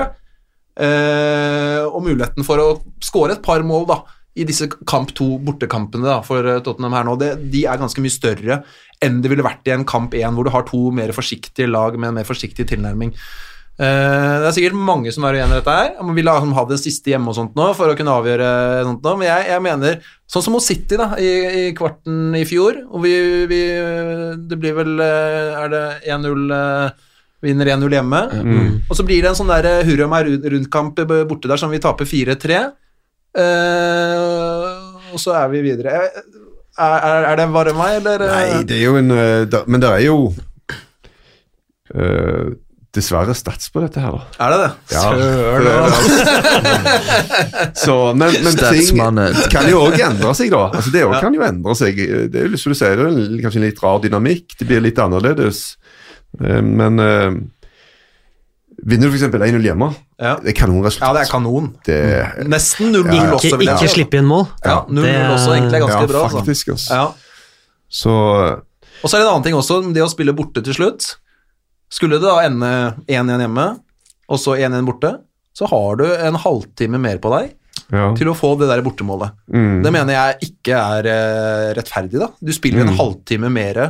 [0.79, 2.69] eh, og muligheten for å
[3.03, 4.01] skåre et par mål da,
[4.37, 8.03] i disse kamp to bortekampene da, for eh, Tottenham her nå, det, de er ganske
[8.05, 8.61] mye større
[9.05, 11.99] enn det ville vært i en kamp én, hvor du har to mer forsiktige lag
[11.99, 13.13] med en mer forsiktig tilnærming.
[13.77, 15.91] Eh, det er sikkert mange som er uenig i dette her.
[16.01, 18.47] Man vil ha, ha det siste hjemme og sånt nå for å kunne avgjøre
[18.89, 21.29] sånt nå, men jeg, jeg mener Sånn som mot City da, i,
[21.61, 23.13] i kvarten i fjor, og vi,
[23.47, 23.61] vi
[24.49, 25.85] Det blir vel eh, Er det
[26.17, 27.05] 1-0 eh,
[27.45, 28.21] Vinner 1-0 hjemme.
[28.89, 32.09] Og så blir det en sånn der hurra meg rundt-kamp borte der som vi taper
[32.09, 32.63] 4-3.
[33.37, 35.93] Uh, og så er vi videre.
[36.01, 36.17] Er,
[36.81, 38.25] er, er det bare meg, eller?
[38.33, 39.13] Nei, det er jo en
[39.53, 40.17] da, Men det er jo
[41.93, 42.57] eh,
[42.97, 44.23] dessverre stats på dette her, da.
[44.43, 44.71] Er det det?
[44.97, 46.87] Ja, Søren, det.
[47.81, 49.01] Så, men, men ting
[49.53, 50.63] kan jo òg endre seg, da.
[50.75, 52.01] Altså, det også kan jo endre seg.
[52.33, 54.57] Det er jo som du sier, det er kanskje en litt rar dynamikk.
[54.61, 55.65] Det blir litt annerledes.
[56.41, 57.37] Eh, Men uh,
[58.87, 59.29] vinner du f.eks.
[59.33, 59.91] 1-0 hjemme,
[60.21, 60.35] Ja.
[60.43, 61.07] det er kanonresultat.
[61.07, 61.69] ja, det er kanon.
[61.87, 61.99] Det,
[62.49, 63.35] Nesten 0-0 Ja, ja.
[63.37, 64.47] også, vil jeg ikke slippe inn mål.
[64.65, 66.25] Ja, 0-0 Det er- også egentlig er ganske ja, bra.
[66.25, 66.39] Altså.
[66.43, 66.69] faktisk.
[66.77, 66.95] Altså.
[66.95, 67.07] Ja.
[67.89, 68.11] Så
[69.03, 71.17] Og så er det en annen ting også, det å spille borte til slutt.
[71.93, 72.71] Skulle det da ende
[73.07, 73.67] 1-1 hjemme,
[74.27, 75.13] og så 1-1 borte,
[75.57, 77.53] så har du en halvtime mer på deg
[77.95, 78.09] ja.
[78.19, 79.37] til å få det der bortemålet.
[79.55, 79.79] Mm.
[79.85, 82.29] Det mener jeg ikke er eh, rettferdig, da.
[82.43, 82.99] Du spiller en Mm.
[82.99, 83.81] halvtime mer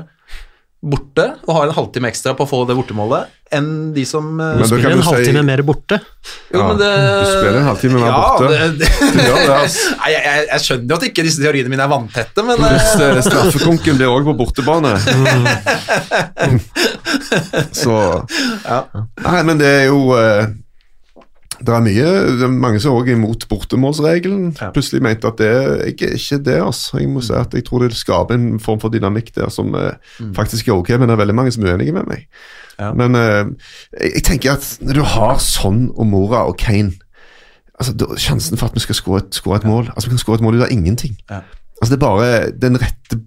[0.86, 3.22] borte og har en halvtime ekstra på å få det bortemålet
[3.54, 5.96] enn de som eh, Men Spiller en halvtime si- mer borte.
[6.50, 8.44] Jo, Ja, men det du spiller en halvtime mer ja, borte.
[8.50, 9.84] Det, det, Du gjør det, altså.
[10.00, 13.20] Nei, jeg, jeg, jeg skjønner jo at ikke disse teoriene mine er vanntette, men eh,
[13.28, 14.92] straffekonken blir òg på bortebane.
[17.76, 17.94] Så
[19.22, 20.42] Nei, men det er jo eh,
[21.60, 24.50] Det er mye det er mange som også er imot bortemålsregelen.
[24.60, 24.70] Ja.
[24.74, 25.52] Plutselig mente at det
[25.92, 26.58] ikke, ikke det.
[26.62, 27.00] altså.
[27.00, 30.34] Jeg må si at jeg tror det skaper en form for dynamikk der som mm.
[30.36, 32.26] faktisk er ok, men det er veldig mange som er uenige med meg.
[32.78, 32.92] Ja.
[32.92, 33.48] Men uh,
[33.96, 36.92] jeg, tenker at når du har sånn og Mora og Kane
[37.78, 40.20] altså, da, Sjansen for at vi skal skåre et, skåre et mål Altså, vi kan
[40.20, 41.16] skåre et mål ut av ingenting.
[41.30, 41.40] Ja.
[41.80, 43.20] Altså, det er bare den rette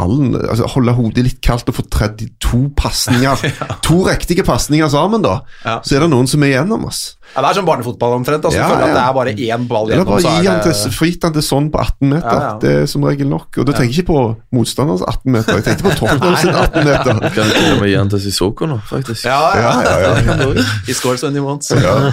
[0.00, 3.46] ballen altså Holde hodet litt kaldt og få 32 pasninger.
[3.86, 5.40] To riktige pasninger sammen, da.
[5.66, 5.78] Ja.
[5.84, 7.02] Så er det noen som er igjennom oss.
[7.30, 8.42] ja, det er som barnefotball omtrent.
[8.48, 10.50] Altså, Ja, føler at det er bare én ball Eller gjennom, bare så gi er
[10.50, 12.34] han det til, fritt han til sånn på 18 meter.
[12.40, 12.54] Ja, ja.
[12.64, 13.60] Det er som regel nok.
[13.60, 14.22] Og da tenker jeg ikke på
[14.56, 17.20] motstanders 18 meter, jeg tenkte på Tottenham sin 18 meter.
[17.36, 19.28] Kan til og med gi han til Sissoko nå, faktisk.
[19.28, 20.66] Ja, ja, Ja, ja, ja.
[20.88, 21.70] He scores when he wants.
[21.70, 21.94] Ja.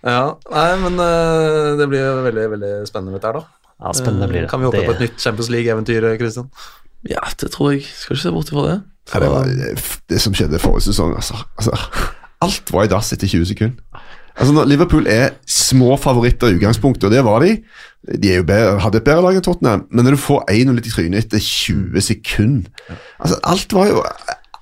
[0.00, 0.20] Ja,
[0.50, 3.59] nei, men eh, det blir jo veldig veldig spennende dette her, da.
[3.80, 4.50] Ja, spennende blir det.
[4.50, 6.50] Kan vi håpe Det- på et nytt Champions League-eventyr, Christian?
[7.08, 7.82] Ja, det tror jeg.
[7.96, 8.82] Skal ikke se bort ifra det.
[9.14, 9.44] Ja, det var
[10.08, 11.34] det som skjedde forrige sesong, altså.
[11.58, 11.72] altså
[12.42, 13.76] alt var i dass etter 20 sekunder.
[14.36, 17.58] Altså, når Liverpool er små favoritter i utgangspunktet, og det var de
[18.20, 20.78] De er jo bedre, hadde et bedre lag enn Tottenham, men når du får 1-0
[20.78, 22.70] i trynet etter 20 sekunder
[23.20, 24.02] altså, Alt var jo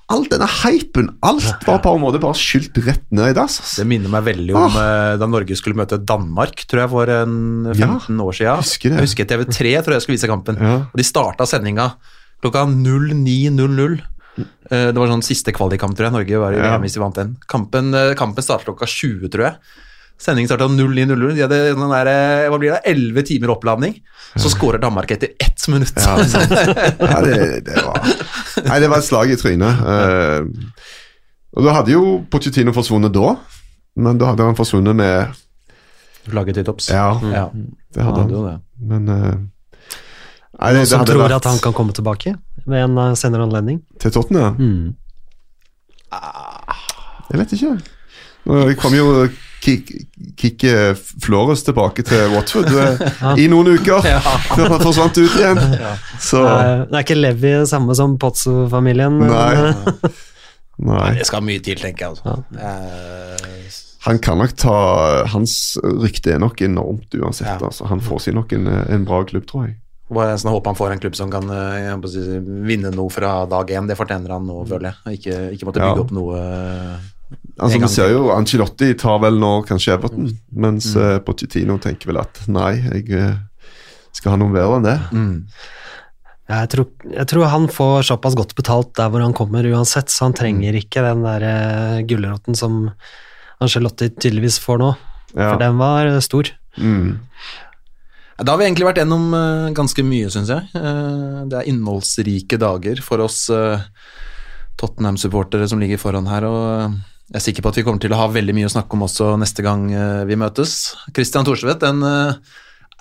[0.09, 3.59] All denne hypen, alt var på en måte bare skylt rett ned i dass.
[3.77, 5.17] Det minner meg veldig om ah.
[5.21, 7.35] da Norge skulle møte Danmark, tror jeg, for en
[7.75, 8.63] 15 år siden.
[8.63, 8.95] husker.
[8.95, 10.57] Jeg husker TV3 tror jeg skulle vise kampen.
[10.57, 10.79] Ja.
[10.89, 11.91] Og de starta sendinga
[12.41, 13.99] klokka 09.00.
[14.39, 16.15] Eh, Det var sånn siste kvalikkamp, tror jeg.
[16.15, 16.77] Norge var i Ja.
[16.77, 17.37] VM hvis de vant den.
[17.47, 19.55] Kampen, eh, kampen startet klokka 20, tror jeg.
[20.19, 21.35] Sendingen starta 09.00.
[21.37, 23.95] De hadde sånn der, eh, hva blir det, 11 timer oppladning.
[24.35, 25.95] Så skårer Danmark etter ett minutt.
[25.95, 26.17] Ja,
[27.13, 28.03] ja det, det var
[28.67, 29.79] Nei, det var et slag i trynet.
[29.79, 30.43] Uh,
[31.55, 33.31] og da hadde jo Pochettino forsvunnet da,
[33.97, 35.39] men da hadde han forsvunnet med
[36.29, 36.91] Laget til topps.
[36.93, 37.47] Ja, Ja,
[37.95, 38.57] det hadde han hadde det.
[38.91, 39.31] Men uh,
[40.59, 42.35] Nei, det, det som tror vært at han kan komme tilbake
[42.69, 43.79] ved en senere anledning.
[44.03, 44.59] til Tottenham.
[44.59, 44.95] Mm.
[47.31, 47.77] Jeg vet ikke.
[48.49, 49.07] Nå kom jo
[49.59, 49.89] Kick,
[50.39, 53.01] kick eh, Flores tilbake til Watford eh,
[53.43, 54.05] i noen uker,
[54.55, 55.59] før han forsvant ut igjen.
[56.29, 59.19] Så Eh, Det er ikke Levi samme som Pozzo-familien.
[59.19, 59.51] Nei.
[59.67, 60.23] eh,
[60.79, 61.09] Nei.
[61.19, 62.15] Det skal mye til, tenker jeg.
[62.15, 62.39] Altså.
[62.55, 62.73] Ja.
[64.07, 64.75] Han kan nok ta
[65.33, 67.49] Hans rykte er nok enormt uansett.
[67.51, 67.59] Ja.
[67.67, 67.83] Altså.
[67.91, 69.75] Han får seg nok en, en bra klubb, tror jeg.
[70.09, 72.23] Bare sånn, Håper han får en klubb som kan eh, si,
[72.65, 73.91] vinne noe fra dag én.
[73.91, 75.19] Det fortjener han nå, føler jeg.
[75.19, 76.05] Ikke, ikke måtte bygge Ja.
[76.07, 77.09] opp noe eh,
[77.59, 81.25] Altså, vi ser jo Ancelotti tar vel nå kanskje Everton, mens mm.
[81.27, 83.35] Pochettino tenker vel at nei, jeg eh,
[84.15, 84.97] skal ha noe bedre enn det.
[85.11, 85.35] mm.
[86.49, 90.25] Jeg tror, jeg tror han får såpass godt betalt der hvor han kommer uansett, så
[90.25, 92.87] han trenger ikke den der eh, gulroten som
[93.61, 94.87] Angelotti tydeligvis får nå.
[95.35, 95.51] Ja.
[95.51, 96.49] For den var eh, stor.
[96.79, 97.19] Mm.
[98.39, 100.65] Da har vi egentlig vært gjennom eh, ganske mye, syns jeg.
[100.79, 103.85] Eh, det er innholdsrike dager for oss eh,
[104.79, 106.49] Tottenham-supportere som ligger foran her.
[106.49, 106.97] og eh,
[107.29, 109.05] jeg er sikker på at vi kommer til å ha veldig mye å snakke om
[109.05, 110.95] også neste gang eh, vi møtes.
[111.13, 112.55] Christian Thorsvedt, en eh,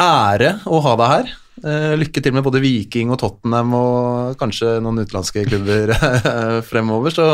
[0.04, 1.30] ære å ha deg her.
[1.64, 5.94] Eh, Lykke til med både Viking og Tottenham og kanskje noen utenlandske klubber
[6.68, 7.16] fremover.
[7.16, 7.30] Så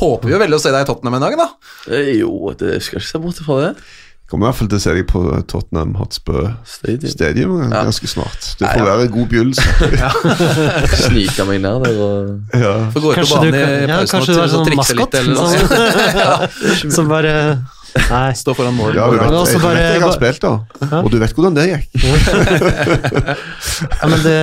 [0.00, 1.50] håper vi jo veldig å se deg i Tottenham en dag, da.
[2.16, 3.72] Jo, det skal ikke se bort fra det.
[4.28, 7.08] Kommer i hvert fall til å se deg på Tottenham Hotspur Stadium.
[7.14, 7.84] Stadium Ja.
[7.88, 8.50] ganske snart.
[8.58, 8.96] Det Nei, får ja.
[8.98, 9.62] være god begynnelse.
[11.08, 12.74] Snike meg ned der og Ja.
[12.92, 15.14] Får gå ut på banen i pausen kanskje og, er og sånn trikse litt.
[15.14, 15.48] Eller noe.
[15.56, 17.34] sånn- Som bare
[18.08, 18.32] Nei.
[18.36, 18.92] Stå foran mål.
[18.96, 20.50] Ja, du vet, jeg, jeg, bare- jeg har spilt, da.
[21.02, 21.88] Og du vet hvordan det gikk.
[23.78, 24.34] Ja, men det,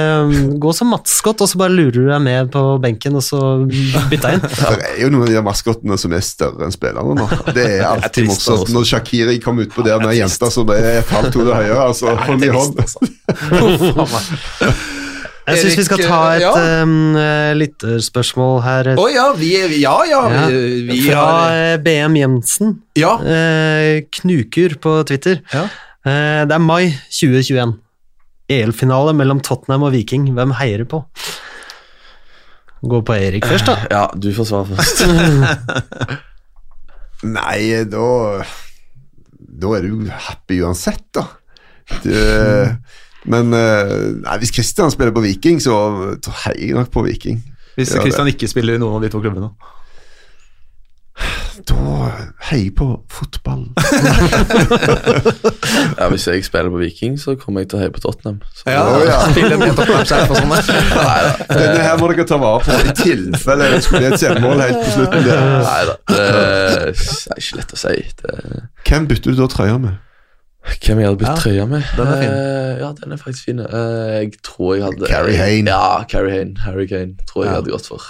[0.64, 4.32] går som matskott og så bare lurer du deg med på benken, og så bytter
[4.32, 4.46] jeg inn.
[4.48, 7.26] Det er jo noen av de maskottene som er større enn spillerne nå.
[7.56, 8.72] Det er alltid morsomt.
[8.76, 12.16] Når Shakiri kom utpå der med ei jente som er et halvt hode høyere, altså,
[12.30, 12.76] hold i hånd.
[15.46, 16.52] Jeg syns vi skal ta et ja.
[16.82, 18.90] um, eh, lytterspørsmål her.
[18.98, 20.46] Å ja, vi, ja, ja, Ja.
[20.50, 22.80] vi, vi Fra har eh, BM Jensen.
[22.98, 23.14] Ja.
[23.22, 25.44] Uh, Knukur på Twitter.
[25.54, 25.68] Ja.
[26.06, 27.76] Uh, det er mai 2021.
[28.56, 30.32] EL-finale mellom Tottenham og Viking.
[30.34, 31.04] Hvem heier du på?
[32.86, 33.78] Gå på Erik først, da.
[33.90, 35.06] Ja, du får svare først.
[37.38, 38.10] Nei, da
[39.56, 41.26] Da er du happy uansett, da.
[42.04, 42.22] Det,
[43.32, 45.76] men eh, nei, hvis Kristian spiller på Viking, så
[46.46, 47.42] heier jeg nok på Viking.
[47.76, 49.52] Hvis Kristian ikke spiller i noen av de to klubbene.
[51.64, 51.76] Da
[52.50, 53.66] heier jeg på fotball.
[56.00, 58.42] Ja, Hvis jeg spiller på Viking, så kommer jeg til å heie på Tottenham.
[58.54, 59.20] Så, Ja, da, ja.
[59.56, 60.90] med sånn.
[60.92, 61.30] der.
[61.50, 64.82] Denne her må dere ta vare på i tilfelle det skulle bli et selvmål helt
[64.82, 65.28] på slutten.
[65.30, 65.46] Der.
[65.66, 67.96] Neida, det er ikke lett å si.
[68.22, 68.36] Det,
[68.90, 70.02] Hvem bytter du da trøya med?
[70.66, 71.84] Hvem jeg hadde bytt Ja, trøya med?
[71.98, 72.32] den er fin.
[72.36, 73.60] Uh, ja, den er faktisk fin.
[73.62, 76.56] Uh, jeg tror jeg hadde Carrie Hane Ja, Carrie Hane.
[76.66, 77.60] Harry Kane tror jeg Ja.
[77.60, 78.02] hadde gått for.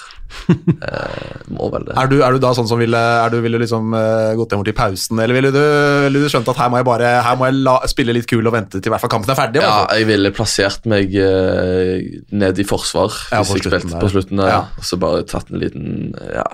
[0.49, 1.95] Uh, må vel det.
[1.99, 3.91] Er du, er du da sånn som ville, er du, ville liksom
[4.39, 5.59] gått hjem til i pausen, eller ville du,
[6.07, 8.47] ville du skjønt at her må jeg bare her må jeg la, spille litt kul
[8.49, 9.61] og vente til hvert fall kampen er ferdig?
[9.63, 9.99] Ja, altså?
[9.99, 11.13] jeg ville plassert meg
[12.31, 14.41] ned i forsvar Ja, hvis jeg spilte på slutten.
[14.41, 14.61] der, Ja.
[14.79, 16.47] Og så bare tatt en liten ja,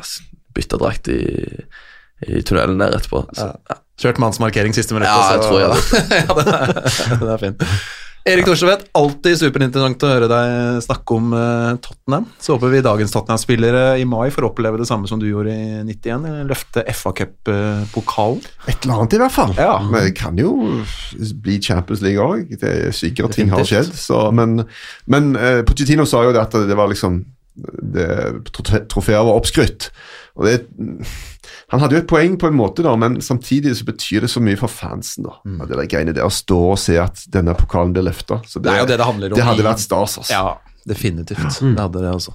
[0.57, 1.21] byttedrakt i,
[2.27, 3.23] i tunnelen der etterpå.
[3.37, 3.79] Så, ja.
[4.01, 5.09] Kjørt mannsmarkering siste minutt.
[5.09, 6.05] Ja, jeg så- tror jeg da.
[6.21, 7.67] ja, det, er, det er fint.
[8.21, 12.27] Erik Thorstvedt, alltid superinteressant å høre deg snakke om eh, Tottenham.
[12.37, 15.79] Så håper vi dagens Tottenham-spillere i mai får oppleve det samme som du gjorde i
[15.87, 16.27] 91.
[16.29, 18.43] eh, Løfte FA Cup-pokalen.
[18.69, 19.55] Et eller annet, i hvert fall.
[19.57, 19.79] Ja.
[19.87, 20.53] Men det kan jo
[21.41, 22.53] bli Champions League òg.
[22.61, 23.89] Det er sikkert ting har skjedd.
[23.97, 24.67] Så, men
[25.09, 27.23] men uh, Pochettino sa jo det at det var liksom
[27.57, 28.05] det,
[28.53, 29.89] Trofeer var oppskrytt.
[30.37, 30.61] Og det
[31.71, 34.41] Han hadde jo et poeng på en måte, da, men samtidig så betyr det så
[34.43, 35.23] mye for fansen.
[35.23, 35.59] da, Mm.
[35.67, 38.41] det der greiene der Å stå og se at denne pokalen blir løfta.
[38.43, 39.19] Det det det om.
[39.21, 40.31] Det hadde vært stas, altså.
[40.31, 40.57] Ja,
[40.87, 41.59] definitivt.
[41.61, 42.33] Det hadde det også.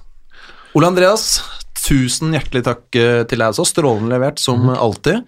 [0.75, 1.41] Ole Andreas,
[1.87, 3.65] tusen hjertelig takk eh, til deg også.
[3.69, 5.23] Strålende levert, som alltid.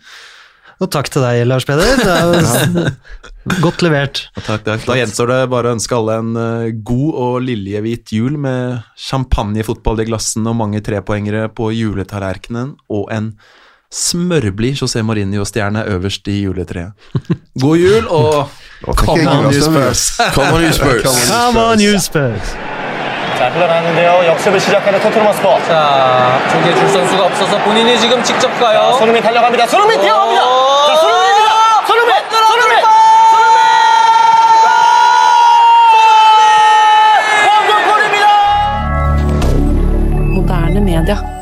[0.80, 1.98] Og takk til deg, Lars Peder.
[2.00, 2.94] Det er
[3.66, 4.24] godt levert.
[4.46, 4.86] Takk, takk.
[4.88, 10.02] Da gjenstår det bare å ønske alle en eh, god og liljehvit jul med champagnefotball
[10.04, 13.34] i glassene og mange trepoengere på juletallerkenen og en
[13.94, 16.92] smørblid José Mourinho-stjerne øverst i juletreet.
[17.62, 18.50] God jul, og
[19.02, 20.18] come on, you Spurs!
[20.34, 21.04] Come on, you Spurs!
[21.34, 22.56] Come on, you Spurs!
[23.38, 24.26] 자, 흘러나는데요.
[24.32, 25.48] 역습을 시작하는 토트넘 스포.
[25.68, 28.94] 자, 쪽에 줄 선수가 없어서 본인이 지금 직접 가요.
[29.00, 29.66] 손흥민 달려갑니다.
[29.68, 30.42] 손흥민 뛰어갑니다.
[30.44, 31.50] 손흥민입니다.
[31.88, 32.16] 손흥민!
[32.52, 32.84] 손흥민!
[33.32, 33.64] 손흥민!
[37.48, 38.28] 황금골입니다.
[40.36, 41.39] 모다는 메아다.